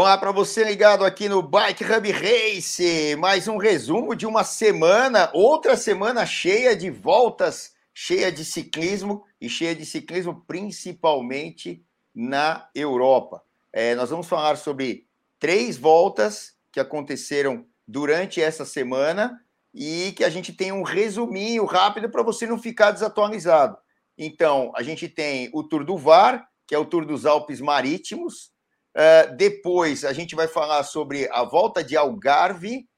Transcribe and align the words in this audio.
Olá 0.00 0.16
para 0.16 0.32
você 0.32 0.64
ligado 0.64 1.04
aqui 1.04 1.28
no 1.28 1.42
Bike 1.42 1.84
Hub 1.84 2.10
Race, 2.10 3.14
mais 3.18 3.46
um 3.46 3.58
resumo 3.58 4.16
de 4.16 4.24
uma 4.24 4.42
semana, 4.44 5.30
outra 5.34 5.76
semana 5.76 6.24
cheia 6.24 6.74
de 6.74 6.88
voltas, 6.88 7.74
cheia 7.92 8.32
de 8.32 8.42
ciclismo 8.42 9.26
e 9.38 9.46
cheia 9.46 9.74
de 9.74 9.84
ciclismo 9.84 10.42
principalmente 10.46 11.84
na 12.14 12.66
Europa. 12.74 13.42
É, 13.70 13.94
nós 13.94 14.08
vamos 14.08 14.26
falar 14.26 14.56
sobre 14.56 15.06
três 15.38 15.76
voltas 15.76 16.54
que 16.72 16.80
aconteceram 16.80 17.66
durante 17.86 18.40
essa 18.40 18.64
semana 18.64 19.38
e 19.74 20.14
que 20.16 20.24
a 20.24 20.30
gente 20.30 20.50
tem 20.50 20.72
um 20.72 20.82
resuminho 20.82 21.66
rápido 21.66 22.08
para 22.08 22.22
você 22.22 22.46
não 22.46 22.58
ficar 22.58 22.92
desatualizado. 22.92 23.76
Então, 24.16 24.72
a 24.74 24.82
gente 24.82 25.10
tem 25.10 25.50
o 25.52 25.62
Tour 25.62 25.84
do 25.84 25.98
Var, 25.98 26.48
que 26.66 26.74
é 26.74 26.78
o 26.78 26.86
Tour 26.86 27.04
dos 27.04 27.26
Alpes 27.26 27.60
Marítimos, 27.60 28.49
Uh, 28.96 29.36
depois 29.36 30.04
a 30.04 30.12
gente 30.12 30.34
vai 30.34 30.48
falar 30.48 30.82
sobre 30.82 31.28
a 31.30 31.44
volta 31.44 31.82
de 31.82 31.96
Algarve 31.96 32.88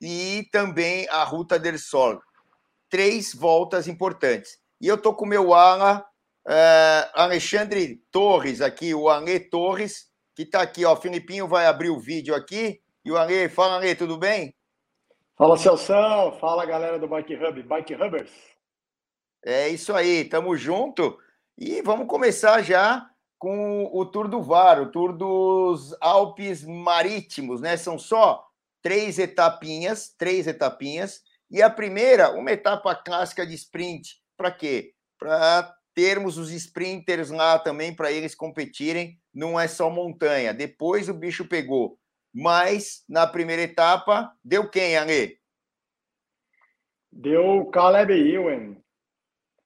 e 0.00 0.48
também 0.50 1.06
a 1.10 1.22
Ruta 1.24 1.58
del 1.58 1.78
Sol. 1.78 2.20
Três 2.88 3.34
voltas 3.34 3.86
importantes. 3.86 4.58
E 4.80 4.88
eu 4.88 4.96
estou 4.96 5.14
com 5.14 5.24
o 5.24 5.28
meu 5.28 5.54
ala, 5.54 6.04
uh, 6.46 7.10
Alexandre 7.14 8.02
Torres, 8.10 8.60
aqui, 8.60 8.94
o 8.94 9.08
Ale 9.08 9.38
Torres, 9.38 10.10
que 10.34 10.42
está 10.42 10.62
aqui, 10.62 10.84
ó. 10.84 10.94
O 10.94 11.00
Filipinho 11.00 11.46
vai 11.46 11.66
abrir 11.66 11.90
o 11.90 12.00
vídeo 12.00 12.34
aqui. 12.34 12.80
E 13.04 13.12
o 13.12 13.16
Ale, 13.16 13.48
fala, 13.48 13.76
Ale, 13.76 13.94
tudo 13.94 14.18
bem? 14.18 14.54
Fala, 15.36 15.56
Celção. 15.56 16.38
Fala, 16.40 16.64
galera 16.64 16.98
do 16.98 17.08
Bike 17.08 17.34
Hub, 17.34 17.62
Bike 17.62 17.94
Hubbers. 17.94 18.30
É 19.44 19.68
isso 19.68 19.94
aí, 19.94 20.24
tamo 20.24 20.56
junto. 20.56 21.18
E 21.58 21.82
vamos 21.82 22.06
começar 22.06 22.62
já 22.62 23.11
com 23.42 23.90
o 23.92 24.06
Tour 24.06 24.28
do 24.28 24.40
Var, 24.40 24.80
o 24.80 24.92
Tour 24.92 25.12
dos 25.12 25.96
Alpes 26.00 26.64
Marítimos, 26.64 27.60
né? 27.60 27.76
São 27.76 27.98
só 27.98 28.46
três 28.80 29.18
etapinhas, 29.18 30.14
três 30.16 30.46
etapinhas. 30.46 31.22
E 31.50 31.60
a 31.60 31.68
primeira, 31.68 32.30
uma 32.30 32.52
etapa 32.52 32.94
clássica 32.94 33.44
de 33.44 33.56
sprint. 33.56 34.22
Para 34.36 34.52
quê? 34.52 34.94
Para 35.18 35.74
termos 35.92 36.38
os 36.38 36.52
sprinters 36.52 37.30
lá 37.30 37.58
também, 37.58 37.92
para 37.92 38.12
eles 38.12 38.32
competirem. 38.32 39.18
Não 39.34 39.58
é 39.58 39.66
só 39.66 39.90
montanha. 39.90 40.54
Depois 40.54 41.08
o 41.08 41.14
bicho 41.14 41.48
pegou. 41.48 41.98
Mas 42.32 43.02
na 43.08 43.26
primeira 43.26 43.62
etapa, 43.62 44.32
deu 44.44 44.70
quem, 44.70 44.96
Ale? 44.96 45.36
Deu 47.10 47.66
Caleb 47.72 48.12
Ewan. 48.12 48.76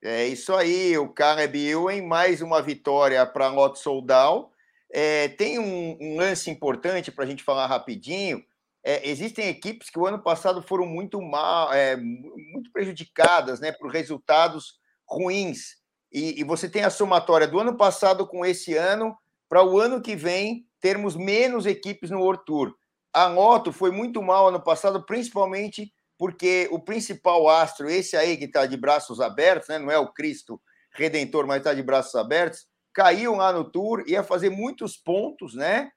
É 0.03 0.27
isso 0.27 0.55
aí, 0.55 0.97
o 0.99 1.09
Caleb 1.09 1.59
Ewan, 1.59 2.03
mais 2.03 2.43
uma 2.43 2.61
vitória 2.61 3.25
para 3.25 3.49
Lotto 3.49 3.79
Soldal. 3.79 4.53
É, 4.93 5.29
tem 5.29 5.59
um, 5.59 5.97
um, 6.01 6.17
lance 6.17 6.51
importante 6.51 7.11
para 7.11 7.25
a 7.25 7.27
gente 7.27 7.43
falar 7.43 7.67
rapidinho. 7.67 8.45
É, 8.85 9.09
existem 9.09 9.49
equipes 9.49 9.89
que 9.89 9.99
o 9.99 10.07
ano 10.07 10.23
passado 10.23 10.63
foram 10.63 10.87
muito 10.87 11.21
mal, 11.21 11.73
é, 11.73 11.97
muito 11.97 12.71
prejudicadas 12.73 13.59
né, 13.59 13.73
por 13.73 13.91
resultados 13.91 14.79
ruins. 15.09 15.79
E, 16.13 16.41
e, 16.41 16.45
você 16.45 16.69
tem 16.69 16.85
a 16.85 16.91
somatória 16.91 17.49
do 17.49 17.59
ano 17.59 17.77
passado 17.77 18.27
com 18.27 18.45
esse 18.45 18.77
ano, 18.77 19.17
para 19.49 19.65
o 19.65 19.79
ano 19.79 20.01
que 20.01 20.15
vem 20.15 20.67
termos 20.81 21.17
menos 21.17 21.67
equipes 21.67 22.11
no 22.11 22.21
World 22.21 22.45
Tour. 22.45 22.75
A 23.13 23.27
Lotto 23.29 23.73
foi 23.73 23.91
muito 23.91 24.23
mal 24.23 24.49
ano 24.49 24.61
passado, 24.61 25.05
principalmente 25.05 25.93
porque 26.19 26.69
o 26.71 26.79
principal 26.79 27.49
astro, 27.49 27.89
esse 27.89 28.17
aí 28.17 28.37
que 28.37 28.45
está 28.45 28.67
de 28.67 28.77
braços 28.77 29.21
abertos, 29.21 29.69
né, 29.69 29.79
não 29.79 29.91
é 29.91 29.99
o 29.99 30.13
Cristo 30.13 30.61
Redentor, 30.93 31.47
mas 31.47 31.59
está 31.59 31.75
de 31.75 31.83
braços 31.83 32.15
abertos, 32.15 32.67
caiu 32.93 33.35
lá 33.35 33.53
no 33.53 33.71
Tour, 33.71 34.05
ia 34.07 34.23
fazer 34.23 34.49
muitos 34.49 34.97
pontos, 34.97 35.55
né? 35.55 35.91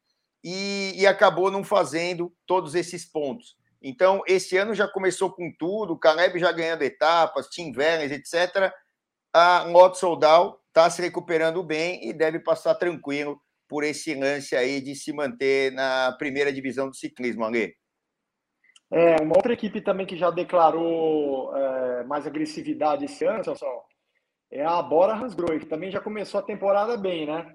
E, 0.44 0.94
e, 0.95 1.08
acabou 1.08 1.52
não 1.52 1.64
fazendo 1.64 2.34
todos 2.45 2.75
esses 2.75 3.06
pontos. 3.06 3.57
Então, 3.81 4.22
esse 4.28 4.57
ano 4.57 4.74
já 4.74 4.88
começou 4.88 5.31
com 5.31 5.52
tudo, 5.57 5.94
o 5.94 6.00
Caleb 6.00 6.40
já 6.40 6.51
ganhando 6.51 6.81
etapas, 6.81 7.47
Tim 7.47 7.74
Wellens, 7.75 8.12
etc. 8.12 8.72
A 9.34 9.63
Lotto 9.63 9.97
Soldal 9.97 10.62
está 10.68 10.90
se 10.90 11.01
recuperando 11.01 11.63
bem 11.63 12.07
e 12.07 12.13
deve 12.13 12.40
passar 12.40 12.75
tranquilo 12.75 13.40
por 13.68 13.84
esse 13.84 14.16
lance 14.16 14.56
aí 14.56 14.81
de 14.81 14.96
se 14.96 15.13
manter 15.13 15.72
na 15.72 16.13
primeira 16.18 16.51
divisão 16.51 16.90
do 16.90 16.96
ciclismo, 16.96 17.46
Ale. 17.46 17.75
É, 18.91 19.22
uma 19.22 19.35
outra 19.35 19.53
equipe 19.53 19.81
também 19.81 20.05
que 20.05 20.17
já 20.17 20.31
declarou 20.31 21.55
é, 21.55 22.03
mais 22.05 22.25
agressividade 22.25 23.05
esse 23.05 23.23
ano, 23.23 23.44
pessoal, 23.44 23.88
é 24.51 24.66
a 24.66 24.81
Bora 24.81 25.13
Hansgrohe, 25.13 25.59
que 25.59 25.67
também 25.67 25.91
já 25.91 26.01
começou 26.01 26.39
a 26.39 26.44
temporada 26.44 26.97
bem, 26.97 27.27
né? 27.27 27.53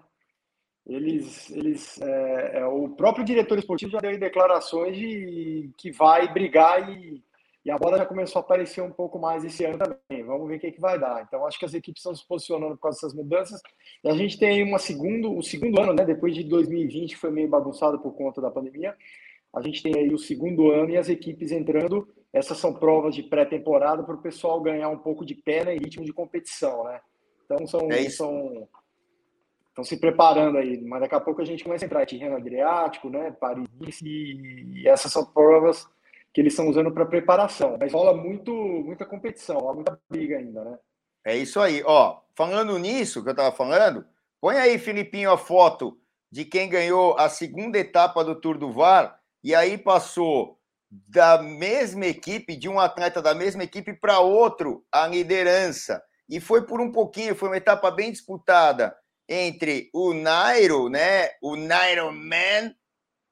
Eles, 0.86 1.50
eles, 1.50 2.00
é, 2.00 2.58
é, 2.58 2.66
o 2.66 2.90
próprio 2.90 3.24
diretor 3.24 3.58
esportivo 3.58 3.90
já 3.90 3.98
deu 3.98 4.18
declarações 4.18 4.96
de 4.96 5.70
que 5.78 5.90
vai 5.90 6.32
brigar 6.32 6.88
e, 6.90 7.24
e 7.64 7.70
a 7.70 7.78
bola 7.78 7.96
já 7.96 8.06
começou 8.06 8.40
a 8.40 8.44
aparecer 8.44 8.82
um 8.82 8.92
pouco 8.92 9.18
mais 9.18 9.42
esse 9.44 9.64
ano 9.64 9.78
também. 9.78 10.22
Vamos 10.24 10.46
ver 10.46 10.56
o 10.56 10.60
que, 10.60 10.72
que 10.72 10.80
vai 10.80 11.00
dar. 11.00 11.22
Então, 11.22 11.46
acho 11.46 11.58
que 11.58 11.64
as 11.64 11.74
equipes 11.74 12.00
estão 12.00 12.14
se 12.14 12.24
posicionando 12.28 12.76
por 12.76 12.82
causa 12.82 12.98
dessas 12.98 13.14
mudanças. 13.14 13.60
E 14.04 14.08
a 14.08 14.14
gente 14.14 14.38
tem 14.38 14.62
uma 14.62 14.78
segundo, 14.78 15.34
o 15.34 15.42
segundo 15.42 15.80
ano, 15.80 15.94
né? 15.94 16.04
Depois 16.04 16.34
de 16.34 16.44
2020, 16.44 17.14
que 17.14 17.16
foi 17.16 17.30
meio 17.30 17.48
bagunçado 17.48 17.98
por 17.98 18.12
conta 18.12 18.40
da 18.42 18.50
pandemia 18.50 18.94
a 19.54 19.62
gente 19.62 19.82
tem 19.82 19.96
aí 19.96 20.12
o 20.12 20.18
segundo 20.18 20.70
ano 20.70 20.90
e 20.90 20.96
as 20.96 21.08
equipes 21.08 21.52
entrando. 21.52 22.08
Essas 22.32 22.58
são 22.58 22.74
provas 22.74 23.14
de 23.14 23.22
pré-temporada 23.22 24.02
para 24.02 24.16
o 24.16 24.22
pessoal 24.22 24.60
ganhar 24.60 24.88
um 24.88 24.98
pouco 24.98 25.24
de 25.24 25.34
pé 25.34 25.72
em 25.72 25.78
ritmo 25.78 26.04
de 26.04 26.12
competição, 26.12 26.84
né? 26.84 27.00
Então 27.44 27.64
são, 27.66 27.88
é 27.90 28.08
são 28.10 28.68
estão 29.68 29.84
se 29.84 29.96
preparando 29.96 30.58
aí, 30.58 30.80
mas 30.82 31.00
daqui 31.00 31.14
a 31.14 31.20
pouco 31.20 31.42
a 31.42 31.44
gente 31.44 31.64
começa 31.64 31.84
a 31.84 31.86
entrar 31.86 32.02
em 32.02 32.06
Tirreno 32.06 32.36
Adriático, 32.36 33.08
né? 33.08 33.32
Paris 33.32 34.00
e 34.02 34.82
essas 34.86 35.12
são 35.12 35.24
provas 35.24 35.86
que 36.32 36.40
eles 36.40 36.52
estão 36.52 36.68
usando 36.68 36.92
para 36.92 37.06
preparação. 37.06 37.76
Mas 37.78 37.92
rola 37.92 38.16
muito, 38.16 38.52
muita 38.52 39.04
competição, 39.04 39.58
rola 39.58 39.74
muita 39.74 40.00
briga 40.08 40.38
ainda, 40.38 40.64
né? 40.64 40.78
É 41.24 41.36
isso 41.36 41.60
aí. 41.60 41.82
Ó, 41.84 42.20
falando 42.34 42.78
nisso 42.78 43.22
que 43.22 43.28
eu 43.28 43.32
estava 43.32 43.54
falando, 43.54 44.04
põe 44.40 44.56
aí, 44.56 44.78
Filipinho, 44.78 45.30
a 45.30 45.38
foto 45.38 45.98
de 46.30 46.44
quem 46.44 46.68
ganhou 46.68 47.16
a 47.16 47.28
segunda 47.28 47.78
etapa 47.78 48.24
do 48.24 48.34
Tour 48.34 48.58
do 48.58 48.72
Var 48.72 49.18
e 49.44 49.54
aí 49.54 49.76
passou 49.76 50.58
da 50.90 51.40
mesma 51.42 52.06
equipe, 52.06 52.56
de 52.56 52.68
um 52.68 52.80
atleta 52.80 53.20
da 53.20 53.34
mesma 53.34 53.62
equipe 53.62 53.92
para 53.92 54.20
outro 54.20 54.84
a 54.90 55.06
liderança. 55.06 56.02
E 56.28 56.40
foi 56.40 56.66
por 56.66 56.80
um 56.80 56.90
pouquinho, 56.90 57.36
foi 57.36 57.50
uma 57.50 57.58
etapa 57.58 57.90
bem 57.90 58.10
disputada 58.10 58.96
entre 59.28 59.90
o 59.92 60.14
Nairo, 60.14 60.88
né, 60.88 61.30
o 61.42 61.56
Nairo 61.56 62.10
Man, 62.10 62.74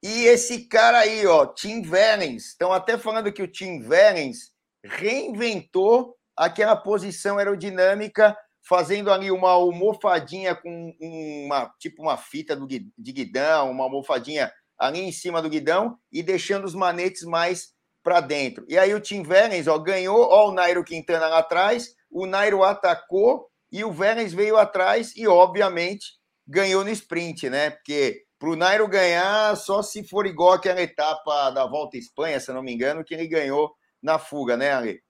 e 0.03 0.25
esse 0.25 0.67
cara 0.67 0.99
aí, 0.99 1.25
ó, 1.25 1.45
Tim 1.45 1.87
Wellens. 1.87 2.47
Estão 2.47 2.73
até 2.73 2.97
falando 2.97 3.31
que 3.31 3.41
o 3.41 3.47
Tim 3.47 3.81
Wellens 3.87 4.51
reinventou 4.83 6.17
aquela 6.35 6.75
posição 6.75 7.37
aerodinâmica, 7.37 8.37
fazendo 8.67 9.11
ali 9.11 9.31
uma 9.31 9.51
almofadinha 9.51 10.55
com 10.55 10.93
uma 10.99 11.73
tipo 11.79 12.01
uma 12.01 12.17
fita 12.17 12.55
de 12.67 13.11
guidão, 13.13 13.71
uma 13.71 13.85
almofadinha 13.85 14.51
ali 14.77 14.99
em 14.99 15.11
cima 15.11 15.41
do 15.41 15.49
guidão 15.49 15.97
e 16.11 16.21
deixando 16.23 16.65
os 16.65 16.73
manetes 16.75 17.23
mais 17.23 17.73
para 18.03 18.19
dentro. 18.19 18.65
E 18.67 18.77
aí 18.77 18.93
o 18.93 18.99
Tim 18.99 19.25
Wellens 19.25 19.67
ó, 19.67 19.77
ganhou, 19.77 20.21
ó, 20.29 20.49
o 20.49 20.51
Nairo 20.51 20.83
Quintana 20.83 21.27
lá 21.27 21.39
atrás, 21.39 21.95
o 22.11 22.25
Nairo 22.25 22.63
atacou 22.63 23.47
e 23.71 23.83
o 23.83 23.97
Wellens 23.97 24.33
veio 24.33 24.57
atrás 24.57 25.15
e, 25.15 25.27
obviamente, 25.27 26.05
ganhou 26.47 26.83
no 26.83 26.89
sprint, 26.89 27.49
né? 27.49 27.71
Porque 27.71 28.23
para 28.37 28.49
o 28.49 28.55
Nairo 28.55 28.87
ganhar, 28.87 29.55
só 29.55 29.81
se 29.81 30.07
for 30.07 30.25
igual 30.25 30.53
aquela 30.53 30.81
etapa 30.81 31.49
da 31.49 31.65
Volta 31.65 31.97
à 31.97 31.99
Espanha, 31.99 32.39
se 32.39 32.51
não 32.51 32.61
me 32.61 32.73
engano, 32.73 33.03
que 33.03 33.13
ele 33.13 33.27
ganhou 33.27 33.73
na 34.01 34.19
fuga, 34.19 34.57
né, 34.57 34.73
Ali? 34.73 35.01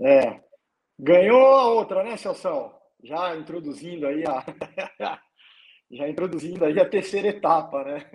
É. 0.00 0.40
Ganhou 0.98 1.44
a 1.44 1.66
outra, 1.66 2.04
né, 2.04 2.16
Celção? 2.16 2.72
Já 3.02 3.36
introduzindo 3.36 4.06
aí 4.06 4.22
a. 4.26 4.44
já 5.90 6.08
introduzindo 6.08 6.64
aí 6.64 6.78
a 6.78 6.88
terceira 6.88 7.28
etapa, 7.28 7.84
né? 7.84 8.06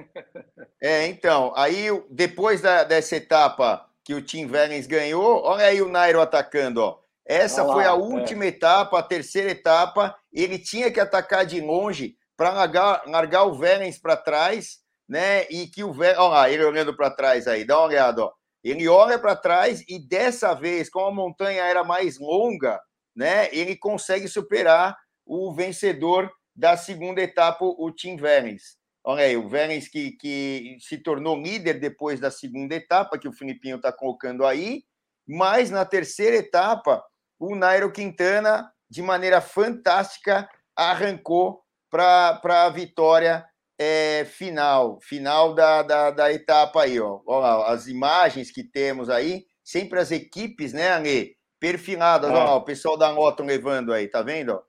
É, 0.82 1.08
então, 1.08 1.52
aí 1.56 1.88
depois 2.10 2.62
da, 2.62 2.84
dessa 2.84 3.16
etapa 3.16 3.90
que 4.04 4.14
o 4.14 4.22
Tim 4.22 4.46
Wellens 4.46 4.88
ganhou, 4.88 5.44
olha 5.44 5.66
aí 5.66 5.82
o 5.82 5.90
Nairo 5.90 6.22
atacando, 6.22 6.82
ó. 6.82 7.00
Essa 7.26 7.64
lá, 7.64 7.74
foi 7.74 7.84
a 7.86 7.90
é. 7.90 7.94
última 7.94 8.46
é. 8.46 8.50
etapa, 8.50 9.00
a 9.00 9.04
terceira 9.04 9.50
etapa. 9.50 10.16
Ele 10.32 10.60
tinha 10.60 10.92
que 10.92 11.00
atacar 11.00 11.46
de 11.46 11.60
longe 11.60 12.16
para 12.38 12.52
largar, 12.52 13.04
largar 13.08 13.44
o 13.46 13.58
Wellens 13.58 13.98
para 13.98 14.16
trás, 14.16 14.80
né? 15.10 15.48
E 15.50 15.68
que 15.68 15.84
o 15.84 15.90
Wellens, 15.90 16.20
olha 16.20 16.30
lá, 16.30 16.50
ele 16.50 16.64
olhando 16.64 16.96
para 16.96 17.10
trás 17.10 17.48
aí, 17.48 17.66
dá 17.66 17.80
uma 17.80 17.88
olhada, 17.88 18.26
ó. 18.26 18.32
Ele 18.64 18.88
olha 18.88 19.20
para 19.20 19.36
trás 19.36 19.84
e 19.88 20.00
dessa 20.00 20.54
vez, 20.54 20.90
como 20.90 21.08
a 21.08 21.14
montanha 21.14 21.64
era 21.64 21.84
mais 21.84 22.20
longa, 22.20 22.80
né? 23.16 23.50
Ele 23.52 23.76
consegue 23.76 24.28
superar 24.28 24.96
o 25.26 25.54
vencedor 25.54 26.32
da 26.56 26.78
segunda 26.78 27.22
etapa, 27.22 27.66
o 27.66 27.92
Tim 27.92 28.20
Wellens. 28.20 28.78
Olha 29.04 29.26
aí, 29.26 29.38
o 29.38 29.48
Wellens 29.48 29.88
que, 29.88 30.12
que 30.12 30.78
se 30.80 30.98
tornou 30.98 31.40
líder 31.40 31.80
depois 31.80 32.20
da 32.20 32.32
segunda 32.32 32.74
etapa, 32.74 33.20
que 33.20 33.28
o 33.28 33.34
Filipinho 33.34 33.76
está 33.76 33.92
colocando 33.92 34.46
aí, 34.46 34.84
mas 35.28 35.70
na 35.70 35.86
terceira 35.86 36.38
etapa, 36.38 37.04
o 37.40 37.56
Nairo 37.56 37.92
Quintana, 37.92 38.72
de 38.90 39.02
maneira 39.02 39.42
fantástica, 39.42 40.50
arrancou 40.76 41.62
para 41.90 42.66
a 42.66 42.70
vitória 42.70 43.46
é, 43.78 44.26
final, 44.26 45.00
final 45.02 45.54
da, 45.54 45.84
da, 45.84 46.12
da, 46.12 46.32
etapa 46.32 46.84
aí, 46.84 47.00
ó. 47.00 47.22
ó. 47.28 47.66
As 47.66 47.88
imagens 47.88 48.52
que 48.52 48.64
temos 48.64 49.10
aí, 49.10 49.46
sempre 49.64 50.00
as 50.00 50.12
equipes, 50.12 50.74
né, 50.74 50.90
Ale? 50.92 51.36
Perfiladas, 51.60 52.32
é. 52.32 52.34
ó, 52.34 52.58
o 52.58 52.64
pessoal 52.64 52.98
da 52.98 53.12
moto 53.12 53.44
levando 53.44 53.94
aí, 53.94 54.08
tá 54.08 54.22
vendo? 54.22 54.62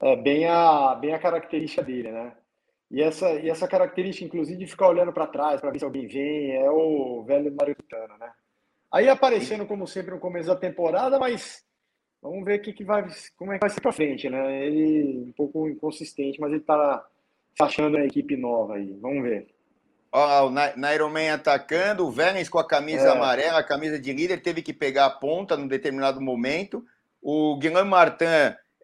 É 0.00 0.16
bem 0.16 0.46
a, 0.46 0.94
bem 0.94 1.14
a 1.14 1.18
característica 1.18 1.82
dele, 1.82 2.12
né? 2.12 2.32
E 2.90 3.02
essa, 3.02 3.30
e 3.32 3.48
essa 3.48 3.66
característica, 3.66 4.24
inclusive, 4.24 4.58
de 4.58 4.66
ficar 4.66 4.88
olhando 4.88 5.12
para 5.12 5.26
trás 5.26 5.60
para 5.60 5.70
ver 5.70 5.78
se 5.78 5.84
alguém 5.84 6.06
vem, 6.06 6.52
é 6.52 6.70
o 6.70 7.24
velho 7.24 7.54
Maritano, 7.54 8.16
né? 8.18 8.30
Aí 8.92 9.08
aparecendo, 9.08 9.66
como 9.66 9.86
sempre, 9.86 10.12
no 10.12 10.20
começo 10.20 10.48
da 10.48 10.56
temporada, 10.56 11.18
mas 11.18 11.64
vamos 12.22 12.44
ver 12.44 12.60
que, 12.60 12.72
que 12.72 12.84
vai, 12.84 13.06
como 13.36 13.52
é 13.52 13.56
que 13.56 13.60
vai 13.60 13.70
ser 13.70 13.80
para 13.80 13.92
frente, 13.92 14.28
né? 14.30 14.66
Ele 14.66 15.24
um 15.28 15.32
pouco 15.32 15.68
inconsistente, 15.68 16.40
mas 16.40 16.50
ele 16.50 16.60
está 16.60 17.04
se 17.54 17.62
achando 17.62 17.96
a 17.96 18.04
equipe 18.04 18.36
nova 18.36 18.76
aí. 18.76 18.96
Vamos 19.00 19.22
ver. 19.22 19.48
Ó, 20.12 20.46
o 20.46 20.50
Nairoman 20.50 21.32
atacando, 21.32 22.06
o 22.06 22.10
Vélez 22.10 22.48
com 22.48 22.58
a 22.58 22.66
camisa 22.66 23.08
é. 23.08 23.10
amarela, 23.10 23.58
a 23.58 23.64
camisa 23.64 23.98
de 23.98 24.12
líder, 24.12 24.40
teve 24.40 24.62
que 24.62 24.72
pegar 24.72 25.06
a 25.06 25.10
ponta 25.10 25.56
num 25.56 25.66
determinado 25.66 26.20
momento. 26.20 26.84
O 27.20 27.58
Guilherme 27.58 27.90
Martin 27.90 28.24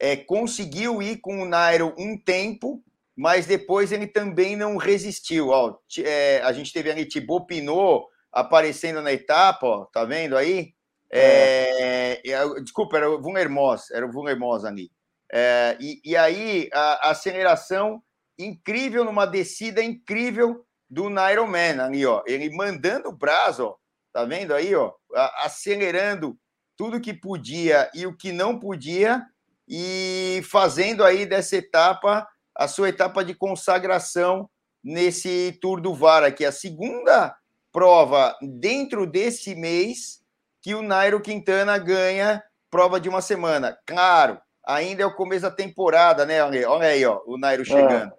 é, 0.03 0.17
conseguiu 0.17 1.01
ir 1.01 1.19
com 1.19 1.41
o 1.41 1.45
Nairo 1.45 1.95
um 1.97 2.19
tempo, 2.19 2.83
mas 3.17 3.47
depois 3.47 3.93
ele 3.93 4.09
também 4.09 4.57
não 4.57 4.77
resistiu. 4.77 5.51
Ó, 5.51 5.79
é, 6.01 6.41
a 6.43 6.53
gente 6.53 6.73
teve 6.73 6.91
ali 6.91 7.07
Thibaut 7.07 7.47
Pinot 7.47 8.07
aparecendo 8.33 9.01
na 9.01 9.13
etapa, 9.13 9.65
ó, 9.65 9.85
tá 9.85 10.05
vendo 10.05 10.37
aí? 10.37 10.75
É, 11.09 12.21
é. 12.27 12.61
desculpa, 12.63 12.97
era 12.97 13.09
o 13.09 13.23
Vunermos, 13.23 13.93
era 13.93 14.05
o 14.05 14.11
Vunermos 14.11 14.65
ali. 14.65 14.91
É, 15.33 15.77
e, 15.81 16.01
e, 16.05 16.17
aí 16.17 16.69
a, 16.73 17.09
a, 17.09 17.11
aceleração 17.13 18.03
incrível 18.37 19.05
numa 19.05 19.25
descida 19.25 19.85
incrível 19.85 20.67
do 20.91 21.09
Nairo 21.09 21.47
Man 21.47 21.81
ali, 21.81 22.05
ó. 22.05 22.25
Ele 22.27 22.51
mandando 22.51 23.09
o 23.09 23.17
braço, 23.17 23.67
ó, 23.67 23.77
tá 24.13 24.25
vendo 24.25 24.53
aí, 24.53 24.75
ó? 24.75 24.93
A, 25.15 25.47
acelerando 25.47 26.37
tudo 26.77 27.01
que 27.01 27.15
podia 27.15 27.89
e 27.95 28.05
o 28.05 28.17
que 28.17 28.33
não 28.33 28.59
podia 28.59 29.25
e 29.75 30.43
fazendo 30.45 31.03
aí 31.03 31.25
dessa 31.25 31.57
etapa 31.57 32.29
a 32.55 32.69
sua 32.69 32.91
etapa 32.91 33.25
de 33.25 33.35
consagração 33.35 34.47
nesse 34.85 35.59
Tour 35.63 35.81
do 35.81 35.95
VAR, 35.95 36.31
que 36.35 36.45
é 36.45 36.49
a 36.49 36.53
segunda 36.53 37.35
prova 37.73 38.37
dentro 38.43 39.07
desse 39.07 39.55
mês 39.55 40.21
que 40.61 40.75
o 40.75 40.83
Nairo 40.83 41.23
Quintana 41.23 41.79
ganha 41.79 42.45
prova 42.71 43.01
de 43.01 43.09
uma 43.09 43.23
semana. 43.23 43.79
Claro, 43.87 44.39
ainda 44.63 45.05
é 45.05 45.07
o 45.07 45.15
começo 45.15 45.43
da 45.43 45.51
temporada, 45.51 46.27
né? 46.27 46.45
Olha 46.45 46.89
aí, 46.89 47.07
ó, 47.07 47.23
o 47.25 47.39
Nairo 47.39 47.65
chegando. 47.65 48.13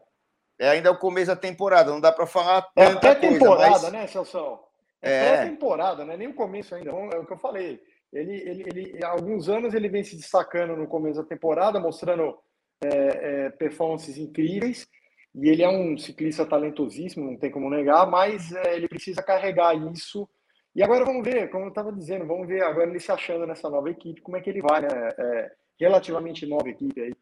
É, 0.57 0.65
é 0.65 0.69
ainda 0.69 0.89
é 0.89 0.91
o 0.91 0.97
começo 0.97 1.27
da 1.27 1.35
temporada, 1.35 1.91
não 1.91 2.01
dá 2.01 2.11
para 2.11 2.25
falar 2.25 2.67
é 2.75 2.85
tanta 2.85 3.09
é 3.09 3.15
temporada, 3.15 3.69
mas... 3.69 3.91
né, 3.91 4.07
Celso? 4.07 4.59
É, 4.99 5.25
é. 5.25 5.45
temporada, 5.45 6.03
não 6.03 6.13
é 6.13 6.17
nem 6.17 6.29
o 6.29 6.33
começo 6.33 6.73
ainda, 6.73 6.89
é 6.89 6.93
o 6.93 7.25
que 7.27 7.33
eu 7.33 7.37
falei. 7.37 7.79
Ele, 8.13 8.35
ele, 8.47 8.63
ele, 8.67 9.03
há 9.03 9.09
alguns 9.09 9.49
anos 9.49 9.73
ele 9.73 9.89
vem 9.89 10.03
se 10.03 10.15
destacando 10.15 10.75
no 10.75 10.87
começo 10.87 11.21
da 11.21 11.27
temporada, 11.27 11.79
mostrando 11.79 12.37
é, 12.83 12.87
é, 12.87 13.49
performances 13.49 14.17
incríveis. 14.17 14.87
E 15.35 15.49
ele 15.49 15.63
é 15.63 15.69
um 15.69 15.97
ciclista 15.97 16.45
talentosíssimo, 16.45 17.25
não 17.25 17.37
tem 17.37 17.49
como 17.49 17.69
negar, 17.69 18.05
mas 18.05 18.51
é, 18.51 18.75
ele 18.75 18.87
precisa 18.87 19.23
carregar 19.23 19.73
isso. 19.91 20.29
E 20.75 20.83
agora 20.83 21.03
vamos 21.03 21.23
ver, 21.23 21.49
como 21.49 21.65
eu 21.65 21.69
estava 21.69 21.91
dizendo, 21.91 22.27
vamos 22.27 22.47
ver 22.47 22.61
agora 22.63 22.89
ele 22.89 22.99
se 22.99 23.11
achando 23.11 23.47
nessa 23.47 23.67
nova 23.69 23.89
equipe, 23.89 24.21
como 24.21 24.37
é 24.37 24.41
que 24.41 24.49
ele 24.49 24.61
vai, 24.61 24.81
né? 24.81 24.87
É, 25.17 25.51
relativamente 25.79 26.45
nova 26.45 26.69
equipe 26.69 27.01
aí, 27.01 27.13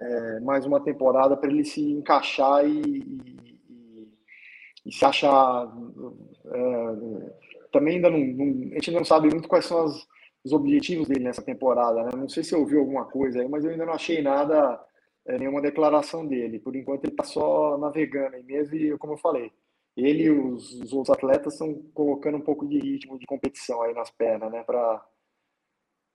é, 0.00 0.40
mais 0.40 0.66
uma 0.66 0.82
temporada 0.82 1.36
para 1.36 1.48
ele 1.48 1.64
se 1.64 1.80
encaixar 1.92 2.66
e, 2.66 2.80
e, 2.80 4.08
e 4.86 4.92
se 4.92 5.04
achar. 5.04 5.68
É, 6.46 7.44
também 7.72 7.96
ainda 7.96 8.10
não, 8.10 8.18
não, 8.18 8.70
a 8.72 8.74
gente 8.74 8.90
não 8.90 9.04
sabe 9.04 9.28
muito 9.28 9.48
quais 9.48 9.64
são 9.64 9.84
as, 9.84 10.06
os 10.44 10.52
objetivos 10.52 11.08
dele 11.08 11.24
nessa 11.24 11.42
temporada, 11.42 12.02
né? 12.04 12.10
Não 12.14 12.28
sei 12.28 12.44
se 12.44 12.54
ouviu 12.54 12.80
alguma 12.80 13.06
coisa 13.06 13.40
aí, 13.40 13.48
mas 13.48 13.64
eu 13.64 13.70
ainda 13.70 13.86
não 13.86 13.94
achei 13.94 14.20
nada 14.20 14.78
é, 15.26 15.38
nenhuma 15.38 15.62
declaração 15.62 16.26
dele. 16.26 16.58
Por 16.58 16.76
enquanto 16.76 17.04
ele 17.04 17.12
está 17.12 17.24
só 17.24 17.78
navegando 17.78 18.36
aí 18.36 18.42
mesmo 18.42 18.74
e, 18.76 18.96
como 18.98 19.14
eu 19.14 19.18
falei, 19.18 19.50
ele 19.96 20.24
e 20.24 20.30
os, 20.30 20.74
os 20.80 20.92
outros 20.92 21.16
atletas 21.16 21.54
estão 21.54 21.74
colocando 21.94 22.36
um 22.36 22.42
pouco 22.42 22.66
de 22.66 22.78
ritmo 22.78 23.18
de 23.18 23.26
competição 23.26 23.82
aí 23.82 23.94
nas 23.94 24.10
pernas, 24.10 24.52
né? 24.52 24.62
Para 24.62 25.04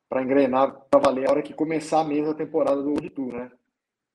para 0.10 0.24
engrenar, 0.24 0.72
para 0.90 1.00
valer 1.00 1.28
a 1.28 1.32
hora 1.32 1.44
que 1.44 1.54
começar 1.54 2.04
mesmo 2.04 2.32
a 2.32 2.34
temporada 2.34 2.82
do 2.82 2.90
World 2.90 3.12
Tour, 3.12 3.32
né? 3.32 3.52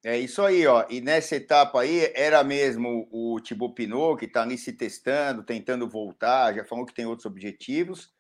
É 0.05 0.19
isso 0.19 0.43
aí, 0.43 0.67
ó. 0.67 0.85
E 0.91 1.01
nessa 1.01 1.37
etapa 1.37 1.81
aí 1.81 2.11
era 2.15 2.43
mesmo 2.43 3.09
o 3.13 3.41
Thibaut 3.41 3.75
Pinot 3.75 4.19
que 4.19 4.25
está 4.25 4.43
ali 4.43 4.59
se 4.59 4.73
testando, 4.73 5.45
tentando 5.45 5.89
voltar, 5.89 6.53
já 6.53 6.65
falou 6.65 6.85
que 6.85 6.93
tem 6.93 7.07
outros 7.07 7.27
objetivos. 7.27 8.13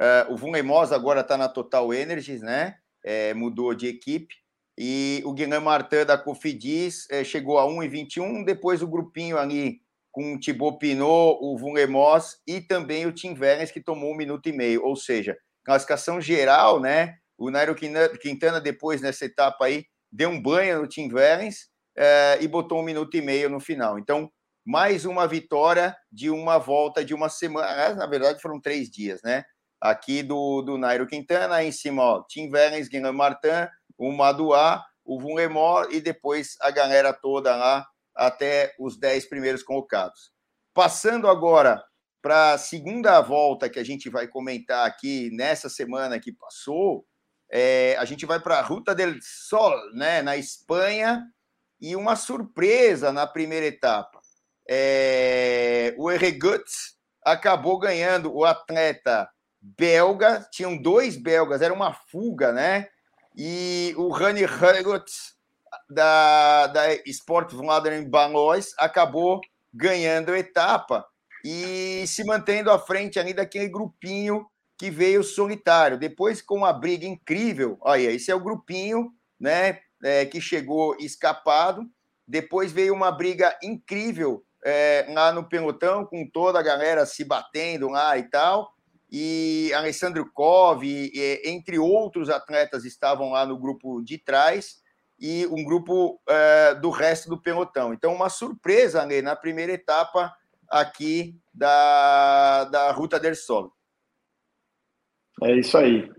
Uh, 0.00 0.32
o 0.32 0.36
Vunemos 0.36 0.92
agora 0.92 1.20
está 1.20 1.36
na 1.36 1.48
Total 1.48 1.92
Energies, 1.92 2.42
né? 2.42 2.76
É, 3.04 3.34
mudou 3.34 3.74
de 3.74 3.86
equipe. 3.86 4.34
E 4.76 5.22
o 5.24 5.32
Guilherme 5.32 5.64
Martin 5.64 6.04
da 6.04 6.18
Cofidis 6.18 7.08
é, 7.10 7.22
chegou 7.22 7.58
a 7.58 7.66
1,21. 7.66 8.44
Depois 8.44 8.82
o 8.82 8.88
grupinho 8.88 9.38
ali 9.38 9.80
com 10.10 10.34
o 10.34 10.40
Thibaut 10.40 10.78
Pinot, 10.78 11.38
o 11.40 11.56
Vunemos 11.58 12.36
e 12.46 12.60
também 12.60 13.06
o 13.06 13.12
Tim 13.12 13.34
Vernes, 13.34 13.70
que 13.70 13.80
tomou 13.80 14.12
um 14.12 14.16
minuto 14.16 14.48
e 14.48 14.52
meio. 14.52 14.84
Ou 14.84 14.96
seja, 14.96 15.36
classificação 15.64 16.20
geral, 16.20 16.80
né? 16.80 17.16
O 17.36 17.50
Nairo 17.50 17.74
Quintana, 17.74 18.60
depois 18.60 19.00
nessa 19.00 19.24
etapa 19.24 19.66
aí, 19.66 19.84
deu 20.10 20.30
um 20.30 20.40
banho 20.40 20.80
no 20.80 20.86
Tim 20.86 21.08
Vernes 21.08 21.68
é, 21.96 22.38
e 22.40 22.46
botou 22.46 22.80
um 22.80 22.84
minuto 22.84 23.16
e 23.16 23.20
meio 23.20 23.50
no 23.50 23.58
final. 23.58 23.98
Então, 23.98 24.30
mais 24.64 25.04
uma 25.04 25.26
vitória 25.26 25.96
de 26.10 26.30
uma 26.30 26.58
volta 26.58 27.04
de 27.04 27.12
uma 27.12 27.28
semana. 27.28 27.94
Na 27.94 28.06
verdade, 28.06 28.40
foram 28.40 28.60
três 28.60 28.88
dias, 28.88 29.20
né? 29.22 29.44
Aqui 29.84 30.22
do, 30.22 30.62
do 30.62 30.78
Nairo 30.78 31.06
Quintana, 31.06 31.56
aí 31.56 31.68
em 31.68 31.72
cima, 31.72 32.02
ó, 32.02 32.22
Tim 32.22 32.48
Vernes, 32.48 32.88
Guilherme 32.88 33.18
Martin, 33.18 33.68
o 33.98 34.10
Maduá, 34.10 34.82
o 35.04 35.20
Vulemor 35.20 35.88
e 35.90 36.00
depois 36.00 36.56
a 36.62 36.70
galera 36.70 37.12
toda 37.12 37.54
lá 37.54 37.86
até 38.14 38.74
os 38.78 38.98
dez 38.98 39.26
primeiros 39.28 39.62
colocados. 39.62 40.32
Passando 40.72 41.28
agora 41.28 41.84
para 42.22 42.54
a 42.54 42.58
segunda 42.58 43.20
volta 43.20 43.68
que 43.68 43.78
a 43.78 43.84
gente 43.84 44.08
vai 44.08 44.26
comentar 44.26 44.86
aqui 44.86 45.28
nessa 45.34 45.68
semana 45.68 46.18
que 46.18 46.32
passou, 46.32 47.04
é, 47.50 47.94
a 47.98 48.06
gente 48.06 48.24
vai 48.24 48.40
para 48.40 48.60
a 48.60 48.62
Ruta 48.62 48.94
del 48.94 49.14
Sol, 49.20 49.74
né, 49.92 50.22
na 50.22 50.34
Espanha, 50.34 51.22
e 51.78 51.94
uma 51.94 52.16
surpresa 52.16 53.12
na 53.12 53.26
primeira 53.26 53.66
etapa. 53.66 54.18
É, 54.66 55.94
o 55.98 56.10
Erreguts 56.10 56.96
acabou 57.22 57.78
ganhando 57.78 58.34
o 58.34 58.46
atleta 58.46 59.28
belga, 59.64 60.46
tinham 60.50 60.76
dois 60.76 61.16
belgas, 61.16 61.62
era 61.62 61.72
uma 61.72 61.94
fuga, 61.94 62.52
né? 62.52 62.88
E 63.34 63.94
o 63.96 64.10
Rani 64.10 64.42
Herguts, 64.42 65.34
da, 65.88 66.66
da 66.68 66.94
Sport 67.06 67.52
Vlaanderen 67.52 68.08
Balois, 68.08 68.74
acabou 68.78 69.40
ganhando 69.72 70.32
a 70.32 70.38
etapa 70.38 71.04
e 71.42 72.04
se 72.06 72.24
mantendo 72.24 72.70
à 72.70 72.78
frente 72.78 73.18
ali 73.18 73.32
daquele 73.32 73.68
grupinho 73.68 74.46
que 74.78 74.90
veio 74.90 75.24
solitário. 75.24 75.98
Depois, 75.98 76.42
com 76.42 76.56
uma 76.56 76.72
briga 76.72 77.06
incrível, 77.06 77.78
olha, 77.80 78.10
esse 78.10 78.30
é 78.30 78.34
o 78.34 78.40
grupinho 78.40 79.12
né, 79.40 79.80
é, 80.02 80.26
que 80.26 80.40
chegou 80.40 80.96
escapado. 81.00 81.88
Depois 82.28 82.70
veio 82.70 82.94
uma 82.94 83.10
briga 83.10 83.56
incrível 83.62 84.44
é, 84.64 85.06
lá 85.08 85.32
no 85.32 85.48
pelotão, 85.48 86.04
com 86.04 86.28
toda 86.28 86.58
a 86.58 86.62
galera 86.62 87.04
se 87.04 87.24
batendo 87.24 87.88
lá 87.88 88.16
e 88.16 88.24
tal 88.24 88.73
e 89.16 89.72
Alessandro 89.72 90.28
Cove, 90.32 91.12
entre 91.44 91.78
outros 91.78 92.28
atletas, 92.28 92.84
estavam 92.84 93.30
lá 93.30 93.46
no 93.46 93.56
grupo 93.56 94.02
de 94.02 94.18
trás 94.18 94.82
e 95.20 95.46
um 95.46 95.62
grupo 95.62 96.20
uh, 96.28 96.80
do 96.80 96.90
resto 96.90 97.28
do 97.28 97.40
pelotão. 97.40 97.94
Então, 97.94 98.12
uma 98.12 98.28
surpresa 98.28 99.06
né, 99.06 99.22
na 99.22 99.36
primeira 99.36 99.70
etapa 99.70 100.36
aqui 100.68 101.40
da, 101.54 102.64
da 102.64 102.90
Ruta 102.90 103.20
del 103.20 103.36
Sol. 103.36 103.72
É 105.44 105.60
isso 105.60 105.78
aí. 105.78 106.12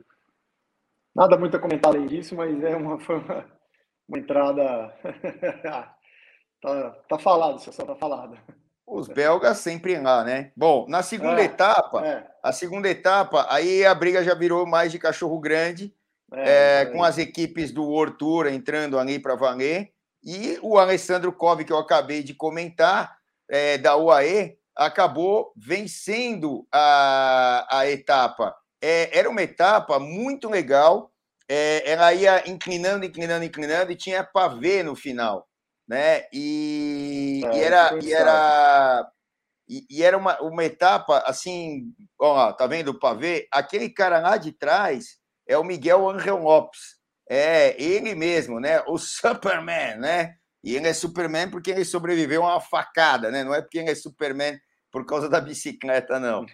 Nada 1.13 1.37
muito 1.37 1.57
a 1.57 1.59
comentar 1.59 1.93
além 1.93 2.07
disso, 2.07 2.33
mas 2.33 2.63
é 2.63 2.77
uma, 2.77 2.95
uma, 2.95 3.45
uma 4.07 4.19
entrada. 4.19 4.97
tá, 6.61 6.89
tá 7.09 7.19
falado, 7.19 7.59
só 7.59 7.85
tá 7.85 7.95
falado. 7.97 8.39
Os 8.87 9.07
belgas 9.07 9.57
sempre 9.57 9.97
lá, 9.99 10.23
né? 10.23 10.51
Bom, 10.55 10.85
na 10.87 11.01
segunda 11.01 11.41
é, 11.41 11.45
etapa, 11.45 12.05
é. 12.05 12.27
a 12.43 12.51
segunda 12.51 12.87
etapa, 12.87 13.47
aí 13.49 13.83
a 13.83 13.95
briga 13.95 14.23
já 14.23 14.35
virou 14.35 14.65
mais 14.65 14.91
de 14.91 14.99
cachorro 14.99 15.39
grande, 15.39 15.93
é, 16.31 16.81
é 16.81 16.85
com 16.85 17.03
as 17.03 17.17
equipes 17.17 17.71
do 17.71 18.11
Tour 18.11 18.47
entrando 18.47 18.99
ali 18.99 19.17
para 19.17 19.35
valer. 19.35 19.91
E 20.23 20.59
o 20.61 20.77
Alessandro 20.77 21.33
Cove, 21.33 21.65
que 21.65 21.73
eu 21.73 21.77
acabei 21.77 22.21
de 22.21 22.33
comentar, 22.33 23.17
é, 23.49 23.77
da 23.77 23.95
UAE, 23.95 24.57
acabou 24.75 25.51
vencendo 25.55 26.67
a, 26.71 27.67
a 27.69 27.89
etapa. 27.89 28.55
É, 28.81 29.17
era 29.17 29.29
uma 29.29 29.41
etapa 29.41 29.99
muito 29.99 30.47
legal, 30.49 31.11
ela 31.47 32.13
ia 32.13 32.49
inclinando, 32.49 33.05
inclinando, 33.05 33.45
inclinando, 33.45 33.91
e 33.91 33.95
tinha 33.95 34.23
pavê 34.23 34.83
no 34.83 34.95
final. 34.95 35.47
Né? 35.87 36.25
E, 36.31 37.41
é, 37.45 37.57
e 37.57 37.59
era, 37.61 37.99
e 38.01 38.13
era, 38.13 39.11
e, 39.67 39.85
e, 39.89 40.03
era 40.03 40.17
uma, 40.17 40.39
uma 40.41 40.63
etapa 40.63 41.19
assim, 41.25 41.93
ó, 42.19 42.51
tá 42.53 42.67
vendo 42.67 42.89
o 42.89 42.99
pavê? 42.99 43.47
Aquele 43.51 43.89
cara 43.89 44.19
lá 44.19 44.37
de 44.37 44.51
trás 44.51 45.17
é 45.47 45.57
o 45.57 45.63
Miguel 45.63 46.09
Angel 46.09 46.37
Lopes, 46.37 46.95
é 47.29 47.81
ele 47.81 48.15
mesmo, 48.15 48.59
né? 48.59 48.81
O 48.87 48.97
Superman, 48.97 49.97
né? 49.97 50.35
E 50.63 50.75
ele 50.75 50.87
é 50.87 50.93
Superman 50.93 51.49
porque 51.49 51.71
ele 51.71 51.85
sobreviveu 51.85 52.43
a 52.43 52.53
uma 52.53 52.61
facada, 52.61 53.29
né? 53.29 53.43
Não 53.43 53.53
é 53.53 53.61
porque 53.61 53.77
ele 53.77 53.91
é 53.91 53.95
Superman 53.95 54.59
por 54.91 55.05
causa 55.05 55.29
da 55.29 55.39
bicicleta, 55.41 56.19
não. 56.19 56.45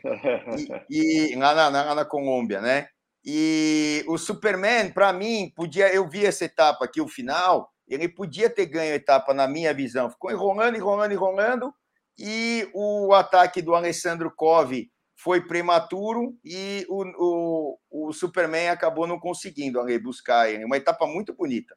E, 0.90 1.32
e 1.32 1.36
lá, 1.36 1.54
na, 1.54 1.70
lá 1.70 1.96
na 1.96 2.06
Colômbia, 2.06 2.60
né? 2.60 2.88
E 3.24 4.04
o 4.08 4.18
Superman, 4.18 4.92
para 4.92 5.14
mim, 5.14 5.52
podia. 5.56 5.94
Eu 5.94 6.10
vi 6.10 6.26
essa 6.26 6.46
etapa 6.46 6.86
aqui, 6.86 7.00
o 7.00 7.08
final, 7.08 7.70
ele 7.94 8.10
podia 8.10 8.50
ter 8.50 8.66
ganho 8.66 8.94
a 8.94 8.96
etapa, 8.96 9.34
na 9.34 9.48
minha 9.48 9.74
visão. 9.74 10.10
Ficou 10.10 10.32
enrolando, 10.32 10.76
enrolando, 10.76 11.12
enrolando. 11.12 11.74
E 12.18 12.70
o 12.74 13.14
ataque 13.14 13.62
do 13.62 13.74
Alessandro 13.74 14.32
Cove 14.36 14.92
foi 15.16 15.42
prematuro 15.42 16.36
e 16.44 16.86
o, 16.90 17.04
o, 17.18 18.08
o 18.08 18.14
Superman 18.14 18.70
acabou 18.70 19.06
não 19.06 19.20
conseguindo 19.20 19.80
ali, 19.80 19.98
buscar 20.00 20.50
ele. 20.50 20.66
Uma 20.66 20.78
etapa 20.78 21.06
muito 21.06 21.34
bonita. 21.34 21.76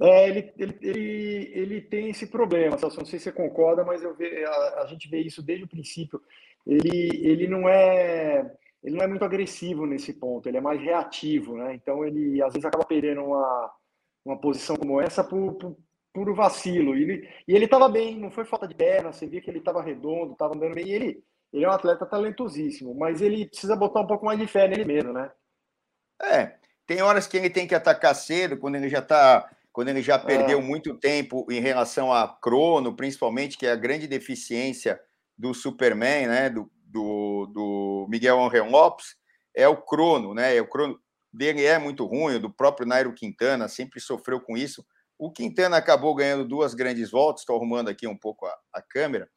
É, 0.00 0.28
ele, 0.28 0.52
ele, 0.58 0.78
ele, 0.80 1.52
ele 1.54 1.80
tem 1.80 2.10
esse 2.10 2.26
problema, 2.26 2.76
Celso, 2.78 2.98
não 2.98 3.06
sei 3.06 3.18
se 3.18 3.24
você 3.24 3.32
concorda, 3.32 3.84
mas 3.84 4.02
eu 4.02 4.14
ve, 4.16 4.44
a, 4.44 4.82
a 4.82 4.86
gente 4.86 5.08
vê 5.08 5.20
isso 5.20 5.42
desde 5.42 5.64
o 5.64 5.68
princípio. 5.68 6.20
Ele, 6.66 7.10
ele 7.24 7.46
não 7.46 7.68
é 7.68 8.50
ele 8.82 8.96
não 8.96 9.04
é 9.04 9.06
muito 9.06 9.24
agressivo 9.24 9.86
nesse 9.86 10.12
ponto, 10.12 10.48
ele 10.48 10.56
é 10.56 10.60
mais 10.60 10.80
reativo, 10.80 11.56
né? 11.56 11.74
Então 11.74 12.04
ele 12.04 12.42
às 12.42 12.52
vezes 12.52 12.64
acaba 12.64 12.84
perdendo 12.84 13.22
uma, 13.22 13.72
uma 14.24 14.40
posição 14.40 14.76
como 14.76 15.00
essa 15.00 15.22
por, 15.22 15.54
por, 15.54 15.76
por 16.12 16.34
vacilo. 16.34 16.96
E 16.96 17.02
ele 17.02 17.28
e 17.46 17.54
ele 17.54 17.64
estava 17.64 17.88
bem, 17.88 18.18
não 18.18 18.30
foi 18.30 18.44
falta 18.44 18.66
de 18.66 18.74
perna, 18.74 19.12
você 19.12 19.26
via 19.26 19.40
que 19.40 19.50
ele 19.50 19.58
estava 19.58 19.82
redondo, 19.82 20.32
estava 20.32 20.54
andando 20.54 20.74
bem. 20.74 20.86
E 20.86 20.92
ele, 20.92 21.24
ele 21.52 21.64
é 21.64 21.68
um 21.68 21.72
atleta 21.72 22.06
talentosíssimo, 22.06 22.94
mas 22.94 23.20
ele 23.20 23.46
precisa 23.46 23.76
botar 23.76 24.00
um 24.00 24.06
pouco 24.06 24.24
mais 24.24 24.38
de 24.38 24.46
fé 24.46 24.68
nele 24.68 24.84
mesmo, 24.84 25.12
né? 25.12 25.30
É, 26.22 26.54
tem 26.86 27.02
horas 27.02 27.26
que 27.26 27.36
ele 27.36 27.50
tem 27.50 27.66
que 27.66 27.74
atacar 27.74 28.14
cedo, 28.14 28.56
quando 28.56 28.76
ele 28.76 28.88
já 28.88 29.00
está 29.00 29.48
quando 29.72 29.88
ele 29.88 30.02
já 30.02 30.18
perdeu 30.18 30.58
é. 30.58 30.62
muito 30.62 30.94
tempo 30.98 31.46
em 31.50 31.58
relação 31.58 32.12
a 32.12 32.28
crono, 32.28 32.94
principalmente, 32.94 33.56
que 33.56 33.66
é 33.66 33.72
a 33.72 33.76
grande 33.76 34.06
deficiência 34.06 35.00
do 35.36 35.54
Superman, 35.54 36.26
né? 36.26 36.50
Do, 36.50 36.70
do, 36.84 37.46
do 37.46 38.06
Miguel 38.10 38.38
Angel 38.38 38.68
Lopes 38.68 39.16
é 39.54 39.66
o 39.66 39.78
crono, 39.78 40.34
né? 40.34 40.54
É 40.56 40.60
o 40.60 40.68
crono 40.68 40.98
dele 41.32 41.64
é 41.64 41.78
muito 41.78 42.04
ruim, 42.04 42.38
do 42.38 42.50
próprio 42.50 42.86
Nairo 42.86 43.14
Quintana 43.14 43.68
sempre 43.68 44.00
sofreu 44.00 44.40
com 44.40 44.56
isso. 44.56 44.84
O 45.18 45.30
Quintana 45.30 45.76
acabou 45.76 46.14
ganhando 46.14 46.46
duas 46.46 46.74
grandes 46.74 47.10
voltas, 47.10 47.42
estou 47.42 47.56
arrumando 47.56 47.88
aqui 47.88 48.06
um 48.06 48.16
pouco 48.16 48.46
a, 48.46 48.54
a 48.72 48.82
câmera. 48.82 49.28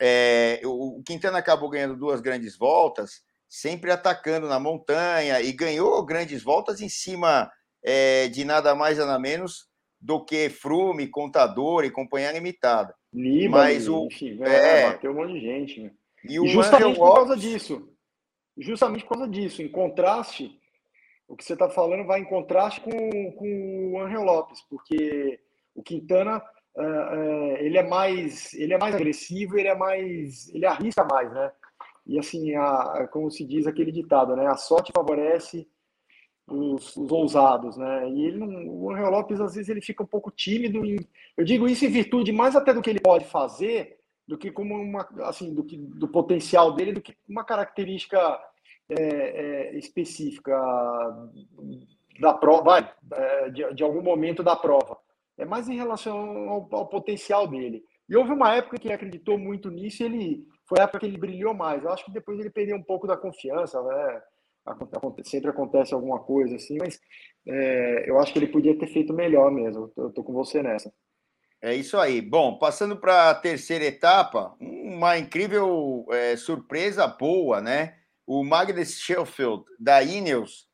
É, 0.00 0.60
o 0.64 1.02
Quintana 1.06 1.38
acabou 1.38 1.68
ganhando 1.68 1.96
duas 1.96 2.20
grandes 2.20 2.56
voltas, 2.56 3.22
sempre 3.48 3.90
atacando 3.90 4.48
na 4.48 4.58
montanha 4.58 5.40
e 5.40 5.52
ganhou 5.52 6.04
grandes 6.04 6.42
voltas 6.42 6.80
em 6.80 6.88
cima 6.88 7.50
é, 7.84 8.28
de 8.28 8.44
nada 8.44 8.74
mais 8.74 8.98
nada 8.98 9.18
menos 9.18 9.68
do 10.00 10.24
que 10.24 10.48
Frume, 10.48 11.06
Contador 11.06 11.84
e 11.84 11.90
Companhia 11.90 12.32
Limitada. 12.32 12.94
Liba, 13.12 13.58
Mas 13.58 13.88
o 13.88 14.06
enfim, 14.06 14.38
é, 14.42 14.90
bateu 14.90 15.12
um 15.12 15.14
monte 15.14 15.34
de 15.34 15.40
gente. 15.40 15.82
Né? 15.82 15.90
E, 16.24 16.38
e 16.38 16.48
justamente 16.48 16.98
por 16.98 17.14
causa 17.14 17.36
disso. 17.36 17.88
Justamente 18.56 19.04
por 19.04 19.16
causa 19.16 19.28
disso, 19.28 19.62
em 19.62 19.68
contraste, 19.68 20.58
o 21.32 21.36
que 21.36 21.46
você 21.46 21.54
está 21.54 21.66
falando 21.70 22.04
vai 22.04 22.20
em 22.20 22.26
contraste 22.26 22.82
com, 22.82 23.32
com 23.32 23.92
o 23.94 24.00
Angel 24.02 24.22
Lopes, 24.22 24.60
porque 24.68 25.40
o 25.74 25.82
Quintana 25.82 26.44
uh, 26.76 26.82
uh, 26.82 27.56
ele 27.56 27.78
é 27.78 27.82
mais 27.82 28.52
ele 28.52 28.74
é 28.74 28.78
mais 28.78 28.94
agressivo, 28.94 29.58
ele 29.58 29.68
é 29.68 29.74
mais 29.74 30.54
ele 30.54 30.66
arrisca 30.66 31.02
mais, 31.04 31.32
né? 31.32 31.50
E 32.06 32.18
assim, 32.18 32.54
a, 32.54 33.08
como 33.10 33.30
se 33.30 33.46
diz 33.46 33.66
aquele 33.66 33.90
ditado, 33.90 34.36
né? 34.36 34.46
A 34.46 34.56
sorte 34.56 34.92
favorece 34.94 35.66
os, 36.46 36.94
os 36.98 37.10
ousados, 37.10 37.78
né? 37.78 38.10
E 38.10 38.26
ele 38.26 38.36
não, 38.36 38.68
o 38.68 38.90
Angel 38.92 39.10
Lopes 39.10 39.40
às 39.40 39.54
vezes 39.54 39.70
ele 39.70 39.80
fica 39.80 40.02
um 40.02 40.06
pouco 40.06 40.30
tímido. 40.30 40.82
Eu 41.34 41.44
digo 41.46 41.66
isso 41.66 41.86
em 41.86 41.90
virtude 41.90 42.30
mais 42.30 42.54
até 42.54 42.74
do 42.74 42.82
que 42.82 42.90
ele 42.90 43.00
pode 43.00 43.24
fazer 43.24 43.98
do 44.28 44.36
que 44.36 44.50
como 44.50 44.74
uma 44.74 45.08
assim 45.22 45.54
do 45.54 45.64
que 45.64 45.78
do 45.78 46.08
potencial 46.08 46.74
dele 46.74 46.92
do 46.92 47.00
que 47.00 47.16
uma 47.26 47.42
característica 47.42 48.38
é, 48.88 48.94
é, 48.94 49.78
específica 49.78 50.56
da 52.20 52.34
prova 52.34 52.62
vai, 52.62 52.92
é, 53.12 53.50
de, 53.50 53.74
de, 53.74 53.82
algum 53.82 54.02
momento 54.02 54.42
da 54.42 54.54
prova. 54.54 54.98
É 55.38 55.44
mais 55.44 55.68
em 55.68 55.76
relação 55.76 56.18
ao, 56.48 56.68
ao, 56.72 56.86
potencial 56.88 57.46
dele. 57.46 57.84
E 58.08 58.16
houve 58.16 58.32
uma 58.32 58.54
época 58.54 58.78
que 58.78 58.86
ele 58.86 58.94
acreditou 58.94 59.38
muito 59.38 59.70
nisso 59.70 60.02
e 60.02 60.06
ele 60.06 60.46
foi 60.68 60.78
a 60.80 60.84
época 60.84 61.00
que 61.00 61.06
ele 61.06 61.18
brilhou 61.18 61.54
mais. 61.54 61.82
Eu 61.82 61.90
acho 61.90 62.04
que 62.04 62.12
depois 62.12 62.38
ele 62.38 62.50
perdeu 62.50 62.76
um 62.76 62.82
pouco 62.82 63.06
da 63.06 63.16
confiança 63.16 63.82
né? 63.82 64.22
Sempre 65.24 65.50
acontece 65.50 65.92
alguma 65.92 66.20
coisa 66.20 66.54
assim 66.54 66.78
mas 66.78 67.00
é, 67.44 68.08
eu 68.08 68.20
acho 68.20 68.32
que 68.32 68.38
ele 68.38 68.46
podia 68.46 68.78
ter 68.78 68.86
feito 68.86 69.12
melhor 69.12 69.50
mesmo. 69.50 69.90
Eu 69.96 70.10
tô 70.10 70.22
com 70.22 70.32
você 70.32 70.62
nessa. 70.62 70.92
É 71.60 71.74
isso 71.74 71.96
aí. 71.96 72.20
Bom, 72.20 72.58
passando 72.58 72.96
para 72.96 73.30
a 73.30 73.34
terceira 73.34 73.84
etapa, 73.84 74.54
uma 74.60 75.16
incrível 75.16 76.04
é, 76.10 76.36
surpresa 76.36 77.06
boa, 77.06 77.60
né? 77.60 78.01
O 78.26 78.44
Magnus 78.44 78.98
Sheffield, 78.98 79.64
da 79.78 80.02
Ineos, 80.02 80.68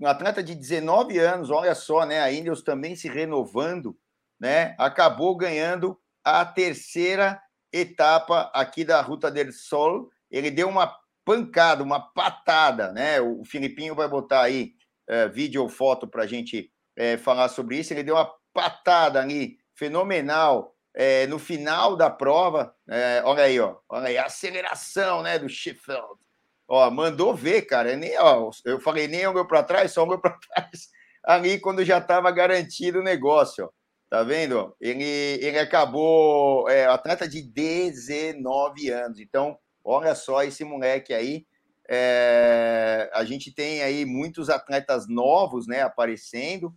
um 0.00 0.06
atleta 0.06 0.42
de 0.42 0.54
19 0.54 1.18
anos, 1.18 1.50
olha 1.50 1.74
só, 1.74 2.04
né? 2.04 2.20
A 2.20 2.30
Ineos 2.30 2.62
também 2.62 2.96
se 2.96 3.08
renovando, 3.08 3.96
né? 4.40 4.74
Acabou 4.78 5.36
ganhando 5.36 5.98
a 6.24 6.44
terceira 6.44 7.40
etapa 7.72 8.50
aqui 8.54 8.84
da 8.84 9.00
Ruta 9.00 9.30
del 9.30 9.52
Sol. 9.52 10.10
Ele 10.30 10.50
deu 10.50 10.68
uma 10.68 10.96
pancada, 11.24 11.82
uma 11.82 12.00
patada, 12.00 12.92
né? 12.92 13.20
O 13.20 13.44
Filipinho 13.44 13.94
vai 13.94 14.08
botar 14.08 14.42
aí 14.42 14.72
é, 15.08 15.28
vídeo 15.28 15.62
ou 15.62 15.68
foto 15.68 16.06
para 16.06 16.24
a 16.24 16.26
gente 16.26 16.70
é, 16.96 17.16
falar 17.16 17.48
sobre 17.48 17.78
isso. 17.78 17.92
Ele 17.92 18.02
deu 18.02 18.16
uma 18.16 18.30
patada 18.52 19.20
ali 19.20 19.58
fenomenal 19.74 20.74
é, 20.94 21.26
no 21.26 21.38
final 21.38 21.96
da 21.96 22.10
prova. 22.10 22.74
É, 22.88 23.22
olha 23.24 23.44
aí, 23.44 23.58
ó, 23.58 23.76
olha 23.88 24.08
aí, 24.08 24.18
a 24.18 24.26
aceleração 24.26 25.22
né, 25.22 25.38
do 25.38 25.48
Sheffield. 25.48 26.23
Ó, 26.68 26.90
mandou 26.90 27.34
ver, 27.34 27.62
cara. 27.62 27.96
Nem, 27.96 28.18
ó, 28.18 28.50
eu 28.64 28.80
falei, 28.80 29.06
nem 29.08 29.26
olhou 29.26 29.46
para 29.46 29.62
trás, 29.62 29.92
só 29.92 30.04
olhou 30.04 30.18
para 30.18 30.38
trás 30.54 30.88
ali 31.22 31.58
quando 31.58 31.84
já 31.84 31.98
estava 31.98 32.30
garantido 32.30 33.00
o 33.00 33.02
negócio. 33.02 33.64
Ó. 33.64 33.70
Tá 34.10 34.22
vendo? 34.22 34.76
Ele, 34.80 35.04
ele 35.04 35.58
acabou, 35.58 36.68
é, 36.68 36.86
atleta 36.86 37.28
de 37.28 37.42
19 37.42 38.88
anos. 38.90 39.18
Então, 39.18 39.58
olha 39.82 40.14
só 40.14 40.42
esse 40.44 40.62
moleque 40.64 41.12
aí. 41.12 41.46
É, 41.88 43.10
a 43.12 43.24
gente 43.24 43.52
tem 43.52 43.82
aí 43.82 44.04
muitos 44.04 44.48
atletas 44.48 45.08
novos 45.08 45.66
né, 45.66 45.82
aparecendo. 45.82 46.72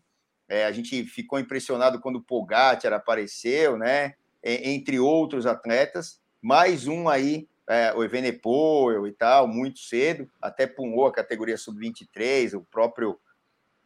É, 0.49 0.65
a 0.65 0.71
gente 0.71 1.03
ficou 1.03 1.39
impressionado 1.39 1.99
quando 1.99 2.15
o 2.17 2.23
Pogacar 2.23 2.93
apareceu, 2.93 3.77
né? 3.77 4.13
Entre 4.43 4.99
outros 4.99 5.45
atletas. 5.45 6.19
Mais 6.41 6.87
um 6.87 7.09
aí, 7.09 7.47
é, 7.67 7.93
o 7.93 8.03
Evenepoel 8.03 9.05
e 9.05 9.11
tal, 9.11 9.47
muito 9.47 9.79
cedo, 9.79 10.29
até 10.41 10.65
pulou 10.65 11.05
a 11.05 11.11
categoria 11.11 11.57
sub-23, 11.57 12.57
o 12.57 12.61
próprio 12.61 13.19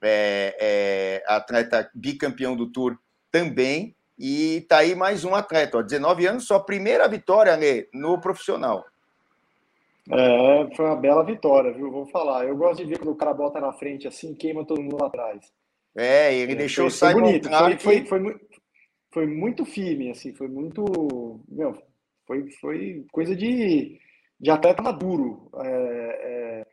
é, 0.02 0.56
é, 0.60 1.24
atleta 1.28 1.90
bicampeão 1.94 2.56
do 2.56 2.72
Tour 2.72 2.98
também. 3.32 3.96
E 4.18 4.66
tá 4.70 4.78
aí 4.78 4.94
mais 4.94 5.26
um 5.26 5.34
atleta, 5.34 5.80
ó, 5.80 5.82
19 5.82 6.28
anos, 6.28 6.46
só 6.46 6.60
primeira 6.60 7.08
vitória 7.08 7.58
né, 7.58 7.86
no 7.92 8.22
profissional. 8.22 8.86
É, 10.10 10.76
foi 10.76 10.86
uma 10.86 10.96
bela 10.96 11.24
vitória, 11.24 11.72
viu? 11.72 11.92
Vou 11.92 12.06
falar. 12.06 12.46
Eu 12.46 12.56
gosto 12.56 12.84
de 12.84 12.90
ver 12.90 13.00
quando 13.00 13.12
o 13.12 13.16
cara 13.16 13.34
bota 13.34 13.60
na 13.60 13.72
frente 13.74 14.08
assim, 14.08 14.36
queima 14.36 14.66
todo 14.66 14.82
mundo 14.82 14.98
lá 15.00 15.08
atrás. 15.08 15.52
É, 15.96 16.34
ele 16.36 16.54
é, 16.54 16.56
deixou 16.56 16.90
foi, 16.90 17.08
o 17.10 17.12
Simon 17.12 17.26
bonito. 17.26 17.50
Foi, 17.50 17.78
foi, 17.78 18.06
foi, 18.06 18.40
foi, 19.12 19.28
muito 19.28 19.66
firme, 19.66 20.12
assim, 20.12 20.34
foi 20.34 20.48
muito. 20.48 21.40
Meu, 21.48 21.76
foi, 22.32 22.50
foi 22.62 23.06
coisa 23.12 23.36
de, 23.36 24.00
de 24.40 24.50
atleta 24.50 24.82
maduro. 24.82 25.50
É, 25.56 25.68
é, 25.68 26.68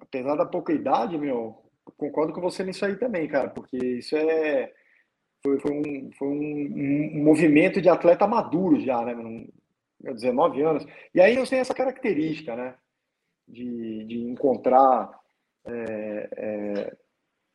apesar 0.00 0.36
da 0.36 0.44
pouca 0.44 0.72
idade, 0.72 1.16
meu, 1.16 1.62
concordo 1.96 2.32
com 2.32 2.40
você 2.40 2.62
nisso 2.62 2.84
aí 2.84 2.96
também, 2.96 3.26
cara, 3.26 3.48
porque 3.48 3.76
isso 3.76 4.16
é. 4.16 4.72
Foi, 5.40 5.58
foi, 5.60 5.70
um, 5.72 6.10
foi 6.18 6.28
um, 6.28 7.14
um 7.14 7.24
movimento 7.24 7.80
de 7.80 7.88
atleta 7.88 8.26
maduro 8.26 8.80
já, 8.80 9.00
né? 9.04 9.14
Um, 9.14 9.48
19 10.00 10.62
anos. 10.62 10.86
E 11.14 11.20
aí 11.20 11.36
eu 11.36 11.46
tenho 11.46 11.60
essa 11.60 11.74
característica, 11.74 12.54
né? 12.56 12.74
De, 13.46 14.04
de 14.04 14.18
encontrar 14.18 15.10
é, 15.64 16.28
é, 16.36 16.96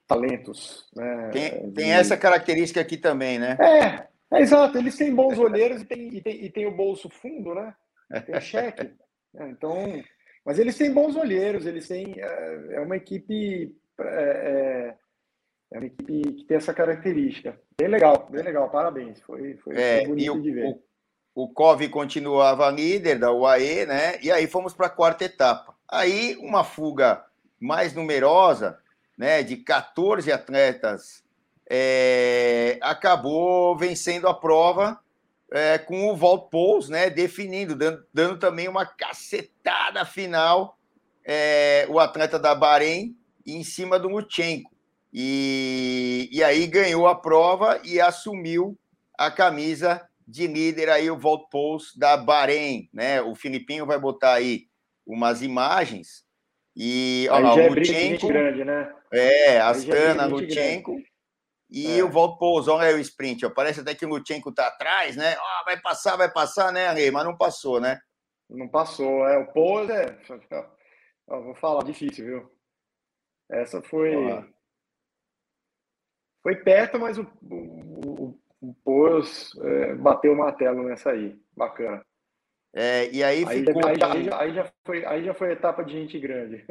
talentos. 0.08 0.90
Né? 0.96 1.30
Tem, 1.32 1.72
tem 1.72 1.92
essa 1.92 2.18
característica 2.18 2.82
aqui 2.82 2.98
também, 2.98 3.38
né? 3.38 3.58
É, 3.60 4.08
é 4.34 4.42
exato. 4.42 4.78
Eles 4.78 4.98
têm 4.98 5.14
bons 5.14 5.38
olheiros 5.38 5.82
e 5.82 5.86
tem, 5.86 6.08
e 6.16 6.22
tem, 6.22 6.46
e 6.46 6.50
tem 6.50 6.66
o 6.66 6.76
bolso 6.76 7.10
fundo, 7.10 7.54
né? 7.54 7.74
Tem 8.26 8.40
cheque. 8.42 8.92
Né? 9.34 9.50
então, 9.52 10.04
mas 10.46 10.60
eles 10.60 10.78
têm 10.78 10.94
bons 10.94 11.16
olheiros, 11.16 11.66
eles 11.66 11.88
têm. 11.88 12.16
É, 12.18 12.76
é 12.76 12.80
uma 12.80 12.98
equipe 12.98 13.76
é, 14.00 14.06
é, 14.06 14.96
É 15.72 15.78
uma 15.78 15.88
equipe 15.88 16.22
que 16.34 16.46
tem 16.46 16.58
essa 16.58 16.74
característica. 16.74 17.60
Bem 17.78 17.88
legal, 17.88 18.28
bem 18.30 18.44
legal, 18.44 18.70
parabéns. 18.70 19.22
Foi, 19.22 19.56
foi, 19.58 19.76
é, 19.76 20.00
foi 20.00 20.08
bonito 20.08 20.34
o, 20.34 20.42
de 20.42 20.52
ver. 20.52 20.66
O, 21.36 21.44
o 21.44 21.54
COV 21.54 21.90
continuava 21.90 22.70
líder 22.70 23.20
da 23.20 23.32
UAE, 23.32 23.86
né? 23.86 24.20
E 24.22 24.32
aí 24.32 24.48
fomos 24.48 24.74
para 24.74 24.88
a 24.88 24.92
quarta 24.92 25.26
etapa. 25.26 25.74
Aí 25.90 26.36
uma 26.40 26.64
fuga 26.64 27.26
mais 27.60 27.94
numerosa, 27.94 28.78
né, 29.18 29.42
de 29.42 29.58
14 29.58 30.32
atletas, 30.32 31.23
é, 31.70 32.78
acabou 32.82 33.78
vencendo 33.78 34.28
a 34.28 34.34
prova 34.34 35.00
é, 35.52 35.78
com 35.78 36.10
o 36.10 36.16
Walt 36.16 36.50
Pouls, 36.50 36.90
né, 36.90 37.10
definindo, 37.10 37.76
dando, 37.76 38.06
dando, 38.14 38.40
também 38.40 38.68
uma 38.68 38.86
cacetada 38.86 40.04
final 40.04 40.78
é, 41.26 41.86
o 41.90 42.00
atleta 42.00 42.38
da 42.38 42.54
Bahrein 42.54 43.16
em 43.46 43.64
cima 43.64 43.98
do 44.00 44.08
Lutsenko. 44.08 44.72
E, 45.14 46.28
e 46.32 46.44
aí 46.44 46.66
ganhou 46.66 47.08
a 47.08 47.16
prova 47.16 47.80
e 47.84 48.02
assumiu 48.02 48.78
a 49.18 49.30
camisa 49.30 50.02
de 50.28 50.48
líder 50.48 50.90
aí 50.90 51.10
o 51.12 51.20
Walt 51.20 51.50
Pouls 51.52 51.96
da 51.96 52.18
Bahrein, 52.18 52.90
né? 52.92 53.22
O 53.22 53.36
Filipinho 53.36 53.86
vai 53.86 54.00
botar 54.00 54.34
aí 54.34 54.68
umas 55.06 55.42
imagens 55.42 56.26
e 56.76 57.28
olha 57.30 57.50
lá, 57.50 57.56
o 57.56 57.60
é 57.60 57.70
Lutsenko, 57.70 58.28
grande, 58.28 58.64
né? 58.66 58.92
É, 59.12 59.60
Astana, 59.60 60.24
é 60.24 60.26
Lutsenko 60.26 60.98
e 61.74 62.00
é. 62.00 62.04
o 62.04 62.12
Walt 62.12 62.38
Pouls, 62.38 62.68
olha 62.68 62.90
aí 62.90 62.94
o 62.94 63.00
sprint, 63.00 63.44
ó, 63.48 63.50
parece 63.50 63.80
até 63.80 63.96
que 63.96 64.06
o 64.06 64.10
Lutsenko 64.10 64.54
tá 64.54 64.68
atrás, 64.68 65.16
né? 65.16 65.36
Oh, 65.36 65.66
vai 65.66 65.82
passar, 65.82 66.16
vai 66.16 66.32
passar, 66.32 66.72
né, 66.72 66.88
Ale? 66.88 67.10
Mas 67.10 67.26
não 67.26 67.36
passou, 67.36 67.82
né? 67.82 68.00
Não 68.48 68.68
passou, 68.68 69.28
é, 69.28 69.40
o 69.40 69.52
Pouls 69.52 69.90
é, 69.90 70.16
vou 71.28 71.56
falar, 71.56 71.84
difícil, 71.84 72.26
viu? 72.26 72.52
Essa 73.50 73.82
foi 73.82 74.16
Olá. 74.16 74.48
foi 76.44 76.58
perto, 76.58 77.00
mas 77.00 77.18
o, 77.18 77.28
o, 77.42 78.40
o 78.62 79.22
é, 79.64 79.96
bateu 79.96 80.34
o 80.34 80.38
martelo 80.38 80.84
nessa 80.84 81.10
aí, 81.10 81.36
bacana. 81.58 82.06
É, 82.76 83.10
e 83.12 83.24
aí, 83.24 83.46
aí 83.48 83.66
ficou. 83.66 83.88
Aí, 83.88 83.98
aí, 84.02 84.30
aí, 84.32 84.54
já 84.54 84.72
foi, 84.86 85.06
aí 85.06 85.24
já 85.26 85.34
foi 85.34 85.52
etapa 85.52 85.84
de 85.84 85.94
gente 85.94 86.20
grande. 86.20 86.64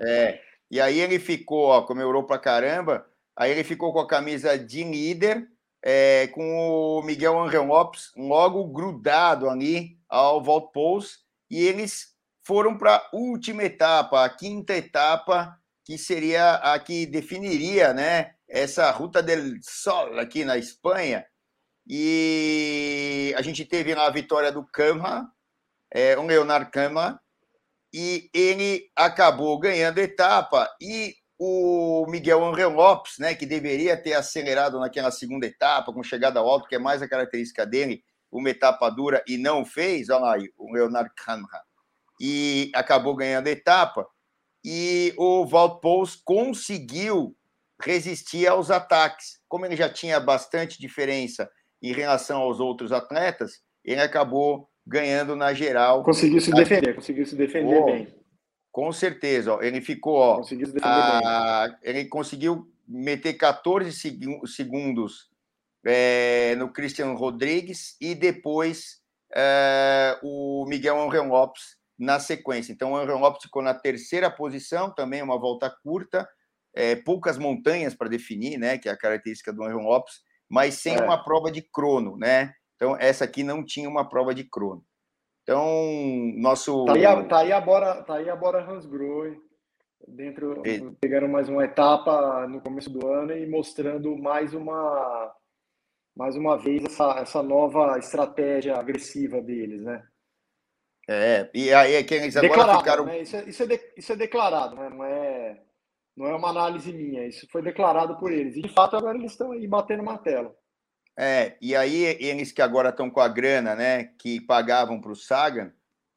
É, 0.00 0.40
e 0.70 0.80
aí 0.80 1.00
ele 1.00 1.18
ficou, 1.18 1.66
ó, 1.66 1.82
comemorou 1.82 2.24
pra 2.24 2.38
caramba. 2.38 3.06
Aí 3.38 3.52
ele 3.52 3.62
ficou 3.62 3.92
com 3.92 4.00
a 4.00 4.08
camisa 4.08 4.58
de 4.58 4.82
líder, 4.82 5.48
é, 5.80 6.26
com 6.28 6.58
o 6.58 7.02
Miguel 7.02 7.38
Angel 7.40 7.64
Lopes 7.64 8.10
logo 8.16 8.64
grudado 8.66 9.48
ali 9.48 9.96
ao 10.08 10.42
Walt 10.42 10.72
Pouls, 10.72 11.20
e 11.48 11.64
eles 11.64 12.16
foram 12.42 12.76
para 12.76 12.96
a 12.96 13.08
última 13.12 13.62
etapa, 13.62 14.24
a 14.24 14.28
quinta 14.28 14.74
etapa, 14.74 15.56
que 15.84 15.96
seria 15.96 16.54
a 16.54 16.78
que 16.80 17.06
definiria 17.06 17.94
né, 17.94 18.34
essa 18.48 18.90
Ruta 18.90 19.22
del 19.22 19.54
Sol 19.62 20.18
aqui 20.18 20.44
na 20.44 20.58
Espanha. 20.58 21.24
E 21.86 23.32
a 23.36 23.42
gente 23.42 23.64
teve 23.64 23.94
lá 23.94 24.06
a 24.06 24.10
vitória 24.10 24.50
do 24.50 24.66
Camra, 24.66 25.28
é, 25.94 26.18
o 26.18 26.26
Leonardo 26.26 26.70
Câmara, 26.72 27.20
e 27.94 28.28
ele 28.34 28.90
acabou 28.96 29.58
ganhando 29.60 29.98
a 29.98 30.02
etapa. 30.02 30.68
E 30.82 31.14
o 31.38 32.04
Miguel 32.08 32.44
Angel 32.44 32.70
Lopes, 32.70 33.18
né, 33.18 33.34
que 33.34 33.46
deveria 33.46 33.96
ter 33.96 34.14
acelerado 34.14 34.80
naquela 34.80 35.10
segunda 35.10 35.46
etapa, 35.46 35.92
com 35.92 36.02
chegada 36.02 36.40
ao 36.40 36.48
alto, 36.48 36.68
que 36.68 36.74
é 36.74 36.78
mais 36.78 37.00
a 37.00 37.08
característica 37.08 37.64
dele, 37.64 38.02
uma 38.30 38.50
etapa 38.50 38.90
dura, 38.90 39.22
e 39.26 39.38
não 39.38 39.64
fez, 39.64 40.08
olha 40.10 40.20
lá, 40.20 40.36
o 40.58 40.72
Leonardo 40.72 41.10
Câmara, 41.16 41.62
e 42.20 42.70
acabou 42.74 43.14
ganhando 43.14 43.46
a 43.46 43.50
etapa. 43.50 44.06
E 44.64 45.14
o 45.16 45.46
Walt 45.46 45.80
Pouls 45.80 46.16
conseguiu 46.16 47.36
resistir 47.80 48.46
aos 48.48 48.70
ataques. 48.70 49.38
Como 49.48 49.64
ele 49.64 49.76
já 49.76 49.88
tinha 49.88 50.18
bastante 50.18 50.80
diferença 50.80 51.48
em 51.80 51.92
relação 51.92 52.40
aos 52.40 52.58
outros 52.58 52.90
atletas, 52.90 53.60
ele 53.84 54.00
acabou 54.00 54.68
ganhando 54.84 55.36
na 55.36 55.54
geral. 55.54 56.02
Conseguiu 56.02 56.40
se 56.40 56.50
defender, 56.50 56.94
conseguiu 56.94 57.24
se 57.24 57.36
defender 57.36 57.76
oh, 57.76 57.84
bem. 57.84 58.17
Com 58.78 58.92
certeza, 58.92 59.54
ó, 59.54 59.60
ele 59.60 59.80
ficou, 59.80 60.14
ó, 60.14 60.36
conseguiu 60.36 60.72
a, 60.82 61.66
bem. 61.66 61.76
ele 61.82 62.04
conseguiu 62.04 62.72
meter 62.86 63.34
14 63.34 63.90
segundos 64.46 65.28
é, 65.84 66.54
no 66.54 66.72
Christian 66.72 67.10
Rodrigues 67.14 67.96
e 68.00 68.14
depois 68.14 69.02
é, 69.34 70.16
o 70.22 70.64
Miguel 70.68 70.96
Angel 70.96 71.24
Lopes 71.24 71.76
na 71.98 72.20
sequência. 72.20 72.70
Então, 72.70 72.92
o 72.92 72.96
Angel 72.96 73.18
Lopes 73.18 73.42
ficou 73.42 73.62
na 73.62 73.74
terceira 73.74 74.30
posição, 74.30 74.94
também 74.94 75.22
uma 75.22 75.40
volta 75.40 75.68
curta, 75.82 76.28
é, 76.72 76.94
poucas 76.94 77.36
montanhas 77.36 77.96
para 77.96 78.08
definir, 78.08 78.58
né, 78.58 78.78
que 78.78 78.88
é 78.88 78.92
a 78.92 78.96
característica 78.96 79.52
do 79.52 79.64
Angel 79.64 79.80
Lopes, 79.80 80.20
mas 80.48 80.74
sem 80.74 80.94
é. 80.94 81.02
uma 81.02 81.24
prova 81.24 81.50
de 81.50 81.62
crono, 81.62 82.16
né? 82.16 82.52
Então, 82.76 82.96
essa 82.96 83.24
aqui 83.24 83.42
não 83.42 83.64
tinha 83.64 83.88
uma 83.88 84.08
prova 84.08 84.32
de 84.32 84.44
crono. 84.44 84.84
Então, 85.48 86.30
nosso. 86.36 86.84
Tá 86.84 86.92
aí 86.92 87.06
a, 87.06 87.24
tá 87.24 87.38
aí 87.38 87.52
a 87.52 87.58
Bora, 87.58 88.02
tá 88.02 88.16
aí 88.16 88.28
a 88.28 88.36
Bora 88.36 88.70
Hansgrohe, 88.70 89.40
dentro, 90.06 90.62
e... 90.66 90.78
pegando 91.00 91.26
mais 91.26 91.48
uma 91.48 91.64
etapa 91.64 92.46
no 92.46 92.60
começo 92.60 92.90
do 92.90 93.08
ano 93.08 93.32
e 93.34 93.46
mostrando 93.46 94.14
mais 94.18 94.52
uma, 94.52 95.34
mais 96.14 96.36
uma 96.36 96.58
vez 96.58 96.84
essa, 96.84 97.18
essa 97.20 97.42
nova 97.42 97.98
estratégia 97.98 98.76
agressiva 98.76 99.40
deles, 99.40 99.82
né? 99.82 100.06
É, 101.08 101.48
e 101.54 101.72
aí 101.72 101.94
é 101.94 102.04
que 102.04 102.12
eles 102.12 102.36
agora 102.36 102.50
declarado, 102.50 102.78
ficaram. 102.80 103.04
Né? 103.06 103.22
Isso, 103.22 103.36
é, 103.36 103.44
isso, 103.44 103.62
é 103.62 103.66
de, 103.66 103.80
isso 103.96 104.12
é 104.12 104.16
declarado, 104.16 104.76
né? 104.76 104.90
Não 104.90 105.02
é, 105.02 105.62
não 106.14 106.26
é 106.26 106.36
uma 106.36 106.50
análise 106.50 106.92
minha, 106.92 107.26
isso 107.26 107.48
foi 107.50 107.62
declarado 107.62 108.18
por 108.18 108.30
eles. 108.30 108.54
E 108.54 108.60
de 108.60 108.68
fato 108.68 108.98
agora 108.98 109.16
eles 109.16 109.32
estão 109.32 109.52
aí 109.52 109.66
batendo 109.66 110.02
martelo. 110.02 110.54
É, 111.20 111.56
e 111.60 111.74
aí 111.74 112.04
eles 112.20 112.52
que 112.52 112.62
agora 112.62 112.90
estão 112.90 113.10
com 113.10 113.20
a 113.20 113.26
grana, 113.26 113.74
né, 113.74 114.04
que 114.18 114.40
pagavam 114.40 115.00
para 115.00 115.10
o 115.10 115.16
Sagan, 115.16 115.72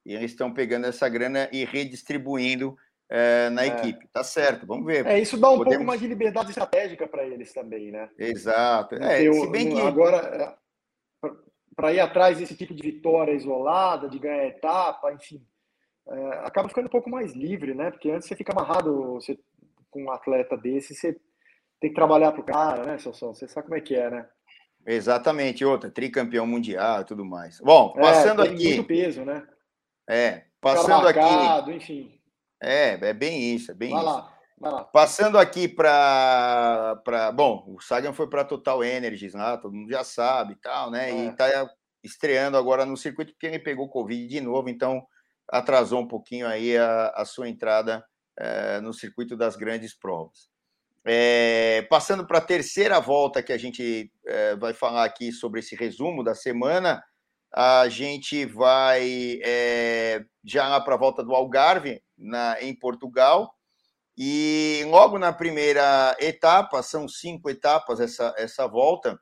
eles 0.05 0.31
estão 0.31 0.53
pegando 0.53 0.85
essa 0.85 1.09
grana 1.09 1.49
e 1.51 1.65
redistribuindo 1.65 2.77
é, 3.09 3.49
na 3.49 3.63
é. 3.63 3.67
equipe. 3.67 4.07
Tá 4.13 4.23
certo, 4.23 4.67
vamos 4.67 4.85
ver. 4.85 5.05
É, 5.07 5.19
isso 5.19 5.37
dá 5.37 5.49
um 5.49 5.57
Podemos... 5.57 5.73
pouco 5.73 5.87
mais 5.87 5.99
de 5.99 6.07
liberdade 6.07 6.49
estratégica 6.49 7.07
para 7.07 7.25
eles 7.25 7.51
também, 7.51 7.91
né? 7.91 8.09
Exato. 8.17 8.95
É, 8.95 9.31
se 9.31 9.49
bem 9.49 9.69
que... 9.69 9.81
Agora, 9.81 10.17
é, 10.17 11.29
para 11.75 11.93
ir 11.93 11.99
atrás 11.99 12.37
desse 12.37 12.55
tipo 12.55 12.73
de 12.73 12.83
vitória 12.83 13.33
isolada, 13.33 14.07
de 14.07 14.19
ganhar 14.19 14.45
etapa, 14.45 15.11
enfim, 15.13 15.43
é, 16.07 16.27
acaba 16.43 16.69
ficando 16.69 16.85
um 16.85 16.91
pouco 16.91 17.09
mais 17.09 17.33
livre, 17.33 17.73
né? 17.73 17.89
Porque 17.89 18.11
antes 18.11 18.27
você 18.27 18.35
fica 18.35 18.51
amarrado 18.51 19.13
você, 19.13 19.37
com 19.89 20.03
um 20.03 20.11
atleta 20.11 20.55
desse, 20.55 20.93
você 20.93 21.13
tem 21.79 21.89
que 21.89 21.95
trabalhar 21.95 22.31
para 22.31 22.41
o 22.41 22.45
cara, 22.45 22.83
né, 22.83 22.99
Celso? 22.99 23.27
Você 23.27 23.47
sabe 23.47 23.67
como 23.67 23.77
é 23.77 23.81
que 23.81 23.95
é, 23.95 24.09
né? 24.09 24.29
Exatamente, 24.85 25.63
outra, 25.63 25.89
tricampeão 25.89 26.45
mundial 26.45 27.01
e 27.01 27.05
tudo 27.05 27.23
mais. 27.23 27.59
Bom, 27.59 27.93
é, 27.97 28.01
passando 28.01 28.43
é, 28.43 28.49
aqui. 28.49 28.75
Muito 28.75 28.87
peso, 28.87 29.23
né? 29.23 29.47
É, 30.09 30.45
passando 30.59 31.03
marcado, 31.03 31.71
aqui. 31.71 31.77
Enfim. 31.77 32.19
É, 32.61 32.93
é 33.09 33.13
bem 33.13 33.55
isso, 33.55 33.71
é 33.71 33.73
bem 33.73 33.91
vai 33.91 33.99
isso. 33.99 34.09
Lá, 34.09 34.37
vai 34.59 34.71
lá. 34.71 34.83
Passando 34.85 35.37
aqui 35.37 35.67
para. 35.67 37.31
Bom, 37.33 37.65
o 37.67 37.79
Sagan 37.79 38.13
foi 38.13 38.27
para 38.29 38.45
Total 38.45 38.83
Energies 38.83 39.33
lá, 39.33 39.57
todo 39.57 39.73
mundo 39.73 39.89
já 39.89 40.03
sabe 40.03 40.53
e 40.53 40.57
tal, 40.57 40.91
né? 40.91 41.09
É. 41.09 41.25
E 41.25 41.35
tá 41.35 41.47
estreando 42.03 42.57
agora 42.57 42.85
no 42.85 42.97
circuito 42.97 43.33
porque 43.33 43.47
ele 43.47 43.59
pegou 43.59 43.89
Covid 43.89 44.27
de 44.27 44.41
novo, 44.41 44.69
então 44.69 45.05
atrasou 45.47 46.01
um 46.01 46.07
pouquinho 46.07 46.47
aí 46.47 46.77
a, 46.77 47.07
a 47.15 47.25
sua 47.25 47.47
entrada 47.49 48.03
é, 48.37 48.79
no 48.81 48.93
circuito 48.93 49.35
das 49.35 49.55
grandes 49.55 49.93
provas. 49.93 50.50
É, 51.03 51.81
passando 51.89 52.27
para 52.27 52.37
a 52.37 52.45
terceira 52.45 52.99
volta 52.99 53.41
que 53.41 53.51
a 53.51 53.57
gente 53.57 54.11
é, 54.25 54.55
vai 54.55 54.73
falar 54.73 55.03
aqui 55.03 55.31
sobre 55.31 55.59
esse 55.59 55.75
resumo 55.75 56.23
da 56.23 56.35
semana, 56.35 57.03
a 57.51 57.89
gente 57.89 58.45
vai 58.45 59.39
é, 59.43 60.23
já 60.43 60.67
lá 60.67 60.79
para 60.79 60.93
a 60.93 60.99
volta 60.99 61.23
do 61.23 61.33
Algarve, 61.33 62.01
na, 62.17 62.61
em 62.61 62.77
Portugal, 62.77 63.53
e 64.15 64.83
logo 64.87 65.17
na 65.17 65.33
primeira 65.33 66.15
etapa, 66.19 66.83
são 66.83 67.07
cinco 67.07 67.49
etapas 67.49 67.99
essa, 67.99 68.33
essa 68.37 68.67
volta, 68.67 69.19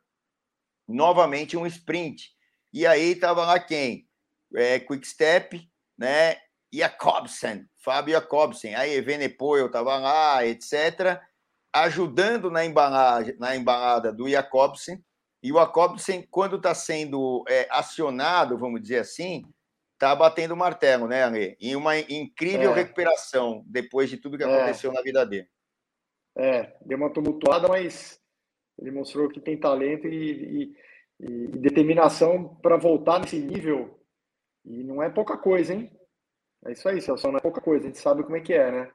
novamente 0.87 1.55
um 1.55 1.65
sprint. 1.65 2.31
E 2.73 2.85
aí 2.85 3.11
estava 3.11 3.45
lá 3.45 3.59
quem? 3.59 4.05
É, 4.53 4.79
Quick 4.79 5.07
Step, 5.07 5.61
né? 5.97 6.35
Jacobsen, 6.71 7.67
Fábio 7.77 8.13
Jacobsen, 8.13 8.75
aí 8.75 8.93
Evenepoel 8.93 9.67
estava 9.67 9.97
lá, 9.97 10.45
etc 10.45 11.19
ajudando 11.73 12.49
na, 12.49 12.65
embalagem, 12.65 13.35
na 13.37 13.55
embalada 13.55 14.11
do 14.11 14.27
Jacobsen. 14.29 15.03
E 15.41 15.51
o 15.51 15.55
Jacobsen, 15.55 16.27
quando 16.29 16.57
está 16.57 16.73
sendo 16.73 17.43
é, 17.47 17.67
acionado, 17.69 18.57
vamos 18.57 18.81
dizer 18.81 18.99
assim, 18.99 19.45
está 19.93 20.15
batendo 20.15 20.53
o 20.53 20.57
martelo, 20.57 21.07
né, 21.07 21.23
Ale? 21.23 21.57
Em 21.59 21.75
uma 21.75 21.97
incrível 21.97 22.71
é. 22.71 22.75
recuperação 22.75 23.63
depois 23.67 24.09
de 24.09 24.17
tudo 24.17 24.37
que 24.37 24.43
é. 24.43 24.47
aconteceu 24.47 24.91
na 24.91 25.01
vida 25.01 25.25
dele. 25.25 25.47
É, 26.37 26.73
deu 26.85 26.97
uma 26.97 27.11
tumultuada, 27.11 27.67
mas 27.67 28.19
ele 28.77 28.91
mostrou 28.91 29.29
que 29.29 29.41
tem 29.41 29.59
talento 29.59 30.07
e, 30.07 30.63
e, 30.63 30.75
e 31.19 31.47
determinação 31.57 32.55
para 32.61 32.77
voltar 32.77 33.19
nesse 33.19 33.39
nível. 33.39 33.99
E 34.65 34.83
não 34.83 35.01
é 35.01 35.09
pouca 35.09 35.37
coisa, 35.37 35.73
hein? 35.73 35.91
É 36.65 36.71
isso 36.71 36.87
aí, 36.87 37.01
Celso, 37.01 37.27
não 37.29 37.37
é 37.37 37.41
pouca 37.41 37.61
coisa. 37.61 37.85
A 37.85 37.87
gente 37.87 37.99
sabe 37.99 38.23
como 38.23 38.35
é 38.35 38.41
que 38.41 38.53
é, 38.53 38.71
né? 38.71 38.91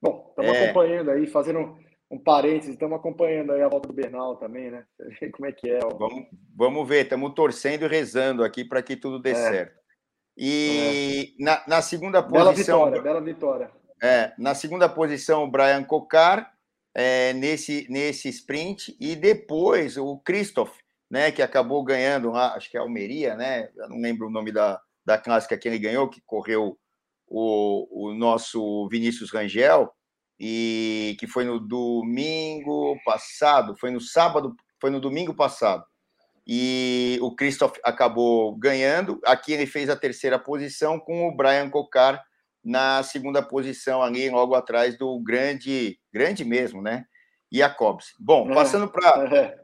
Bom, 0.00 0.26
estamos 0.30 0.52
é. 0.52 0.64
acompanhando 0.64 1.10
aí, 1.10 1.26
fazendo 1.26 1.78
um 2.10 2.18
parênteses, 2.18 2.70
estamos 2.70 2.98
acompanhando 2.98 3.52
aí 3.52 3.62
a 3.62 3.68
volta 3.68 3.86
do 3.86 3.94
Bernal 3.94 4.36
também, 4.36 4.70
né? 4.70 4.84
Como 5.32 5.46
é 5.46 5.52
que 5.52 5.70
é? 5.70 5.78
Ó. 5.84 5.90
Vamos, 5.96 6.26
vamos 6.56 6.88
ver, 6.88 7.04
estamos 7.04 7.32
torcendo 7.34 7.84
e 7.84 7.88
rezando 7.88 8.42
aqui 8.42 8.64
para 8.64 8.82
que 8.82 8.96
tudo 8.96 9.20
dê 9.20 9.30
é. 9.30 9.34
certo. 9.34 9.80
E 10.36 11.34
é. 11.38 11.44
na, 11.44 11.64
na, 11.68 11.82
segunda 11.82 12.20
bela 12.20 12.50
posição. 12.50 12.78
Vitória, 12.78 13.02
bela 13.02 13.20
vitória. 13.20 13.70
É, 14.02 14.32
na 14.38 14.54
segunda 14.54 14.88
posição, 14.88 15.44
o 15.44 15.50
Brian 15.50 15.84
Cocar, 15.84 16.52
é, 16.94 17.32
nesse, 17.34 17.86
nesse 17.88 18.28
sprint, 18.30 18.96
e 18.98 19.14
depois 19.14 19.96
o 19.96 20.18
Christoph, 20.18 20.72
né, 21.08 21.30
que 21.30 21.42
acabou 21.42 21.84
ganhando, 21.84 22.34
acho 22.34 22.70
que 22.70 22.76
é 22.76 22.80
Almeria, 22.80 23.36
né? 23.36 23.68
Eu 23.76 23.88
não 23.88 24.00
lembro 24.00 24.26
o 24.26 24.30
nome 24.30 24.50
da, 24.50 24.80
da 25.04 25.18
clássica 25.18 25.58
que 25.58 25.68
ele 25.68 25.78
ganhou, 25.78 26.08
que 26.08 26.20
correu 26.22 26.78
o, 27.26 28.08
o 28.08 28.14
nosso 28.14 28.88
Vinícius 28.88 29.30
Rangel, 29.30 29.92
e 30.40 31.16
que 31.20 31.26
foi 31.26 31.44
no 31.44 31.60
domingo 31.60 32.98
passado, 33.04 33.76
foi 33.76 33.90
no 33.90 34.00
sábado, 34.00 34.56
foi 34.80 34.88
no 34.88 34.98
domingo 34.98 35.34
passado. 35.34 35.84
E 36.46 37.18
o 37.20 37.36
Christoph 37.36 37.76
acabou 37.84 38.56
ganhando. 38.56 39.20
Aqui 39.26 39.52
ele 39.52 39.66
fez 39.66 39.90
a 39.90 39.96
terceira 39.96 40.38
posição 40.38 40.98
com 40.98 41.28
o 41.28 41.36
Brian 41.36 41.68
Cocar 41.68 42.24
na 42.64 43.02
segunda 43.02 43.42
posição 43.42 44.02
ali, 44.02 44.30
logo 44.30 44.54
atrás 44.54 44.96
do 44.96 45.20
grande, 45.20 46.00
grande 46.12 46.42
mesmo, 46.42 46.80
né? 46.80 47.04
Jacobs. 47.52 48.14
Bom, 48.18 48.50
é, 48.50 48.54
passando 48.54 48.88
para 48.88 49.58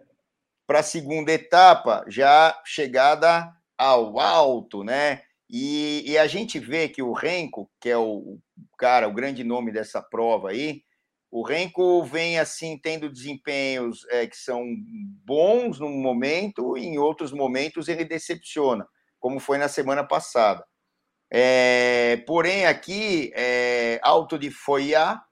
para 0.67 0.81
a 0.81 0.83
segunda 0.83 1.33
etapa, 1.33 2.05
já 2.09 2.61
chegada 2.65 3.53
ao 3.79 4.19
alto, 4.19 4.83
né? 4.83 5.23
E, 5.48 6.02
e, 6.11 6.18
a 6.18 6.26
gente 6.26 6.59
vê 6.59 6.88
que 6.88 7.02
o 7.02 7.12
Renko, 7.12 7.70
que 7.80 7.88
é 7.88 7.96
o 7.96 8.38
cara, 8.76 9.06
o 9.06 9.12
grande 9.12 9.44
nome 9.44 9.70
dessa 9.70 10.02
prova 10.02 10.50
aí, 10.50 10.82
o 11.30 11.42
Renko 11.42 12.02
vem 12.04 12.38
assim 12.38 12.78
tendo 12.78 13.11
desempenhos 13.11 14.04
é, 14.11 14.26
que 14.26 14.37
são 14.37 14.64
bons 15.24 15.78
num 15.78 16.00
momento, 16.00 16.76
e 16.76 16.87
em 16.87 16.98
outros 16.98 17.32
momentos 17.32 17.88
ele 17.88 18.04
decepciona, 18.04 18.87
como 19.20 19.38
foi 19.38 19.59
na 19.59 19.68
semana 19.68 20.02
passada. 20.02 20.64
É, 21.30 22.18
porém, 22.26 22.66
aqui, 22.66 23.32
é, 23.35 24.00
Alto 24.02 24.38
de 24.38 24.50
Foiá, 24.50 25.22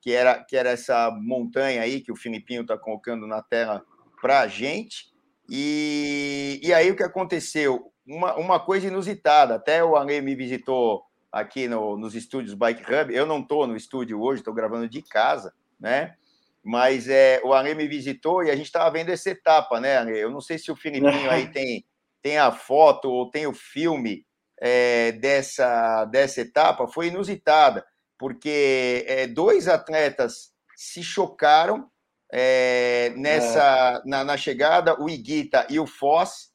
que 0.00 0.12
era, 0.12 0.44
que 0.44 0.56
era 0.56 0.70
essa 0.70 1.10
montanha 1.10 1.82
aí 1.82 2.00
que 2.00 2.12
o 2.12 2.16
Filipinho 2.16 2.62
está 2.62 2.76
colocando 2.76 3.26
na 3.26 3.42
tela 3.42 3.82
para 4.20 4.40
a 4.40 4.48
gente. 4.48 5.06
E, 5.48 6.60
e 6.62 6.72
aí 6.74 6.90
o 6.90 6.96
que 6.96 7.02
aconteceu? 7.02 7.93
Uma, 8.06 8.34
uma 8.36 8.60
coisa 8.60 8.86
inusitada. 8.86 9.54
Até 9.56 9.82
o 9.84 9.96
Ale 9.96 10.20
me 10.20 10.34
visitou 10.34 11.04
aqui 11.30 11.66
no, 11.66 11.96
nos 11.96 12.14
estúdios 12.14 12.54
Bike 12.54 12.82
Hub. 12.82 13.14
Eu 13.14 13.26
não 13.26 13.40
estou 13.40 13.66
no 13.66 13.76
estúdio 13.76 14.20
hoje, 14.20 14.40
estou 14.40 14.54
gravando 14.54 14.88
de 14.88 15.02
casa, 15.02 15.52
né? 15.78 16.14
Mas 16.62 17.08
é, 17.08 17.40
o 17.44 17.52
Ale 17.52 17.74
me 17.74 17.86
visitou 17.86 18.42
e 18.42 18.50
a 18.50 18.56
gente 18.56 18.66
estava 18.66 18.90
vendo 18.90 19.10
essa 19.10 19.30
etapa, 19.30 19.80
né? 19.80 20.04
Eu 20.10 20.30
não 20.30 20.40
sei 20.40 20.58
se 20.58 20.70
o 20.70 20.76
Filipinho 20.76 21.30
aí 21.30 21.48
tem, 21.52 21.84
tem 22.22 22.38
a 22.38 22.50
foto 22.50 23.10
ou 23.10 23.30
tem 23.30 23.46
o 23.46 23.52
filme 23.52 24.24
é, 24.60 25.12
dessa, 25.12 26.04
dessa 26.06 26.40
etapa. 26.40 26.86
Foi 26.86 27.08
inusitada, 27.08 27.84
porque 28.18 29.04
é, 29.06 29.26
dois 29.26 29.68
atletas 29.68 30.54
se 30.74 31.02
chocaram 31.02 31.90
é, 32.32 33.12
nessa 33.16 34.02
é. 34.04 34.08
na, 34.08 34.24
na, 34.24 34.36
chegada, 34.36 35.00
o 35.00 35.08
Iguita 35.08 35.66
e 35.68 35.78
o 35.78 35.86
Foz, 35.86 36.52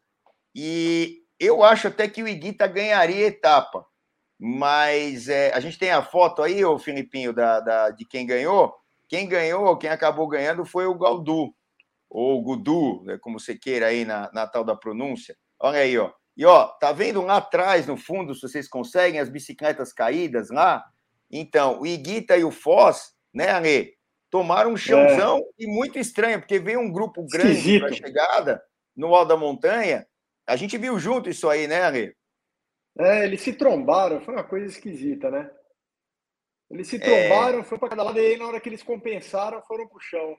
e 0.54 1.20
eu 1.40 1.64
acho 1.64 1.88
até 1.88 2.08
que 2.08 2.22
o 2.22 2.28
Iguita 2.28 2.68
ganharia 2.68 3.28
etapa, 3.28 3.86
mas 4.38 5.30
é, 5.30 5.54
a 5.54 5.60
gente 5.60 5.80
tem 5.80 5.92
a 5.92 6.04
foto 6.04 6.42
aí, 6.42 6.64
o 6.66 6.78
Filipinho, 6.78 7.34
da, 7.34 7.60
da, 7.60 7.90
de 7.92 8.06
quem 8.06 8.26
ganhou. 8.26 8.74
Quem 9.08 9.28
ganhou, 9.28 9.78
quem 9.78 9.90
acabou 9.90 10.28
ganhando 10.28 10.64
foi 10.66 10.86
o 10.86 10.98
Galdu, 10.98 11.54
ou 12.10 12.42
Gudu, 12.44 13.04
né, 13.04 13.18
como 13.20 13.40
você 13.40 13.56
queira 13.56 13.88
aí 13.88 14.06
na, 14.06 14.30
na 14.34 14.48
tal 14.48 14.64
da 14.64 14.76
pronúncia. 14.76 15.36
Olha 15.60 15.80
aí, 15.80 15.98
ó. 15.98 16.12
E 16.38 16.46
ó, 16.46 16.68
tá 16.68 16.92
vendo 16.92 17.22
lá 17.22 17.38
atrás, 17.38 17.88
no 17.88 17.98
fundo, 17.98 18.34
se 18.34 18.42
vocês 18.42 18.68
conseguem, 18.68 19.20
as 19.20 19.30
bicicletas 19.30 19.92
caídas 19.92 20.50
lá? 20.50 20.86
Então, 21.30 21.82
o 21.82 21.88
Iguita 21.88 22.38
e 22.38 22.44
o 22.44 22.52
Foz, 22.52 23.14
né, 23.34 23.50
Ale? 23.50 23.94
Tomaram 24.30 24.72
um 24.72 24.78
chãozão 24.78 25.40
é. 25.40 25.64
e 25.64 25.68
muito 25.68 25.98
estranho, 25.98 26.40
porque 26.40 26.60
veio 26.60 26.80
um 26.80 26.92
grupo 26.92 27.26
grande 27.26 27.80
para 27.80 27.92
chegada 27.92 28.62
no 28.96 29.14
alto 29.14 29.30
da 29.30 29.38
montanha 29.38 30.06
a 30.50 30.56
gente 30.56 30.78
viu 30.78 30.98
junto 31.00 31.30
isso 31.30 31.48
aí, 31.48 31.68
né, 31.68 31.82
Ari? 31.82 32.16
É, 32.98 33.24
eles 33.24 33.42
se 33.42 33.54
trombaram, 33.54 34.20
foi 34.20 34.34
uma 34.34 34.44
coisa 34.44 34.66
esquisita, 34.66 35.30
né? 35.30 35.50
Eles 36.72 36.88
se 36.88 37.00
trombaram, 37.00 37.60
é... 37.60 37.64
foi 37.64 37.78
para 37.78 37.90
cada 37.90 38.04
lado, 38.04 38.20
e 38.20 38.26
aí 38.26 38.38
na 38.38 38.48
hora 38.48 38.60
que 38.60 38.68
eles 38.68 38.84
compensaram, 38.84 39.62
foram 39.62 39.88
pro 39.88 40.00
chão. 40.00 40.36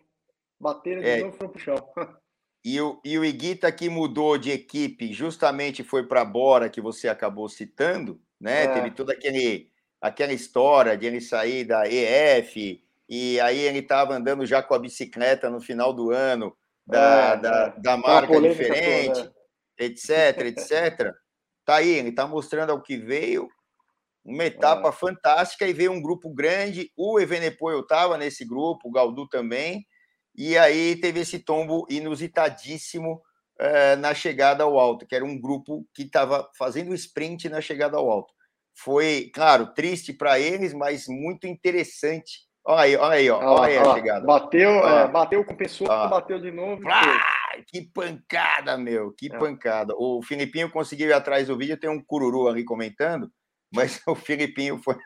Bateram 0.61 1.01
de 1.01 1.09
é... 1.09 1.21
novo, 1.21 1.37
foram 1.37 1.51
pro 1.51 1.61
chão. 1.61 1.77
E 2.63 2.79
o, 2.79 3.01
e 3.03 3.19
o 3.19 3.25
Iguita 3.25 3.73
que 3.73 3.89
mudou 3.89 4.37
de 4.37 4.51
equipe, 4.51 5.15
justamente 5.15 5.83
foi 5.83 6.07
para 6.07 6.23
Bora, 6.27 6.69
que 6.69 6.79
você 6.79 7.09
acabou 7.09 7.49
citando, 7.49 8.21
né? 8.39 8.65
É. 8.65 8.69
Teve 8.69 8.91
toda 8.91 9.15
aquele, 9.15 9.71
aquela 9.99 10.35
história 10.35 10.95
de 10.95 11.07
ele 11.07 11.23
sair 11.23 11.65
da 11.65 11.89
EF, 11.89 12.85
e 13.09 13.41
aí 13.41 13.61
ele 13.61 13.79
estava 13.79 14.13
andando 14.13 14.45
já 14.45 14.63
com 14.63 14.75
a 14.75 14.79
bicicleta 14.79 15.49
no 15.49 15.59
final 15.59 15.95
do 15.95 16.11
ano, 16.11 16.55
da, 16.87 17.33
é, 17.33 17.37
da, 17.39 17.75
é. 17.75 17.81
da 17.81 17.97
marca 17.97 18.39
diferente. 18.39 19.23
Toda 19.23 19.40
etc, 19.81 20.47
etc. 20.47 21.13
Tá 21.65 21.77
aí, 21.77 21.91
ele 21.91 22.11
está 22.11 22.27
mostrando 22.27 22.71
ao 22.71 22.83
que 22.83 22.97
veio, 22.97 23.49
uma 24.25 24.45
etapa 24.45 24.89
é. 24.89 24.93
fantástica 24.93 25.67
e 25.67 25.73
veio 25.73 25.93
um 25.93 26.03
grupo 26.03 26.33
grande. 26.33 26.91
O 26.97 27.19
Evenepoel 27.19 27.81
estava 27.81 28.19
nesse 28.19 28.45
grupo, 28.45 28.89
o 28.89 28.93
Galdu 28.93 29.27
também, 29.29 29.87
e 30.37 30.57
aí 30.57 30.97
teve 30.97 31.21
esse 31.21 31.39
tombo 31.39 31.87
inusitadíssimo 31.89 33.23
uh, 33.61 33.97
na 33.99 34.15
chegada 34.15 34.65
ao 34.65 34.79
alto, 34.79 35.07
que 35.07 35.15
era 35.15 35.25
um 35.25 35.41
grupo 35.41 35.87
que 35.95 36.03
estava 36.03 36.49
fazendo 36.57 36.95
sprint 36.95 37.49
na 37.49 37.61
chegada 37.61 37.97
ao 37.97 38.11
alto. 38.11 38.33
Foi, 38.75 39.31
claro, 39.35 39.75
triste 39.75 40.13
para 40.13 40.39
eles, 40.39 40.73
mas 40.73 41.07
muito 41.09 41.47
interessante. 41.47 42.49
Olha 42.65 42.83
aí, 42.83 42.97
olha 42.97 43.15
aí, 43.15 43.31
ó, 43.31 43.39
olha 43.39 43.69
aí 43.69 43.79
a 43.79 43.95
chegada. 43.95 44.27
Bateu, 44.27 44.71
é, 44.71 45.09
bateu 45.09 45.45
com 45.45 45.57
pessoa, 45.57 46.09
bateu 46.09 46.39
de 46.39 46.51
novo. 46.51 46.83
Ah, 46.89 47.21
que 47.67 47.83
pancada, 47.93 48.77
meu, 48.77 49.13
que 49.13 49.33
é. 49.33 49.39
pancada. 49.39 49.95
O 49.97 50.23
Filipinho 50.23 50.71
conseguiu 50.71 51.09
ir 51.09 51.13
atrás 51.13 51.49
do 51.49 51.57
vídeo, 51.57 51.79
tem 51.79 51.91
um 51.91 52.03
cururu 52.03 52.49
ali 52.49 52.65
comentando, 52.65 53.31
mas 53.73 54.01
o 54.07 54.15
Filipinho 54.15 54.81
foi. 54.83 54.97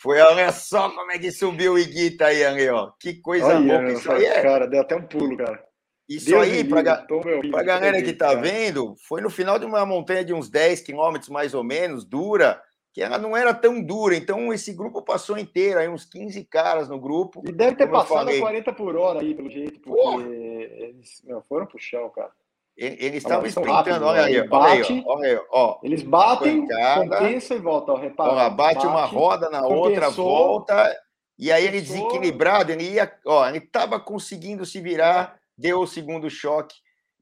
foi, 0.00 0.20
olha 0.20 0.52
só 0.52 0.90
como 0.90 1.12
é 1.12 1.18
que 1.18 1.30
subiu 1.30 1.74
o 1.74 1.78
Iguita 1.78 2.26
aí, 2.26 2.44
ali, 2.44 2.68
ó. 2.68 2.92
Que 3.00 3.20
coisa 3.20 3.46
olha, 3.46 3.78
boa. 3.78 3.92
Isso 3.92 4.10
aí 4.10 4.24
é. 4.24 4.42
Cara, 4.42 4.66
deu 4.66 4.80
até 4.80 4.96
um 4.96 5.06
pulo, 5.06 5.36
cara. 5.36 5.62
Isso 6.08 6.30
Deus 6.30 6.42
aí, 6.42 6.64
para 6.64 6.80
a 6.80 7.62
galera 7.62 8.00
que 8.00 8.14
tá 8.14 8.34
vendo, 8.34 8.94
foi 9.06 9.20
no 9.20 9.28
final 9.28 9.58
de 9.58 9.66
uma 9.66 9.84
montanha 9.84 10.24
de 10.24 10.32
uns 10.32 10.48
10 10.48 10.80
quilômetros 10.80 11.28
mais 11.28 11.52
ou 11.52 11.62
menos, 11.62 12.02
dura 12.06 12.62
que 12.98 13.02
ela 13.04 13.16
não 13.16 13.36
era 13.36 13.54
tão 13.54 13.80
dura. 13.80 14.16
Então, 14.16 14.52
esse 14.52 14.72
grupo 14.72 15.00
passou 15.00 15.38
inteiro, 15.38 15.78
aí 15.78 15.88
uns 15.88 16.04
15 16.04 16.42
caras 16.46 16.88
no 16.88 16.98
grupo. 16.98 17.44
E 17.46 17.52
deve 17.52 17.76
ter 17.76 17.86
passado 17.86 18.28
a 18.28 18.36
40 18.36 18.72
por 18.72 18.96
hora 18.96 19.20
aí, 19.20 19.36
pelo 19.36 19.48
jeito, 19.48 19.78
porque 19.78 20.02
Porra. 20.02 20.24
eles 20.26 21.22
meu, 21.22 21.40
foram 21.42 21.64
pro 21.64 21.78
chão, 21.78 22.10
cara. 22.10 22.32
Eles 22.76 23.22
estavam 23.22 23.46
sprintando, 23.46 24.04
olha 24.04 24.24
aí, 24.24 24.40
olha 24.40 24.84
aí, 24.84 25.04
olha 25.06 25.28
aí, 25.30 25.40
ó. 25.52 25.78
Eles 25.80 26.02
batem, 26.02 26.66
compensa 26.96 27.54
e 27.54 27.60
volta, 27.60 27.92
ó, 27.92 27.96
repara. 27.96 28.32
Ó, 28.32 28.50
bate, 28.50 28.74
bate, 28.74 28.86
uma 28.88 29.04
roda 29.04 29.48
na 29.48 29.62
compensou, 29.62 29.78
outra, 29.78 30.10
volta, 30.10 30.96
e 31.38 31.52
aí 31.52 31.64
ele 31.64 31.80
desequilibrado, 31.80 32.72
ele 32.72 32.94
ia, 32.94 33.12
ó, 33.24 33.48
ele 33.48 33.58
estava 33.58 34.00
conseguindo 34.00 34.66
se 34.66 34.80
virar, 34.80 35.38
deu 35.56 35.80
o 35.80 35.86
segundo 35.86 36.28
choque, 36.28 36.74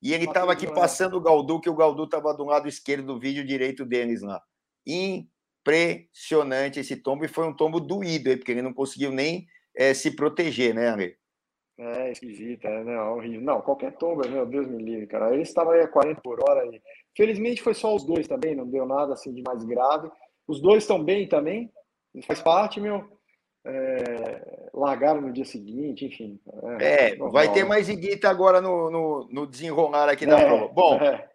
e 0.02 0.14
ele 0.14 0.24
estava 0.24 0.52
aqui 0.52 0.66
passando 0.66 1.18
o 1.18 1.20
Galdu, 1.20 1.60
que 1.60 1.70
o 1.70 1.76
Galdu 1.76 2.04
estava 2.04 2.32
do 2.32 2.44
lado 2.44 2.66
esquerdo 2.66 3.06
do 3.06 3.18
vídeo 3.18 3.44
direito 3.44 3.84
deles 3.84 4.22
lá 4.22 4.42
impressionante 5.66 6.78
esse 6.78 6.96
tombo 6.96 7.24
e 7.24 7.28
foi 7.28 7.46
um 7.46 7.52
tombo 7.52 7.80
doído, 7.80 8.36
porque 8.36 8.52
ele 8.52 8.62
não 8.62 8.72
conseguiu 8.72 9.10
nem 9.10 9.46
é, 9.76 9.92
se 9.92 10.14
proteger, 10.14 10.74
né, 10.74 10.88
Ale? 10.88 11.16
É, 11.78 12.10
esquisito, 12.12 12.66
é, 12.66 12.84
não, 12.84 13.16
horrível. 13.16 13.40
Não, 13.42 13.60
qualquer 13.60 13.92
tombo, 13.96 14.26
meu 14.28 14.46
Deus 14.46 14.66
me 14.68 14.82
livre, 14.82 15.06
cara. 15.06 15.32
Ele 15.32 15.42
estava 15.42 15.74
aí 15.74 15.82
a 15.82 15.88
40 15.88 16.20
por 16.22 16.40
hora 16.48 16.64
e 16.66 16.80
felizmente 17.14 17.60
foi 17.60 17.74
só 17.74 17.94
os 17.94 18.04
dois 18.04 18.26
também, 18.26 18.54
não 18.54 18.66
deu 18.66 18.86
nada 18.86 19.12
assim 19.12 19.34
de 19.34 19.42
mais 19.42 19.62
grave. 19.64 20.10
Os 20.48 20.60
dois 20.60 20.84
estão 20.84 21.02
bem 21.02 21.28
também, 21.28 21.70
faz 22.26 22.40
parte, 22.40 22.80
meu. 22.80 23.04
É, 23.68 24.70
largaram 24.72 25.20
no 25.20 25.32
dia 25.32 25.44
seguinte, 25.44 26.06
enfim. 26.06 26.40
É, 26.80 27.10
é 27.10 27.16
vai 27.16 27.52
ter 27.52 27.64
mais 27.64 27.88
Iguita 27.88 28.30
agora 28.30 28.60
no, 28.60 28.90
no, 28.90 29.28
no, 29.30 29.46
desenrolar 29.46 30.08
aqui 30.08 30.24
da 30.24 30.38
é, 30.38 30.46
prova. 30.46 30.68
Bom, 30.68 30.94
é. 31.02 31.28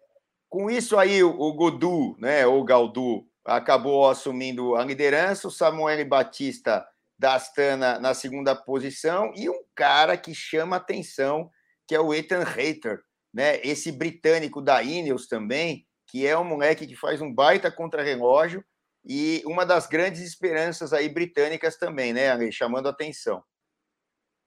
com 0.48 0.70
isso 0.70 0.96
aí, 0.96 1.22
o, 1.22 1.38
o 1.38 1.52
Godu, 1.52 2.16
né, 2.18 2.46
ou 2.46 2.64
Galdu, 2.64 3.26
acabou 3.44 4.08
assumindo 4.08 4.76
a 4.76 4.84
liderança, 4.84 5.48
o 5.48 5.50
Samuel 5.50 6.06
Batista 6.06 6.86
da 7.18 7.34
Astana 7.34 7.98
na 7.98 8.14
segunda 8.14 8.54
posição 8.54 9.32
e 9.34 9.48
um 9.48 9.62
cara 9.74 10.16
que 10.16 10.34
chama 10.34 10.76
atenção, 10.76 11.50
que 11.86 11.94
é 11.94 12.00
o 12.00 12.12
Ethan 12.12 12.44
Hayter, 12.44 13.00
né? 13.32 13.60
Esse 13.62 13.92
britânico 13.92 14.60
da 14.60 14.82
Ineos 14.82 15.26
também, 15.26 15.86
que 16.08 16.26
é 16.26 16.36
um 16.36 16.44
moleque 16.44 16.86
que 16.86 16.96
faz 16.96 17.20
um 17.20 17.32
baita 17.32 17.70
contra-relógio 17.70 18.64
e 19.04 19.42
uma 19.46 19.64
das 19.64 19.86
grandes 19.86 20.20
esperanças 20.20 20.92
aí 20.92 21.08
britânicas 21.08 21.76
também, 21.76 22.12
né, 22.12 22.30
Ale? 22.30 22.52
Chamando 22.52 22.88
atenção. 22.88 23.42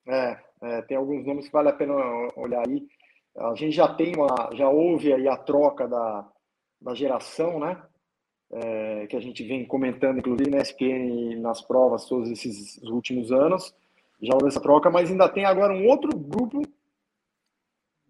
É, 0.08 0.40
é, 0.62 0.82
tem 0.84 0.98
alguns 0.98 1.26
nomes 1.26 1.48
que 1.48 1.52
vale 1.52 1.70
a 1.70 1.74
pena 1.74 1.94
olhar 2.36 2.64
aí. 2.68 2.86
A 3.38 3.56
gente 3.56 3.76
já 3.76 3.94
tem 3.94 4.16
uma, 4.16 4.52
já 4.54 4.70
houve 4.70 5.14
aí 5.14 5.28
a 5.28 5.36
troca 5.36 5.88
da, 5.88 6.30
da 6.80 6.94
geração, 6.94 7.60
né? 7.60 7.82
É, 8.52 9.08
que 9.08 9.16
a 9.16 9.20
gente 9.20 9.44
vem 9.44 9.66
comentando, 9.66 10.20
inclusive 10.20 10.50
na 10.50 10.60
SPN, 10.60 11.36
nas 11.42 11.62
provas, 11.62 12.06
todos 12.06 12.30
esses 12.30 12.78
últimos 12.84 13.32
anos. 13.32 13.74
Já 14.22 14.34
houve 14.34 14.48
essa 14.48 14.62
troca, 14.62 14.90
mas 14.90 15.12
ainda 15.12 15.28
tem 15.28 15.46
agora 15.46 15.74
um 15.74 15.88
outro 15.88 16.18
grupo 16.18 16.62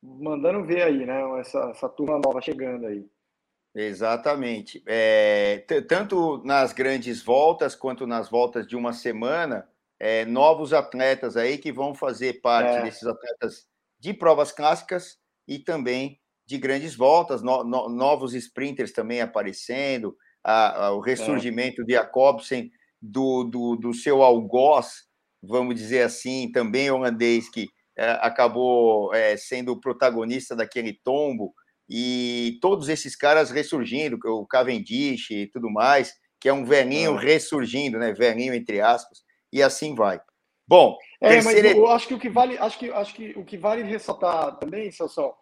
mandando 0.04 0.63
ver 0.63 0.84
aí, 0.84 1.06
né? 1.06 1.21
Essa, 1.39 1.71
essa 1.71 1.89
turma 1.89 2.19
nova 2.19 2.41
chegando 2.41 2.86
aí. 2.86 3.06
Exatamente. 3.74 4.82
É, 4.86 5.65
tanto 5.88 6.41
nas 6.45 6.71
grandes 6.71 7.21
voltas 7.21 7.76
quanto 7.76 8.08
nas 8.08 8.30
voltas 8.30 8.65
de 8.65 8.76
uma 8.76 8.93
semana, 8.93 9.67
é, 10.00 10.24
novos 10.26 10.71
atletas 10.71 11.36
aí 11.36 11.58
que 11.58 11.71
vão 11.71 11.93
fazer 11.93 12.41
parte 12.41 12.76
é. 12.76 12.84
desses 12.84 13.06
atletas 13.06 13.67
de 14.00 14.13
provas 14.13 14.52
clássicas 14.52 15.17
e 15.48 15.60
também 15.60 16.19
de 16.45 16.58
grandes 16.58 16.95
voltas, 16.95 17.41
no, 17.41 17.63
no, 17.63 17.89
novos 17.89 18.34
sprinters 18.34 18.91
também 18.91 19.19
aparecendo, 19.19 20.15
a, 20.45 20.86
a, 20.86 20.91
o 20.91 20.99
ressurgimento 20.99 21.84
de 21.84 21.93
Jacobsen, 21.93 22.71
do, 23.01 23.43
do, 23.43 23.75
do 23.75 23.93
seu 23.95 24.21
algoz, 24.21 25.05
vamos 25.41 25.75
dizer 25.75 26.03
assim, 26.03 26.51
também 26.51 26.91
holandês, 26.91 27.49
que 27.49 27.67
é, 27.97 28.12
acabou 28.21 29.13
é, 29.13 29.36
sendo 29.36 29.71
o 29.71 29.79
protagonista 29.79 30.55
daquele 30.55 30.93
tombo, 30.93 31.51
e 31.89 32.60
todos 32.62 32.89
esses 32.89 33.15
caras 33.15 33.49
ressurgindo, 33.49 34.19
o 34.23 34.45
Cavendish 34.45 35.31
e 35.31 35.47
tudo 35.47 35.69
mais, 35.69 36.13
que 36.39 36.47
é 36.47 36.53
um 36.53 36.63
velhinho 36.65 37.17
é. 37.17 37.23
ressurgindo, 37.23 37.97
né? 37.97 38.13
Velhinho 38.13 38.53
entre 38.53 38.81
aspas, 38.81 39.23
e 39.51 39.63
assim 39.63 39.95
vai. 39.95 40.19
Bom, 40.67 40.97
é, 41.21 41.29
terceira... 41.29 41.69
mas 41.69 41.77
eu 41.77 41.88
acho 41.88 42.08
que 42.08 42.13
o 42.13 42.19
que 42.19 42.29
vale, 42.29 42.58
acho 42.58 42.77
que 42.77 42.91
acho 42.91 43.13
que 43.13 43.34
o 43.36 43.43
que 43.43 43.58
vale 43.58 43.84
ressaltar 43.84 44.58
também, 44.58 44.91
Celso, 44.91 45.34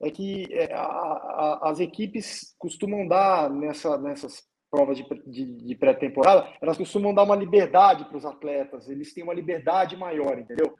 é 0.00 0.10
que 0.10 0.46
é, 0.52 0.72
a, 0.74 0.82
a, 0.82 1.70
as 1.70 1.80
equipes 1.80 2.54
costumam 2.58 3.06
dar 3.06 3.50
nessa, 3.50 3.96
nessas 3.98 4.42
provas 4.70 4.98
de, 4.98 5.04
de, 5.26 5.56
de 5.64 5.74
pré-temporada, 5.74 6.48
elas 6.60 6.76
costumam 6.76 7.14
dar 7.14 7.22
uma 7.22 7.36
liberdade 7.36 8.04
para 8.04 8.16
os 8.16 8.24
atletas, 8.24 8.88
eles 8.88 9.14
têm 9.14 9.24
uma 9.24 9.34
liberdade 9.34 9.96
maior, 9.96 10.38
entendeu? 10.38 10.74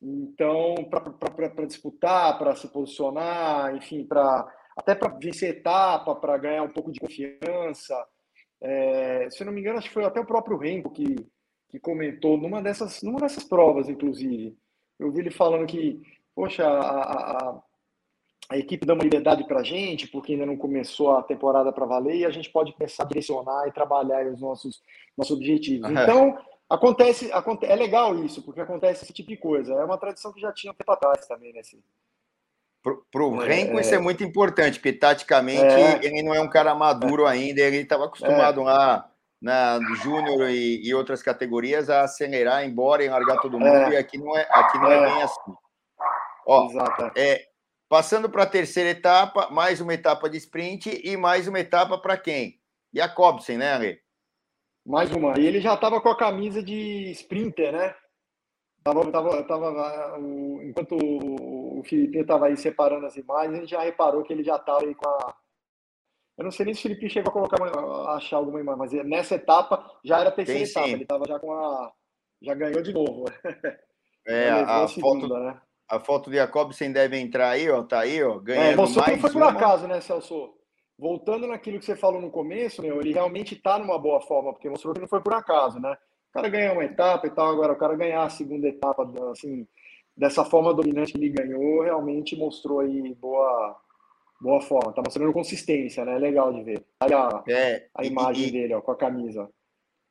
Então, 0.00 0.74
para 0.90 1.66
disputar, 1.66 2.38
para 2.38 2.54
se 2.54 2.68
posicionar, 2.68 3.74
enfim, 3.74 4.04
para 4.04 4.46
até 4.76 4.94
para 4.94 5.16
vencer 5.18 5.50
etapa, 5.50 6.14
para 6.16 6.36
ganhar 6.36 6.62
um 6.62 6.68
pouco 6.68 6.90
de 6.90 7.00
confiança. 7.00 8.06
É, 8.60 9.28
se 9.30 9.42
eu 9.42 9.46
não 9.46 9.52
me 9.52 9.60
engano, 9.60 9.78
acho 9.78 9.88
que 9.88 9.94
foi 9.94 10.04
até 10.04 10.20
o 10.20 10.26
próprio 10.26 10.58
Renko 10.58 10.90
que, 10.90 11.14
que 11.70 11.78
comentou 11.78 12.36
numa 12.36 12.60
dessas, 12.60 13.02
numa 13.02 13.20
dessas 13.20 13.44
provas, 13.44 13.88
inclusive. 13.88 14.56
Eu 14.98 15.12
vi 15.12 15.20
ele 15.20 15.30
falando 15.30 15.66
que, 15.66 16.00
poxa, 16.34 16.66
a, 16.66 17.50
a, 17.50 17.62
a 18.50 18.58
equipe 18.58 18.86
dá 18.86 18.94
uma 18.94 19.02
liberdade 19.02 19.44
para 19.44 19.60
a 19.60 19.64
gente, 19.64 20.06
porque 20.08 20.32
ainda 20.32 20.46
não 20.46 20.56
começou 20.56 21.16
a 21.16 21.22
temporada 21.22 21.72
para 21.72 21.86
valer, 21.86 22.16
e 22.16 22.24
a 22.24 22.30
gente 22.30 22.50
pode 22.50 22.72
começar 22.72 23.04
a 23.04 23.06
direcionar 23.06 23.66
e 23.66 23.72
trabalhar 23.72 24.26
os 24.26 24.40
nossos, 24.40 24.82
nossos 25.16 25.36
objetivos. 25.36 25.90
Então, 25.90 26.38
Acontece, 26.68 27.30
é 27.62 27.76
legal 27.76 28.16
isso, 28.24 28.42
porque 28.42 28.60
acontece 28.60 29.04
esse 29.04 29.12
tipo 29.12 29.28
de 29.28 29.36
coisa. 29.36 29.74
É 29.74 29.84
uma 29.84 29.98
tradição 29.98 30.32
que 30.32 30.40
já 30.40 30.50
tinha 30.52 30.72
um 30.72 30.74
tempo 30.74 30.90
atrás 30.90 31.26
também, 31.26 31.52
né? 31.52 31.60
Assim. 31.60 31.80
Para 32.82 33.22
o 33.22 33.38
Renko, 33.38 33.78
é, 33.78 33.80
isso 33.80 33.94
é 33.94 33.98
muito 33.98 34.24
importante, 34.24 34.78
porque 34.78 34.92
taticamente 34.92 35.62
é, 35.62 36.04
ele 36.04 36.22
não 36.22 36.34
é 36.34 36.40
um 36.40 36.48
cara 36.48 36.74
maduro 36.74 37.26
ainda, 37.26 37.60
ele 37.60 37.78
estava 37.78 38.06
acostumado 38.06 38.60
é. 38.60 38.64
lá 38.64 39.10
na 39.40 39.78
Júnior 40.02 40.50
e, 40.50 40.86
e, 40.86 40.94
outras 40.94 41.22
categorias 41.22 41.88
a 41.88 42.02
acelerar, 42.02 42.64
embora 42.64 43.04
e 43.04 43.08
largar 43.08 43.40
todo 43.40 43.58
mundo, 43.58 43.74
é. 43.74 43.92
e 43.92 43.96
aqui 43.96 44.18
não 44.18 44.36
é, 44.36 44.46
aqui 44.50 44.78
não 44.78 44.90
é, 44.90 44.96
é. 44.96 45.00
bem 45.00 45.22
assim. 45.22 45.54
Ó, 46.46 46.66
Exato. 46.66 47.10
É, 47.16 47.46
passando 47.88 48.28
para 48.28 48.44
a 48.44 48.46
terceira 48.46 48.90
etapa, 48.90 49.48
mais 49.50 49.80
uma 49.80 49.94
etapa 49.94 50.28
de 50.28 50.36
sprint 50.36 51.00
e 51.04 51.16
mais 51.16 51.48
uma 51.48 51.60
etapa 51.60 51.98
para 51.98 52.16
quem? 52.16 52.60
Jacobsen, 52.92 53.58
né, 53.58 53.72
Ale? 53.72 54.00
Mais 54.86 55.10
uma. 55.12 55.38
E 55.38 55.46
ele 55.46 55.60
já 55.60 55.74
estava 55.74 56.00
com 56.00 56.08
a 56.08 56.16
camisa 56.16 56.62
de 56.62 57.10
sprinter, 57.12 57.72
né? 57.72 57.94
Tava, 58.84 59.10
tava, 59.10 59.42
tava, 59.44 60.18
o, 60.18 60.62
enquanto 60.62 60.94
o, 60.94 61.82
Felipe 61.84 62.18
estava 62.18 62.46
aí 62.46 62.56
separando 62.56 63.06
as 63.06 63.16
imagens, 63.16 63.54
a 63.54 63.60
gente 63.60 63.70
já 63.70 63.80
reparou 63.80 64.22
que 64.22 64.30
ele 64.30 64.44
já 64.44 64.56
estava 64.56 64.80
aí 64.82 64.94
com 64.94 65.08
a. 65.08 65.34
Eu 66.36 66.44
não 66.44 66.50
sei 66.50 66.66
nem 66.66 66.74
se 66.74 66.80
o 66.80 66.82
Felipe 66.82 67.08
chegou 67.08 67.30
a 67.30 67.32
colocar, 67.32 67.62
a 67.62 68.16
achar 68.16 68.36
alguma 68.36 68.60
imagem, 68.60 68.78
mas 68.78 68.92
nessa 69.06 69.36
etapa 69.36 69.90
já 70.04 70.20
era 70.20 70.28
a 70.28 70.32
terceira 70.32 70.64
etapa. 70.64 70.86
Sim. 70.86 70.92
Ele 70.92 71.02
estava 71.02 71.24
já 71.26 71.38
com 71.38 71.52
a. 71.52 71.92
Já 72.42 72.54
ganhou 72.54 72.82
de 72.82 72.92
novo. 72.92 73.24
É, 74.26 74.48
a, 74.48 74.84
a 74.84 74.88
segunda, 74.88 75.28
foto, 75.28 75.38
né? 75.38 75.60
A 75.88 76.00
foto 76.00 76.30
de 76.30 76.36
Jacobsen 76.36 76.92
deve 76.92 77.18
entrar 77.18 77.50
aí, 77.50 77.70
ó. 77.70 77.82
Tá 77.82 78.00
aí, 78.00 78.22
ó. 78.22 78.38
Ganhando 78.38 78.72
é, 78.72 78.76
mostrou 78.76 79.04
mais 79.04 79.16
que 79.16 79.22
não 79.22 79.30
foi 79.30 79.40
por 79.40 79.48
acaso, 79.48 79.86
né, 79.86 80.00
Celso? 80.00 80.54
voltando 80.98 81.46
naquilo 81.46 81.78
que 81.78 81.84
você 81.84 81.96
falou 81.96 82.20
no 82.20 82.30
começo, 82.30 82.82
meu, 82.82 83.00
ele 83.00 83.12
realmente 83.12 83.54
está 83.54 83.78
numa 83.78 83.98
boa 83.98 84.20
forma, 84.20 84.52
porque 84.52 84.68
mostrou 84.68 84.94
que 84.94 85.00
não 85.00 85.08
foi 85.08 85.20
por 85.20 85.34
acaso, 85.34 85.78
né? 85.80 85.96
O 86.30 86.32
cara 86.32 86.48
ganhou 86.48 86.74
uma 86.74 86.84
etapa 86.84 87.26
e 87.26 87.30
tal, 87.30 87.48
agora 87.48 87.72
o 87.72 87.76
cara 87.76 87.96
ganhar 87.96 88.24
a 88.24 88.30
segunda 88.30 88.68
etapa, 88.68 89.08
assim, 89.30 89.66
dessa 90.16 90.44
forma 90.44 90.74
dominante 90.74 91.12
que 91.12 91.18
ele 91.18 91.28
ganhou, 91.28 91.82
realmente 91.82 92.36
mostrou 92.36 92.80
aí 92.80 93.14
boa, 93.14 93.76
boa 94.40 94.60
forma. 94.60 94.92
Tá 94.92 95.02
mostrando 95.04 95.32
consistência, 95.32 96.04
né? 96.04 96.18
Legal 96.18 96.52
de 96.52 96.62
ver. 96.62 96.84
Olha 97.02 97.18
a, 97.18 97.44
é, 97.48 97.88
a 97.94 98.04
imagem 98.04 98.48
e, 98.48 98.50
dele, 98.50 98.74
ó, 98.74 98.80
com 98.80 98.90
a 98.90 98.96
camisa. 98.96 99.48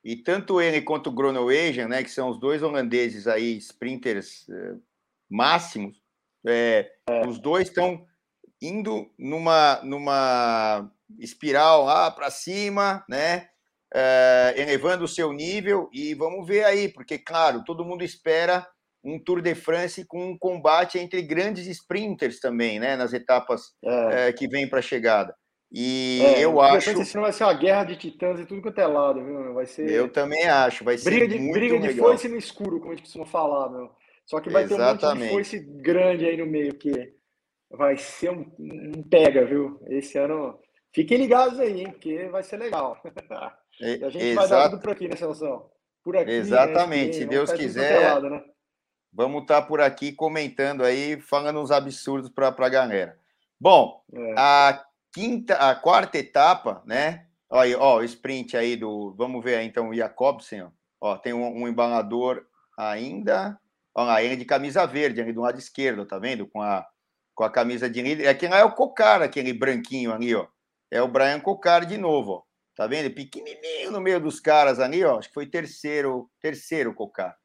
E 0.03 0.15
tanto 0.15 0.62
ele 0.62 0.81
quanto 0.81 1.07
o 1.07 1.13
Groenewegen, 1.13 1.88
né, 1.88 2.03
que 2.03 2.12
são 2.12 2.29
os 2.29 2.38
dois 2.38 2.62
holandeses 2.62 3.25
aí, 3.25 3.57
sprinters 3.57 4.49
eh, 4.49 4.75
máximos, 5.29 6.01
é, 6.47 6.89
os 7.27 7.39
dois 7.39 7.67
estão 7.67 8.05
indo 8.62 9.09
numa, 9.17 9.81
numa 9.83 10.91
espiral 11.19 11.86
lá 11.86 12.12
para 12.12 12.29
cima, 12.29 13.03
né? 13.09 13.47
É, 13.95 14.55
elevando 14.57 15.03
o 15.03 15.07
seu 15.07 15.31
nível 15.31 15.88
e 15.93 16.15
vamos 16.15 16.47
ver 16.47 16.63
aí, 16.63 16.89
porque, 16.89 17.19
claro, 17.19 17.63
todo 17.63 17.86
mundo 17.86 18.03
espera 18.03 18.67
um 19.03 19.19
Tour 19.19 19.41
de 19.41 19.53
France 19.53 20.05
com 20.05 20.31
um 20.31 20.38
combate 20.38 20.97
entre 20.97 21.21
grandes 21.21 21.67
sprinters 21.67 22.39
também, 22.39 22.79
né? 22.79 22.95
Nas 22.95 23.13
etapas 23.13 23.73
é. 23.83 24.29
É, 24.29 24.33
que 24.33 24.47
vem 24.47 24.67
para 24.67 24.79
a 24.79 24.83
chegada. 24.83 25.36
E 25.71 26.21
é, 26.23 26.45
eu 26.45 26.62
acho. 26.62 26.91
Isso 27.01 27.17
não 27.17 27.23
vai 27.23 27.33
ser 27.33 27.43
uma 27.43 27.53
guerra 27.53 27.83
de 27.83 27.95
titãs 27.95 28.39
e 28.39 28.45
tudo 28.45 28.62
quanto 28.62 28.79
é 28.79 28.86
lado, 28.86 29.23
viu? 29.23 29.53
Vai 29.55 29.65
ser. 29.65 29.89
Eu 29.89 30.07
também 30.07 30.47
acho, 30.47 30.83
vai 30.83 30.95
briga 30.97 31.27
ser. 31.27 31.39
De, 31.39 31.51
briga 31.51 31.79
de 31.79 31.88
legal. 31.88 32.09
foice 32.09 32.29
no 32.29 32.38
escuro, 32.38 32.79
como 32.79 32.91
a 32.91 32.95
gente 32.95 33.05
costuma 33.05 33.25
falar, 33.25 33.69
meu. 33.69 33.91
Só 34.25 34.39
que 34.39 34.49
vai 34.49 34.63
Exatamente. 34.63 34.99
ter 34.99 35.05
um 35.05 35.09
monte 35.09 35.21
de 35.21 35.29
foice 35.29 35.59
grande 35.59 36.25
aí 36.25 36.38
no 36.38 36.45
meio, 36.45 36.73
que 36.75 37.13
vai 37.69 37.97
ser 37.97 38.31
um, 38.31 38.45
um, 38.59 39.03
pega, 39.03 39.45
viu? 39.45 39.79
Esse 39.88 40.17
ano. 40.17 40.59
Fiquem 40.93 41.17
ligados 41.17 41.59
aí, 41.59 41.81
hein? 41.81 41.91
Porque 41.91 42.27
vai 42.29 42.43
ser 42.43 42.57
legal. 42.57 43.01
E 43.81 44.03
a 44.05 44.09
gente 44.09 44.25
Exato. 44.25 44.47
vai 44.47 44.59
dar 44.59 44.69
tudo 44.69 44.81
por 44.81 44.91
aqui, 44.91 45.07
né, 45.07 45.15
Celso? 45.15 45.69
Por 46.03 46.15
aqui. 46.15 46.31
Exatamente, 46.31 47.07
né? 47.07 47.13
se 47.13 47.25
Deus 47.25 47.51
quiser. 47.51 48.13
Lado, 48.13 48.29
né? 48.29 48.43
Vamos 49.12 49.43
estar 49.43 49.62
tá 49.62 49.67
por 49.67 49.81
aqui 49.81 50.12
comentando 50.12 50.83
aí, 50.83 51.19
falando 51.21 51.59
uns 51.59 51.71
absurdos 51.71 52.29
para 52.29 52.47
a 52.47 52.69
galera. 52.69 53.17
Bom, 53.59 54.03
é. 54.13 54.33
a 54.38 54.83
quinta, 55.13 55.55
a 55.55 55.75
quarta 55.75 56.17
etapa, 56.17 56.81
né? 56.86 57.27
Olha, 57.49 57.79
ó, 57.79 57.97
o 57.99 58.03
sprint 58.03 58.57
aí 58.57 58.75
do. 58.75 59.13
Vamos 59.15 59.43
ver 59.43 59.55
aí 59.55 59.67
então 59.67 59.89
o 59.89 59.93
Jacobsen, 59.93 60.63
ó. 60.63 60.69
ó 60.99 61.17
tem 61.17 61.33
um, 61.33 61.62
um 61.62 61.67
embalador 61.67 62.45
ainda. 62.75 63.59
Olha 63.95 64.08
lá, 64.08 64.23
ele 64.23 64.36
de 64.36 64.45
camisa 64.45 64.86
verde 64.86 65.21
ali 65.21 65.32
do 65.32 65.41
lado 65.41 65.60
esquerdo, 65.60 66.06
tá 66.06 66.17
vendo? 66.17 66.47
Com 66.47 66.62
a, 66.62 66.86
com 67.36 67.43
a 67.43 67.49
camisa 67.49 67.89
de 67.89 68.01
líder. 68.01 68.27
Aqui 68.27 68.47
lá 68.47 68.58
é 68.58 68.63
o 68.63 68.73
Cocar, 68.73 69.21
aquele 69.21 69.53
branquinho 69.53 70.12
ali, 70.12 70.34
ó. 70.34 70.47
É 70.91 71.01
o 71.01 71.08
Brian 71.08 71.39
Cocar 71.39 71.86
de 71.86 71.97
novo, 71.97 72.32
ó. 72.32 72.43
Tá 72.75 72.88
vendo? 72.88 73.13
Pequenininho 73.13 73.91
no 73.91 74.01
meio 74.01 74.19
dos 74.19 74.39
caras 74.39 74.79
ali, 74.79 75.03
ó. 75.03 75.19
Acho 75.19 75.27
que 75.27 75.34
foi 75.34 75.45
terceiro, 75.45 76.29
terceiro 76.41 76.93
Cocar. 76.93 77.38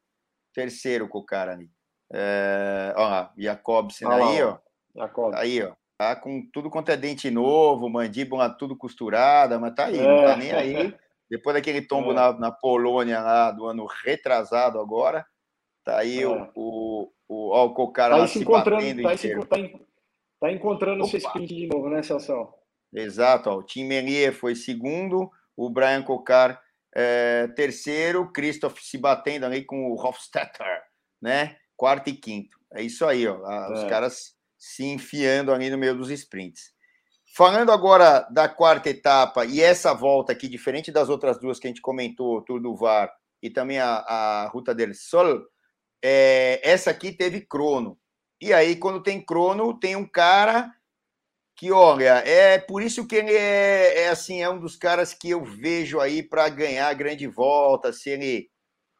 Terceiro 0.54 1.06
Cocar 1.08 1.48
ali. 1.48 1.70
É, 2.12 2.94
ó 2.96 3.08
lá, 3.08 3.32
Jacobsen 3.36 4.08
aí, 4.08 4.42
ó. 4.42 4.58
Jacob. 4.96 5.34
Aí, 5.34 5.62
ó. 5.62 5.74
Tá 5.98 6.14
com 6.14 6.48
tudo 6.52 6.70
quanto 6.70 6.90
é 6.90 6.96
dente 6.96 7.30
novo, 7.30 7.88
mandíbula 7.88 8.48
tudo 8.48 8.76
costurada, 8.76 9.58
mas 9.58 9.74
tá 9.74 9.86
aí, 9.86 9.98
é. 9.98 10.02
não 10.02 10.24
tá 10.24 10.36
nem 10.36 10.52
aí. 10.52 10.94
Depois 11.28 11.54
daquele 11.54 11.82
tombo 11.82 12.12
é. 12.12 12.14
na, 12.14 12.32
na 12.32 12.52
Polônia 12.52 13.20
lá 13.20 13.50
do 13.50 13.66
ano 13.66 13.86
retrasado 14.04 14.80
agora, 14.80 15.26
tá 15.88 15.98
aí 15.98 16.24
o, 16.24 16.34
é. 16.34 16.50
o, 16.54 17.12
o, 17.28 17.50
ó, 17.50 17.64
o 17.66 17.74
Cocara 17.74 18.18
tá 18.18 18.26
se, 18.26 18.40
encontrando, 18.40 19.02
tá, 19.02 19.16
se, 19.16 19.34
tá, 19.34 19.56
tá 20.40 20.52
encontrando 20.52 21.00
Opa. 21.00 21.10
seu 21.10 21.18
sprint 21.18 21.54
de 21.54 21.66
novo, 21.66 21.88
né, 21.88 22.02
Celso? 22.02 22.52
Exato, 22.92 23.50
ó, 23.50 23.56
o 23.56 23.62
Tim 23.62 23.84
Menier 23.84 24.32
foi 24.32 24.54
segundo, 24.54 25.30
o 25.56 25.70
Brian 25.70 26.02
Cocar 26.02 26.60
é, 26.94 27.48
terceiro, 27.48 28.30
Christoph 28.32 28.78
se 28.80 28.98
batendo 28.98 29.46
ali 29.46 29.64
com 29.64 29.90
o 29.90 29.94
Hofstetter, 29.94 30.82
né? 31.20 31.56
Quarto 31.76 32.10
e 32.10 32.12
quinto. 32.12 32.58
É 32.74 32.82
isso 32.82 33.06
aí, 33.06 33.26
ó. 33.26 33.36
É. 33.50 33.72
Os 33.72 33.84
caras 33.84 34.34
se 34.58 34.84
enfiando 34.84 35.52
ali 35.52 35.70
no 35.70 35.78
meio 35.78 35.96
dos 35.96 36.10
sprints. 36.10 36.72
Falando 37.36 37.70
agora 37.70 38.20
da 38.30 38.48
quarta 38.48 38.90
etapa 38.90 39.44
e 39.44 39.60
essa 39.60 39.94
volta 39.94 40.32
aqui, 40.32 40.48
diferente 40.48 40.90
das 40.90 41.08
outras 41.08 41.38
duas 41.38 41.60
que 41.60 41.66
a 41.66 41.70
gente 41.70 41.80
comentou, 41.80 42.42
Tour 42.42 42.60
do 42.60 42.74
Var 42.74 43.12
e 43.42 43.48
também 43.48 43.78
a, 43.78 43.98
a 43.98 44.48
Ruta 44.48 44.74
del 44.74 44.92
Sol, 44.94 45.44
é, 46.02 46.60
essa 46.62 46.90
aqui 46.90 47.12
teve 47.12 47.40
crono. 47.40 47.98
E 48.40 48.52
aí, 48.52 48.76
quando 48.76 49.02
tem 49.02 49.20
crono, 49.20 49.78
tem 49.78 49.96
um 49.96 50.06
cara 50.06 50.72
que, 51.56 51.72
olha, 51.72 52.22
é 52.24 52.56
por 52.56 52.82
isso 52.82 53.06
que 53.06 53.16
ele 53.16 53.34
é, 53.34 54.02
é 54.02 54.08
assim, 54.08 54.40
é 54.40 54.48
um 54.48 54.60
dos 54.60 54.76
caras 54.76 55.12
que 55.12 55.30
eu 55.30 55.44
vejo 55.44 55.98
aí 55.98 56.22
para 56.22 56.48
ganhar 56.48 56.88
a 56.88 56.94
grande 56.94 57.26
volta, 57.26 57.92
se 57.92 58.10
ele 58.10 58.48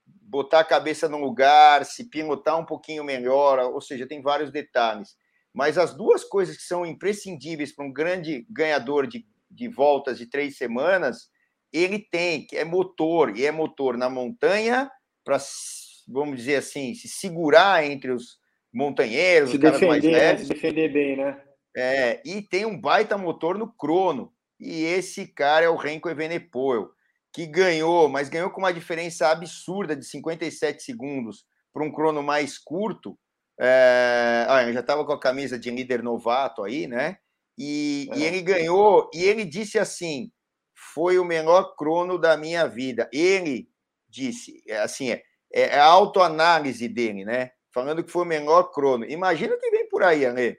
botar 0.05 0.61
a 0.61 0.65
cabeça 0.65 1.09
no 1.09 1.19
lugar, 1.19 1.85
se 1.85 2.11
pilotar 2.11 2.59
um 2.59 2.67
pouquinho 2.67 3.05
melhor, 3.05 3.61
ou 3.73 3.81
seja, 3.81 4.09
tem 4.09 4.21
vários 4.21 4.51
detalhes. 4.51 5.17
Mas 5.55 5.79
as 5.79 5.95
duas 5.95 6.25
coisas 6.25 6.57
que 6.57 6.65
são 6.65 6.85
imprescindíveis 6.85 7.73
para 7.73 7.85
um 7.85 7.93
grande 7.93 8.45
ganhador 8.51 9.07
de, 9.07 9.25
de 9.49 9.69
voltas 9.69 10.19
de 10.19 10.27
três 10.27 10.57
semanas, 10.57 11.31
ele 11.73 11.99
tem, 12.11 12.45
que 12.45 12.57
é 12.57 12.65
motor, 12.65 13.37
e 13.37 13.47
é 13.47 13.53
motor 13.53 13.97
na 13.97 14.11
montanha 14.11 14.91
para, 15.25 15.39
vamos 16.09 16.39
dizer 16.39 16.57
assim, 16.57 16.95
se 16.95 17.07
segurar 17.09 17.85
entre 17.85 18.11
os 18.11 18.39
montanheiros, 18.73 19.51
se 19.51 19.57
os 19.57 19.61
defender, 19.61 19.89
mais 19.89 20.05
leves. 20.05 20.47
Se 20.47 20.55
defender 20.55 20.93
bem, 20.93 21.17
né? 21.17 21.41
É, 21.77 22.21
e 22.25 22.43
tem 22.43 22.65
um 22.65 22.81
baita 22.81 23.19
motor 23.19 23.59
no 23.59 23.73
crono. 23.73 24.33
E 24.59 24.85
esse 24.85 25.27
cara 25.27 25.67
é 25.67 25.69
o 25.69 25.77
Renko 25.77 26.09
Evenepoel 26.09 26.91
que 27.33 27.47
ganhou, 27.47 28.09
mas 28.09 28.29
ganhou 28.29 28.51
com 28.51 28.61
uma 28.61 28.73
diferença 28.73 29.29
absurda 29.29 29.95
de 29.95 30.05
57 30.05 30.83
segundos 30.83 31.45
para 31.73 31.85
um 31.85 31.93
crono 31.93 32.23
mais 32.23 32.59
curto. 32.59 33.17
É... 33.61 34.47
Ah, 34.49 34.65
eu 34.67 34.73
já 34.73 34.81
estava 34.81 35.05
com 35.05 35.13
a 35.13 35.21
camisa 35.21 35.59
de 35.59 35.71
líder 35.71 36.03
novato 36.03 36.65
aí, 36.65 36.87
né? 36.87 37.19
E, 37.57 38.09
é. 38.13 38.19
e, 38.19 38.25
ele 38.25 38.41
ganhou, 38.41 39.11
e 39.13 39.23
ele 39.23 39.45
disse 39.45 39.79
assim: 39.79 40.31
foi 40.95 41.19
o 41.19 41.25
menor 41.25 41.75
crono 41.77 42.19
da 42.19 42.37
minha 42.37 42.67
vida. 42.67 43.09
Ele 43.13 43.69
disse, 44.09 44.63
é, 44.67 44.79
assim, 44.79 45.11
é, 45.11 45.23
é 45.53 45.79
a 45.79 45.87
autoanálise 45.87 46.89
dele, 46.89 47.25
né? 47.25 47.53
Falando 47.73 48.03
que 48.03 48.11
foi 48.11 48.23
o 48.23 48.27
menor 48.27 48.71
crono. 48.73 49.05
Imagina 49.05 49.55
o 49.55 49.59
que 49.59 49.71
vem 49.71 49.89
por 49.89 50.03
aí, 50.03 50.27
Alê. 50.27 50.59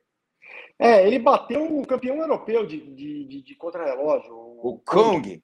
É, 0.78 1.06
ele 1.06 1.20
bateu 1.20 1.64
o 1.78 1.86
campeão 1.86 2.18
europeu 2.18 2.66
de, 2.66 2.80
de, 2.96 3.26
de, 3.26 3.42
de 3.42 3.56
contra-relógio. 3.56 4.34
O, 4.34 4.70
o 4.70 4.80
Kong. 4.80 5.42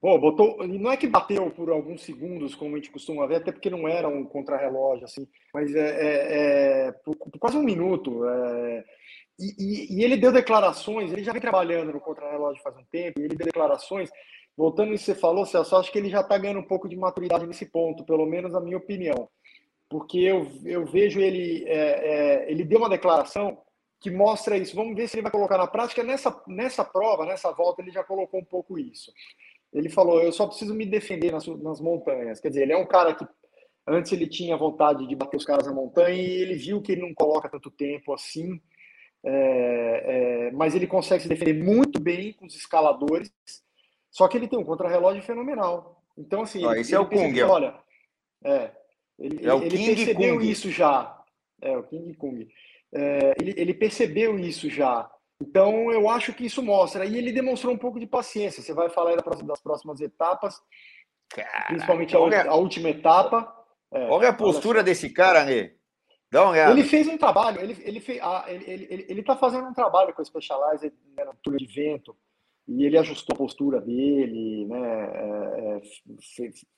Pô, 0.00 0.18
botou. 0.18 0.66
Não 0.66 0.92
é 0.92 0.96
que 0.98 1.06
bateu 1.06 1.50
por 1.50 1.70
alguns 1.70 2.02
segundos, 2.02 2.54
como 2.54 2.74
a 2.74 2.78
gente 2.78 2.90
costuma 2.90 3.26
ver, 3.26 3.36
até 3.36 3.50
porque 3.50 3.70
não 3.70 3.88
era 3.88 4.06
um 4.06 4.22
contrarrelógio, 4.24 5.06
assim, 5.06 5.26
mas 5.52 5.74
é, 5.74 5.88
é, 5.88 6.88
é 6.88 6.92
por, 6.92 7.16
por, 7.16 7.38
quase 7.38 7.56
um 7.56 7.62
minuto. 7.62 8.22
É, 8.28 8.84
e, 9.38 9.54
e, 9.58 9.96
e, 9.96 10.04
ele 10.04 10.18
deu 10.18 10.30
declarações, 10.30 11.10
ele 11.10 11.24
já 11.24 11.32
vem 11.32 11.40
trabalhando 11.40 11.92
no 11.92 12.00
contrarrelógio 12.00 12.62
faz 12.62 12.76
um 12.76 12.84
tempo, 12.84 13.18
e 13.18 13.24
ele 13.24 13.34
deu 13.34 13.46
declarações. 13.46 14.10
Voltando 14.56 14.88
ao 14.88 14.94
que 14.94 15.02
você 15.02 15.14
falou, 15.14 15.44
Celso, 15.46 15.76
acho 15.76 15.90
que 15.90 15.98
ele 15.98 16.08
já 16.08 16.20
está 16.20 16.38
ganhando 16.38 16.60
um 16.60 16.66
pouco 16.66 16.88
de 16.88 16.96
maturidade 16.96 17.46
nesse 17.46 17.66
ponto, 17.66 18.04
pelo 18.04 18.26
menos 18.26 18.52
na 18.52 18.60
minha 18.60 18.76
opinião. 18.76 19.28
Porque 19.88 20.18
eu, 20.18 20.46
eu 20.64 20.84
vejo 20.86 21.20
ele. 21.20 21.64
É, 21.66 21.76
é, 21.76 22.50
ele 22.50 22.64
deu 22.64 22.78
uma 22.78 22.88
declaração 22.88 23.58
que 24.00 24.10
mostra 24.10 24.56
isso. 24.56 24.76
Vamos 24.76 24.94
ver 24.96 25.08
se 25.08 25.16
ele 25.16 25.22
vai 25.22 25.32
colocar 25.32 25.58
na 25.58 25.66
prática. 25.66 26.02
Nessa, 26.02 26.42
nessa 26.46 26.84
prova, 26.84 27.26
nessa 27.26 27.50
volta, 27.52 27.82
ele 27.82 27.90
já 27.90 28.04
colocou 28.04 28.40
um 28.40 28.44
pouco 28.44 28.78
isso 28.78 29.12
ele 29.74 29.90
falou: 29.90 30.22
eu 30.22 30.32
só 30.32 30.46
preciso 30.46 30.72
me 30.72 30.86
defender 30.86 31.32
nas, 31.32 31.46
nas 31.46 31.80
montanhas. 31.80 32.40
Quer 32.40 32.48
dizer, 32.48 32.62
ele 32.62 32.72
é 32.72 32.76
um 32.76 32.86
cara 32.86 33.12
que 33.14 33.26
antes 33.86 34.12
ele 34.12 34.28
tinha 34.28 34.56
vontade 34.56 35.06
de 35.06 35.16
bater 35.16 35.36
os 35.36 35.44
caras 35.44 35.66
na 35.66 35.72
montanha 35.72 36.14
e 36.14 36.42
ele 36.42 36.54
viu 36.54 36.80
que 36.80 36.92
ele 36.92 37.02
não 37.02 37.12
coloca 37.12 37.50
tanto 37.50 37.70
tempo 37.70 38.14
assim, 38.14 38.60
é, 39.22 40.46
é, 40.46 40.50
mas 40.52 40.74
ele 40.74 40.86
consegue 40.86 41.24
se 41.24 41.28
defender 41.28 41.62
muito 41.62 42.00
bem 42.00 42.32
com 42.32 42.46
os 42.46 42.54
escaladores. 42.54 43.32
Só 44.14 44.28
que 44.28 44.36
ele 44.36 44.46
tem 44.46 44.56
um 44.56 44.64
contrarrelógio 44.64 45.20
fenomenal. 45.24 46.00
Então, 46.16 46.42
assim, 46.42 46.64
ah, 46.64 46.78
esse 46.78 46.94
é 46.94 47.00
o 47.00 47.06
Kung. 47.06 47.36
Olha, 47.42 47.74
é, 48.44 48.70
ele, 49.18 49.44
é 49.44 49.56
ele 49.56 49.86
percebeu 49.86 50.36
Kung. 50.36 50.44
isso 50.44 50.70
já. 50.70 51.20
É, 51.60 51.76
o 51.76 51.82
King 51.82 52.14
Kung. 52.14 52.48
É, 52.92 53.34
ele, 53.40 53.54
ele 53.56 53.74
percebeu 53.74 54.38
isso 54.38 54.70
já. 54.70 55.10
Então, 55.42 55.90
eu 55.90 56.08
acho 56.08 56.32
que 56.32 56.46
isso 56.46 56.62
mostra. 56.62 57.04
E 57.04 57.18
ele 57.18 57.32
demonstrou 57.32 57.74
um 57.74 57.76
pouco 57.76 57.98
de 57.98 58.06
paciência. 58.06 58.62
Você 58.62 58.72
vai 58.72 58.88
falar 58.88 59.16
das 59.16 59.60
próximas 59.60 60.00
etapas, 60.00 60.62
cara, 61.28 61.66
principalmente 61.66 62.14
a, 62.14 62.20
olha, 62.20 62.48
a, 62.48 62.54
última 62.54 62.90
etapa. 62.90 63.52
É, 63.92 64.06
olha 64.06 64.28
a 64.28 64.32
postura 64.32 64.78
olha 64.78 64.84
desse 64.84 65.10
cara, 65.10 65.44
né? 65.44 65.72
Dá 66.30 66.42
uma 66.42 66.52
olhada. 66.52 66.70
Ele 66.70 66.84
fez 66.84 67.08
um 67.08 67.18
trabalho, 67.18 67.60
ele, 67.60 67.76
ele, 67.82 67.98
fez, 67.98 68.20
ah, 68.22 68.44
ele, 68.46 68.64
ele, 68.64 68.86
ele, 68.88 69.06
ele 69.08 69.22
tá 69.24 69.34
fazendo 69.34 69.66
um 69.66 69.74
trabalho 69.74 70.14
com 70.14 70.22
o 70.22 70.24
Specializer 70.24 70.92
né, 71.16 71.24
na 71.24 71.30
altura 71.30 71.56
de 71.56 71.66
vento, 71.66 72.16
e 72.66 72.84
ele 72.84 72.98
ajustou 72.98 73.34
a 73.34 73.38
postura 73.38 73.80
dele, 73.80 74.66
né? 74.66 74.80
É, 75.14 75.76
é 75.76 75.82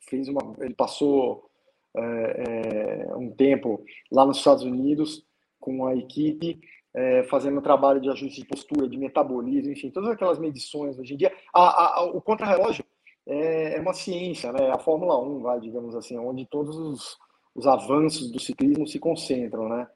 fez 0.09 0.29
uma, 0.29 0.55
ele 0.61 0.75
passou 0.75 1.49
é, 1.97 3.09
é, 3.11 3.17
um 3.17 3.31
tempo 3.31 3.83
lá 4.11 4.27
nos 4.27 4.39
Estados 4.39 4.65
Unidos 4.65 5.25
com 5.61 5.87
a 5.87 5.97
equipe 5.97 6.61
é, 6.95 7.23
fazendo 7.25 7.61
trabalho 7.61 8.01
de 8.01 8.09
ajuste 8.09 8.41
de 8.41 8.47
postura, 8.47 8.89
de 8.89 8.97
metabolismo, 8.97 9.71
enfim, 9.71 9.91
todas 9.91 10.09
aquelas 10.11 10.39
medições 10.39 10.99
hoje 10.99 11.13
em 11.13 11.17
dia. 11.17 11.33
A, 11.53 12.01
a, 12.01 12.05
o 12.05 12.23
contrarrelógio 12.23 12.85
é, 13.27 13.77
é 13.77 13.81
uma 13.81 13.93
ciência, 13.93 14.51
né? 14.53 14.71
A 14.71 14.79
Fórmula 14.79 15.21
1, 15.21 15.41
vai, 15.41 15.61
digamos 15.61 15.95
assim, 15.95 16.17
onde 16.17 16.47
todos 16.47 16.77
os, 16.77 17.19
os 17.55 17.67
avanços 17.67 18.31
do 18.33 18.41
ciclismo 18.41 18.87
se 18.87 18.99
concentram, 18.99 19.69
né? 19.69 19.87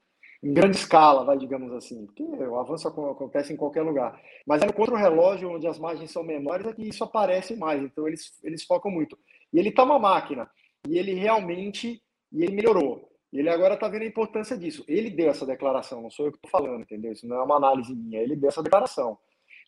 Em 0.43 0.55
grande 0.55 0.77
escala, 0.77 1.25
vai, 1.25 1.37
digamos 1.37 1.73
assim, 1.73 2.07
porque 2.07 2.23
o 2.23 2.59
avanço 2.59 2.89
acontece 2.89 3.53
em 3.53 3.57
qualquer 3.57 3.83
lugar. 3.83 4.19
Mas 4.47 4.63
é 4.63 4.67
no 4.67 4.73
contra-relógio, 4.73 5.51
onde 5.51 5.67
as 5.67 5.79
margens 5.79 6.11
são 6.11 6.23
menores, 6.23 6.67
é 6.67 6.73
que 6.73 6.89
isso 6.89 7.05
aparece 7.05 7.55
mais. 7.57 7.83
Então, 7.83 8.09
eles, 8.09 8.33
eles 8.43 8.65
focam 8.65 8.91
muito. 8.91 9.19
E 9.53 9.59
ele 9.59 9.69
está 9.69 9.85
uma 9.85 9.99
máquina. 9.99 10.51
E 10.89 10.97
ele 10.97 11.13
realmente 11.13 12.03
e 12.33 12.43
ele 12.43 12.55
melhorou. 12.55 13.09
Ele 13.33 13.49
agora 13.49 13.75
está 13.75 13.89
vendo 13.89 14.03
a 14.03 14.07
importância 14.07 14.57
disso. 14.57 14.85
Ele 14.89 15.11
deu 15.11 15.31
essa 15.31 15.47
declaração, 15.47 16.03
não 16.03 16.11
sou 16.11 16.27
eu 16.27 16.33
que 16.33 16.39
estou 16.39 16.51
falando, 16.51 16.83
entendeu? 16.83 17.13
Isso 17.13 17.27
não 17.27 17.37
é 17.37 17.43
uma 17.43 17.57
análise 17.57 17.95
minha, 17.95 18.21
ele 18.21 18.37
deu 18.37 18.49
essa 18.49 18.63
declaração. 18.63 19.19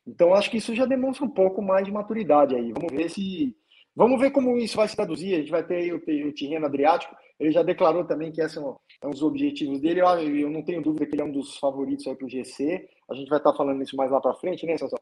Então, 0.07 0.35
acho 0.35 0.51
que 0.51 0.57
isso 0.57 0.75
já 0.75 0.85
demonstra 0.85 1.25
um 1.25 1.31
pouco 1.31 1.63
mais 1.63 1.85
de 1.85 1.93
maturidade 1.93 2.57
aí. 2.57 2.73
Vamos 2.73 2.93
ver 2.93 3.09
se. 3.09 3.57
Vamos 3.95 4.21
ver 4.21 4.31
como 4.31 4.57
isso 4.57 4.77
vai 4.77 4.89
se 4.89 4.97
traduzir. 4.97 5.35
A 5.35 5.39
gente 5.39 5.51
vai 5.51 5.63
ter 5.63 5.93
o, 5.93 5.97
o 5.97 6.33
Tirreno 6.33 6.67
Adriático. 6.67 7.15
Ele 7.39 7.51
já 7.51 7.63
declarou 7.63 8.05
também 8.05 8.33
que 8.33 8.41
esses 8.41 8.55
são, 8.55 8.79
é 9.03 9.07
um 9.07 9.11
dos 9.11 9.23
objetivos 9.23 9.81
dele. 9.81 10.01
Eu, 10.01 10.07
eu 10.37 10.51
não 10.51 10.63
tenho 10.63 10.83
dúvida 10.83 11.07
que 11.07 11.15
ele 11.15 11.23
é 11.23 11.25
um 11.25 11.33
dos 11.33 11.59
favoritos 11.59 12.05
para 12.05 12.27
o 12.27 12.29
GC. 12.29 12.89
A 13.11 13.15
gente 13.15 13.29
vai 13.29 13.39
estar 13.39 13.53
tá 13.53 13.57
falando 13.57 13.83
isso 13.83 13.97
mais 13.97 14.11
lá 14.11 14.21
para 14.21 14.35
frente, 14.35 14.65
né, 14.67 14.77
Sansão? 14.79 14.99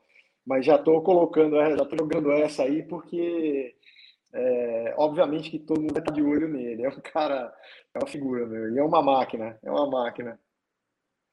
Mas 0.47 0.65
já 0.65 0.77
estou 0.77 1.03
colocando, 1.03 1.57
já 1.57 1.83
estou 1.83 1.99
jogando 1.99 2.33
essa 2.33 2.63
aí, 2.65 2.83
porque 2.83 3.75
é, 4.33 4.95
obviamente 4.97 5.51
que 5.51 5.59
todo 5.59 5.81
mundo 5.81 5.99
está 5.99 6.13
de 6.13 6.23
olho 6.23 6.49
nele. 6.49 6.85
É 6.85 6.89
um 6.89 7.01
cara, 7.01 7.53
é 7.95 7.99
uma 7.99 8.09
figura, 8.09 8.47
meu. 8.47 8.73
E 8.75 8.79
é 8.79 8.83
uma 8.83 9.03
máquina, 9.03 9.59
é 9.63 9.71
uma 9.71 9.89
máquina. 9.89 10.39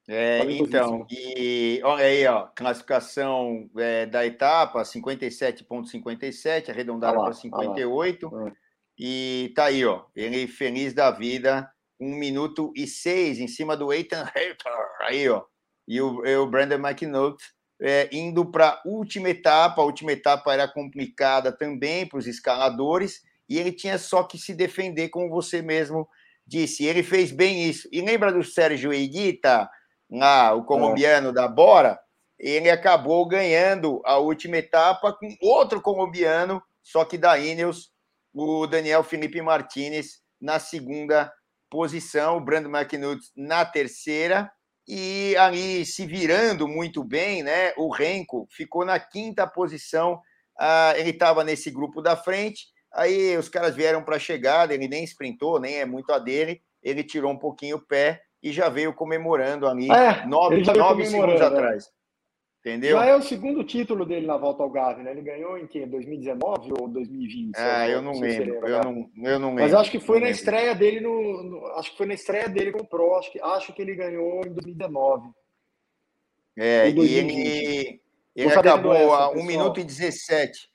É, 0.10 0.40
então, 0.52 1.06
e 1.12 1.82
olha 1.84 2.06
aí, 2.06 2.26
ó, 2.28 2.48
classificação 2.56 3.70
é, 3.78 4.06
da 4.06 4.26
etapa, 4.26 4.82
57,57, 4.82 6.70
arredondada 6.70 7.20
para 7.20 7.34
58. 7.34 8.32
Ah. 8.34 8.52
E 8.98 9.52
tá 9.54 9.66
aí, 9.66 9.86
ó, 9.86 10.06
ele 10.16 10.48
feliz 10.48 10.94
da 10.94 11.12
vida, 11.12 11.70
1 12.00 12.16
minuto 12.16 12.72
e 12.76 12.88
6 12.88 13.40
em 13.40 13.48
cima 13.48 13.76
do 13.76 13.92
Ethan 13.92 14.24
Hayter, 14.34 14.72
aí, 15.02 15.28
ó. 15.28 15.44
E 15.88 16.02
o, 16.02 16.26
e 16.26 16.36
o 16.36 16.48
Brandon 16.48 16.76
McNulty 16.76 17.44
é, 17.82 18.10
indo 18.12 18.46
para 18.50 18.70
a 18.70 18.82
última 18.86 19.30
etapa. 19.30 19.82
A 19.82 19.86
última 19.86 20.12
etapa 20.12 20.54
era 20.54 20.68
complicada 20.68 21.52
também 21.52 22.08
para 22.08 22.20
os 22.20 22.28
escaladores 22.28 23.22
e 23.50 23.58
ele 23.58 23.72
tinha 23.72 23.98
só 23.98 24.24
que 24.24 24.38
se 24.38 24.54
defender, 24.54 25.10
como 25.10 25.30
você 25.30 25.62
mesmo 25.62 26.08
disse. 26.46 26.86
Ele 26.86 27.04
fez 27.04 27.32
bem 27.32 27.64
isso. 27.70 27.88
E 27.92 28.02
lembra 28.02 28.32
do 28.32 28.44
Sérgio 28.44 28.94
Eguita, 28.94 29.70
o 30.10 30.64
colombiano 30.64 31.30
é. 31.30 31.34
da 31.34 31.48
Bora? 31.48 32.00
Ele 32.40 32.70
acabou 32.70 33.28
ganhando 33.28 34.02
a 34.06 34.18
última 34.18 34.58
etapa 34.58 35.12
com 35.12 35.36
outro 35.42 35.82
colombiano, 35.82 36.62
só 36.84 37.04
que 37.04 37.18
da 37.18 37.38
Ineos, 37.38 37.92
o 38.34 38.68
Daniel 38.68 39.04
Felipe 39.04 39.42
Martinez, 39.42 40.22
na 40.40 40.60
segunda 40.60 41.34
posição, 41.70 42.38
o 42.38 42.42
Brando 42.42 42.70
McNutt 42.70 43.22
na 43.36 43.66
terceira 43.66 44.52
e 44.88 45.36
ali 45.38 45.86
se 45.86 46.06
virando 46.06 46.68
muito 46.68 47.04
bem, 47.04 47.44
né? 47.44 47.74
O 47.76 47.92
Renko 47.92 48.48
ficou 48.50 48.86
na 48.86 49.00
quinta 49.00 49.46
posição, 49.46 50.22
ah, 50.58 50.94
ele 50.96 51.10
estava 51.10 51.44
nesse 51.44 51.70
grupo 51.70 52.02
da 52.02 52.16
frente, 52.16 52.68
aí 52.94 53.36
os 53.36 53.50
caras 53.50 53.76
vieram 53.76 54.04
para 54.04 54.16
a 54.16 54.20
chegada, 54.20 54.74
ele 54.74 54.88
nem 54.88 55.04
sprintou, 55.04 55.60
nem 55.60 55.78
é 55.78 55.86
muito 55.86 56.14
a 56.14 56.20
dele, 56.20 56.62
ele 56.82 57.04
tirou 57.04 57.32
um 57.32 57.38
pouquinho 57.38 57.78
o 57.78 57.86
pé 57.86 58.22
e 58.48 58.52
já 58.54 58.70
veio 58.70 58.94
comemorando 58.94 59.68
ali 59.68 59.92
é, 59.92 60.26
nove, 60.26 60.64
nove 60.76 61.06
segundos 61.06 61.42
é. 61.42 61.46
atrás. 61.46 61.92
Entendeu? 62.60 62.98
Já 62.98 63.06
é 63.06 63.16
o 63.16 63.22
segundo 63.22 63.64
título 63.64 64.06
dele 64.06 64.28
na 64.28 64.36
volta 64.36 64.62
ao 64.62 64.70
Gave, 64.70 65.02
né? 65.02 65.12
Ele 65.12 65.22
ganhou 65.22 65.58
em 65.58 65.66
que? 65.68 65.86
2019 65.86 66.74
ou 66.78 66.88
2020? 66.90 67.56
Ah, 67.56 67.88
eu 67.88 68.02
não 68.02 68.20
lembro. 68.20 68.54
Lembra, 68.56 68.70
eu, 68.70 68.84
não, 68.84 69.10
eu 69.24 69.40
não 69.40 69.50
lembro. 69.50 69.64
Mas 69.64 69.74
acho 69.74 69.92
que 69.92 70.00
foi 70.00 70.20
na 70.20 70.26
lembro. 70.26 70.38
estreia 70.38 70.76
dele 70.76 71.00
no, 71.00 71.44
no, 71.44 71.66
Acho 71.68 71.92
que 71.92 71.98
foi 71.98 72.08
na 72.08 72.14
estreia 72.14 72.50
dele 72.50 72.74
com 72.74 72.82
o 72.82 72.88
Pro. 72.88 73.16
Acho 73.16 73.32
que, 73.32 73.40
acho 73.42 73.74
que 73.74 73.82
ele 73.82 73.96
ganhou 73.96 74.42
em 74.46 74.54
2019. 74.54 75.30
É, 76.58 76.90
e 76.90 77.16
ele, 77.16 78.02
ele 78.36 78.54
acabou 78.54 78.94
essa, 78.94 79.16
a 79.16 79.30
1 79.30 79.44
minuto 79.44 79.80
e 79.80 79.84
17. 79.84 80.70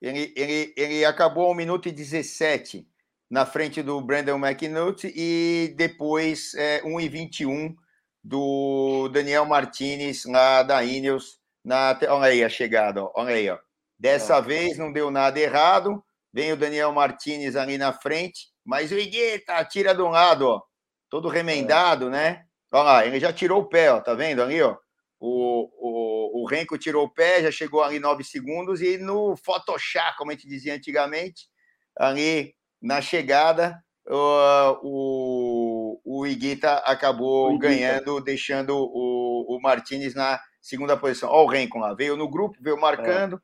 Ele, 0.00 0.32
ele, 0.36 0.74
ele 0.76 1.04
acabou 1.04 1.48
a 1.48 1.50
1 1.50 1.54
minuto 1.54 1.88
e 1.88 1.92
17 1.92 2.86
na 3.30 3.44
frente 3.44 3.82
do 3.82 4.00
Brandon 4.00 4.38
McNulty 4.38 5.12
e 5.14 5.74
depois 5.76 6.54
é, 6.54 6.80
1,21 6.82 7.74
do 8.22 9.08
Daniel 9.08 9.44
Martinez 9.44 10.24
lá 10.24 10.62
da 10.62 10.82
Ineos. 10.84 11.38
Na, 11.64 11.98
olha 12.08 12.30
aí 12.30 12.44
a 12.44 12.48
chegada, 12.48 13.02
ó, 13.02 13.12
olha 13.16 13.34
aí. 13.34 13.50
Ó. 13.50 13.58
Dessa 13.98 14.36
é. 14.36 14.42
vez 14.42 14.78
não 14.78 14.92
deu 14.92 15.10
nada 15.10 15.38
errado. 15.40 16.02
Vem 16.32 16.52
o 16.52 16.56
Daniel 16.56 16.92
Martinez 16.92 17.56
ali 17.56 17.78
na 17.78 17.92
frente, 17.92 18.48
mas 18.64 18.92
o 18.92 18.98
Igueta 18.98 19.64
tira 19.64 19.94
de 19.94 20.02
um 20.02 20.10
lado, 20.10 20.46
ó, 20.46 20.62
todo 21.08 21.28
remendado, 21.28 22.08
é. 22.08 22.10
né? 22.10 22.44
Olha 22.70 22.82
lá, 22.82 23.06
ele 23.06 23.18
já 23.18 23.32
tirou 23.32 23.62
o 23.62 23.68
pé, 23.68 23.90
ó, 23.90 24.00
tá 24.00 24.12
vendo 24.12 24.42
ali, 24.42 24.60
ó? 24.60 24.76
O, 25.18 25.70
o, 25.78 26.42
o 26.42 26.46
Renko 26.46 26.76
tirou 26.76 27.06
o 27.06 27.08
pé, 27.08 27.42
já 27.42 27.50
chegou 27.50 27.82
ali 27.82 27.98
nove 27.98 28.22
segundos, 28.22 28.82
e 28.82 28.98
no 28.98 29.34
Photoshop, 29.36 30.16
como 30.18 30.30
a 30.30 30.34
gente 30.34 30.46
dizia 30.46 30.74
antigamente, 30.74 31.48
ali 31.96 32.55
na 32.80 33.00
chegada, 33.00 33.82
o, 34.08 34.78
o, 34.82 36.00
o 36.04 36.26
Iguita 36.26 36.74
acabou 36.78 37.48
o 37.48 37.54
Iguita. 37.54 37.68
ganhando, 37.68 38.20
deixando 38.20 38.76
o, 38.76 39.56
o 39.56 39.60
Martinez 39.60 40.14
na 40.14 40.40
segunda 40.60 40.96
posição. 40.96 41.30
Olha 41.30 41.44
o 41.44 41.50
Renko 41.50 41.78
lá, 41.78 41.94
veio 41.94 42.16
no 42.16 42.28
grupo, 42.28 42.56
veio 42.60 42.80
marcando, 42.80 43.36
é. 43.36 43.40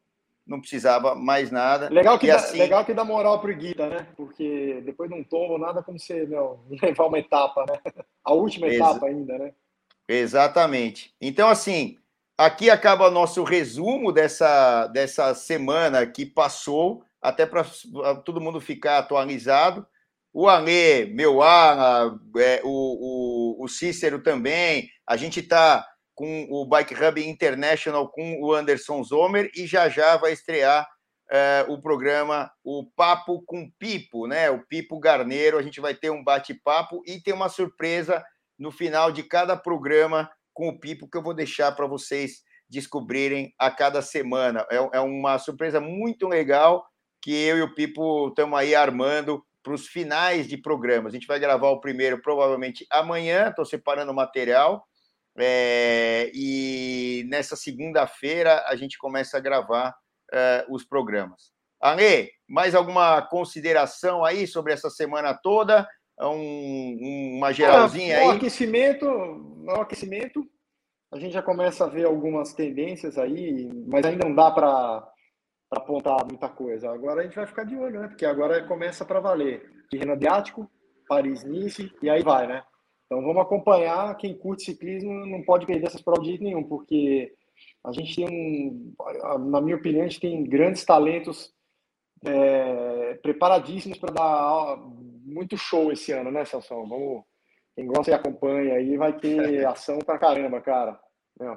não 0.47 0.61
precisava 0.61 1.15
mais 1.15 1.51
nada. 1.51 1.89
Legal 1.89 2.19
que, 2.19 2.29
dá, 2.29 2.37
assim... 2.37 2.59
legal 2.59 2.85
que 2.85 2.95
dá 2.95 3.05
moral 3.05 3.41
pro 3.41 3.51
Iguita, 3.51 3.89
né? 3.89 4.07
Porque 4.17 4.81
depois 4.85 5.11
de 5.11 5.17
um 5.17 5.25
tombo, 5.25 5.59
nada 5.59 5.83
como 5.83 5.99
você 5.99 6.25
meu, 6.27 6.61
levar 6.83 7.07
uma 7.07 7.19
etapa, 7.19 7.65
né? 7.69 7.93
A 8.25 8.33
última 8.33 8.67
Ex 8.67 8.77
etapa 8.77 9.07
ainda, 9.07 9.39
né? 9.39 9.53
Exatamente. 10.09 11.15
Então, 11.21 11.49
assim, 11.49 11.97
aqui 12.37 12.71
acaba 12.71 13.09
o 13.09 13.13
nosso 13.13 13.43
resumo 13.45 14.13
dessa, 14.13 14.87
dessa 14.89 15.35
semana 15.35 16.07
que 16.07 16.27
passou, 16.27 17.05
até 17.23 17.47
para 17.47 17.65
todo 18.25 18.41
mundo 18.41 18.61
ficar 18.61 18.99
atualizado. 18.99 19.87
O 20.33 20.49
Alê, 20.49 21.07
meu 21.07 21.43
Ala, 21.43 22.19
é, 22.39 22.61
o, 22.65 23.61
o, 23.61 23.65
o 23.65 23.69
Cícero 23.69 24.23
também. 24.23 24.89
A 25.07 25.17
gente 25.17 25.41
está 25.41 25.87
com 26.15 26.47
o 26.51 26.67
Bike 26.67 26.95
Hub 26.95 27.25
International 27.25 28.11
com 28.11 28.41
o 28.41 28.53
Anderson 28.53 29.03
Zomer 29.05 29.51
e 29.55 29.67
já 29.67 29.89
já 29.89 30.17
vai 30.17 30.33
estrear 30.33 30.89
é, 31.31 31.65
o 31.69 31.81
programa 31.81 32.51
O 32.65 32.87
Papo 32.95 33.43
com 33.47 33.71
Pipo, 33.79 34.27
né? 34.27 34.51
O 34.51 34.67
Pipo 34.67 34.99
Garneiro. 34.99 35.59
A 35.59 35.63
gente 35.63 35.81
vai 35.81 35.95
ter 35.95 36.11
um 36.11 36.25
bate-papo 36.25 37.03
e 37.07 37.21
tem 37.21 37.33
uma 37.33 37.49
surpresa 37.49 38.25
no 38.59 38.71
final 38.71 39.13
de 39.13 39.23
cada 39.23 39.57
programa 39.57 40.31
com 40.53 40.69
o 40.69 40.79
Pipo 40.79 41.09
que 41.09 41.17
eu 41.17 41.23
vou 41.23 41.35
deixar 41.35 41.73
para 41.73 41.87
vocês 41.87 42.43
descobrirem 42.69 43.53
a 43.59 43.71
cada 43.71 44.01
semana. 44.01 44.67
É, 44.71 44.77
é, 44.77 45.01
uma 45.01 45.39
surpresa 45.39 45.81
muito 45.81 46.27
legal 46.27 46.87
que 47.23 47.33
eu 47.33 47.59
e 47.59 47.63
o 47.63 47.75
Pipo 47.75 48.29
estamos 48.29 48.59
aí 48.59 48.75
armando 48.75 49.45
para 49.63 49.73
os 49.73 49.87
finais 49.87 50.49
de 50.49 50.57
programas. 50.57 51.13
A 51.13 51.17
gente 51.17 51.27
vai 51.27 51.39
gravar 51.39 51.71
o 51.71 51.81
primeiro 51.81 52.21
provavelmente 52.21 52.85
amanhã, 52.91 53.49
estou 53.49 53.65
separando 53.65 54.13
o 54.13 54.15
material. 54.15 54.85
É, 55.39 56.31
e 56.35 57.25
nessa 57.29 57.57
segunda-feira 57.57 58.65
a 58.67 58.77
gente 58.77 58.99
começa 58.99 59.39
a 59.39 59.41
gravar 59.41 59.95
é, 60.33 60.67
os 60.69 60.85
programas. 60.85 61.53
Ale, 61.81 62.31
mais 62.47 62.75
alguma 62.75 63.23
consideração 63.23 64.25
aí 64.25 64.47
sobre 64.47 64.73
essa 64.73 64.91
semana 64.91 65.33
toda? 65.33 65.89
um, 66.21 67.37
uma 67.37 67.53
geralzinha 67.53 68.19
ah, 68.19 68.21
aí? 68.21 68.37
Aquecimento, 68.37 69.07
no 69.07 69.81
aquecimento, 69.81 70.47
a 71.13 71.19
gente 71.19 71.33
já 71.33 71.43
começa 71.43 71.85
a 71.85 71.89
ver 71.89 72.07
algumas 72.07 72.53
tendências 72.53 73.19
aí, 73.19 73.69
mas 73.87 74.05
ainda 74.05 74.27
não 74.27 74.35
dá 74.35 74.51
para 74.51 75.09
apontar 75.79 76.27
muita 76.27 76.49
coisa. 76.49 76.91
Agora 76.91 77.21
a 77.21 77.25
gente 77.25 77.37
vai 77.37 77.47
ficar 77.47 77.65
de 77.65 77.77
olho, 77.77 78.01
né? 78.01 78.09
Porque 78.09 78.27
agora 78.27 78.63
começa 78.65 79.05
para 79.05 79.21
valer. 79.21 79.71
Tirreno 79.89 80.13
Adriático, 80.13 80.71
Paris-Nice, 81.09 81.93
e 82.03 82.11
aí 82.11 82.23
vai, 82.23 82.47
né? 82.47 82.63
Então 83.07 83.23
vamos 83.23 83.43
acompanhar. 83.43 84.17
Quem 84.17 84.37
curte 84.37 84.65
ciclismo 84.65 85.27
não 85.27 85.43
pode 85.43 85.67
perder 85.67 85.87
essas 85.87 86.03
provas 86.03 86.25
de 86.25 86.31
jeito 86.31 86.45
nenhum, 86.45 86.65
porque 86.65 87.35
a 87.85 87.93
gente 87.93 88.17
tem 88.17 88.27
um, 88.29 88.95
na 89.51 89.61
minha 89.61 89.77
opinião, 89.77 90.05
a 90.05 90.09
gente 90.09 90.21
tem 90.21 90.45
grandes 90.45 90.85
talentos 90.85 91.53
é, 92.25 93.15
preparadíssimos 93.23 93.99
para 93.99 94.13
dar 94.13 94.79
muito 95.25 95.57
show 95.57 95.93
esse 95.93 96.13
ano, 96.13 96.31
né, 96.31 96.45
Sansão? 96.45 96.89
Vamos. 96.89 97.25
Quem 97.75 97.87
gosta 97.87 98.11
e 98.11 98.15
acompanha 98.15 98.75
aí 98.75 98.97
vai 98.97 99.15
ter 99.15 99.65
ação 99.67 99.99
pra 99.99 100.19
caramba, 100.19 100.61
cara. 100.61 100.99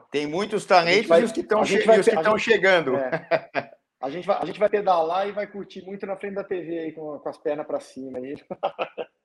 Tem 0.09 0.25
muitos 0.25 0.65
talentos 0.65 1.07
vai, 1.07 1.21
e 1.21 1.25
os 1.25 1.31
que 1.31 1.41
estão 1.41 1.63
che 1.63 1.81
gente, 1.81 2.39
chegando. 2.39 2.95
É, 2.95 3.71
a, 4.05 4.09
gente 4.09 4.27
vai, 4.27 4.37
a 4.37 4.45
gente 4.45 4.59
vai 4.59 4.69
pedalar 4.69 5.27
e 5.27 5.31
vai 5.31 5.47
curtir 5.47 5.83
muito 5.83 6.05
na 6.05 6.15
frente 6.15 6.35
da 6.35 6.43
TV 6.43 6.79
aí 6.79 6.91
com, 6.91 7.17
com 7.17 7.29
as 7.29 7.37
pernas 7.37 7.65
para 7.65 7.79
cima 7.79 8.19
aí. 8.19 8.35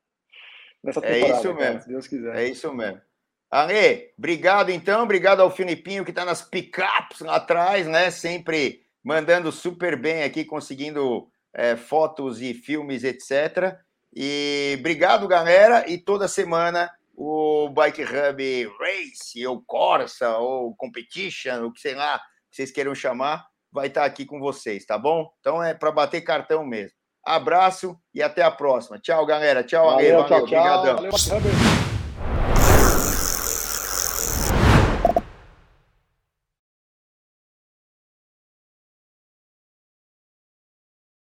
É 1.03 1.19
isso 1.19 1.53
mesmo. 1.53 1.59
Cara, 1.59 1.81
se 1.81 1.89
Deus 1.89 2.07
quiser. 2.09 2.37
É 2.37 2.49
isso 2.49 2.73
mesmo. 2.73 3.03
Ale, 3.51 4.15
obrigado 4.17 4.71
então, 4.71 5.03
obrigado 5.03 5.41
ao 5.41 5.51
Filipinho 5.51 6.07
que 6.07 6.11
está 6.11 6.25
nas 6.25 6.41
pickups 6.41 7.21
lá 7.21 7.37
atrás, 7.37 7.87
né? 7.87 8.11
Sempre 8.11 8.83
mandando 9.05 9.53
super 9.53 9.95
bem 9.95 10.23
aqui, 10.23 10.43
conseguindo 10.43 11.31
é, 11.53 11.77
fotos 11.77 12.41
e 12.41 12.55
filmes, 12.55 13.05
etc. 13.05 13.77
E 14.15 14.77
obrigado, 14.79 15.29
galera. 15.29 15.87
E 15.87 15.99
toda 15.99 16.27
semana 16.27 16.91
o 17.15 17.69
Bike 17.69 18.03
Hub 18.03 18.73
Race, 18.79 19.47
ou 19.47 19.61
Corsa, 19.61 20.39
ou 20.39 20.75
Competition, 20.77 21.67
o 21.67 21.73
que 21.73 21.81
sei 21.83 21.95
lá, 21.95 22.19
que 22.51 22.57
vocês 22.57 22.71
queiram 22.71 22.95
chamar, 22.95 23.47
vai 23.73 23.87
estar 23.87 24.05
aqui 24.05 24.25
com 24.25 24.39
vocês, 24.41 24.85
tá 24.85 24.99
bom? 24.99 25.31
Então 25.41 25.63
é 25.63 25.75
para 25.75 25.93
bater 25.93 26.21
cartão 26.21 26.65
mesmo. 26.65 26.93
Abraço 27.25 27.97
e 28.15 28.23
até 28.23 28.43
a 28.43 28.51
próxima. 28.51 28.99
Tchau, 28.99 29.25
galera. 29.27 29.63
Tchau, 29.63 29.87
valeu, 29.87 30.23
valeu. 30.23 30.27
Tchau, 30.27 30.47
tchau. 30.47 30.79
Obrigadão. 30.79 30.97
Valeu, 30.97 31.90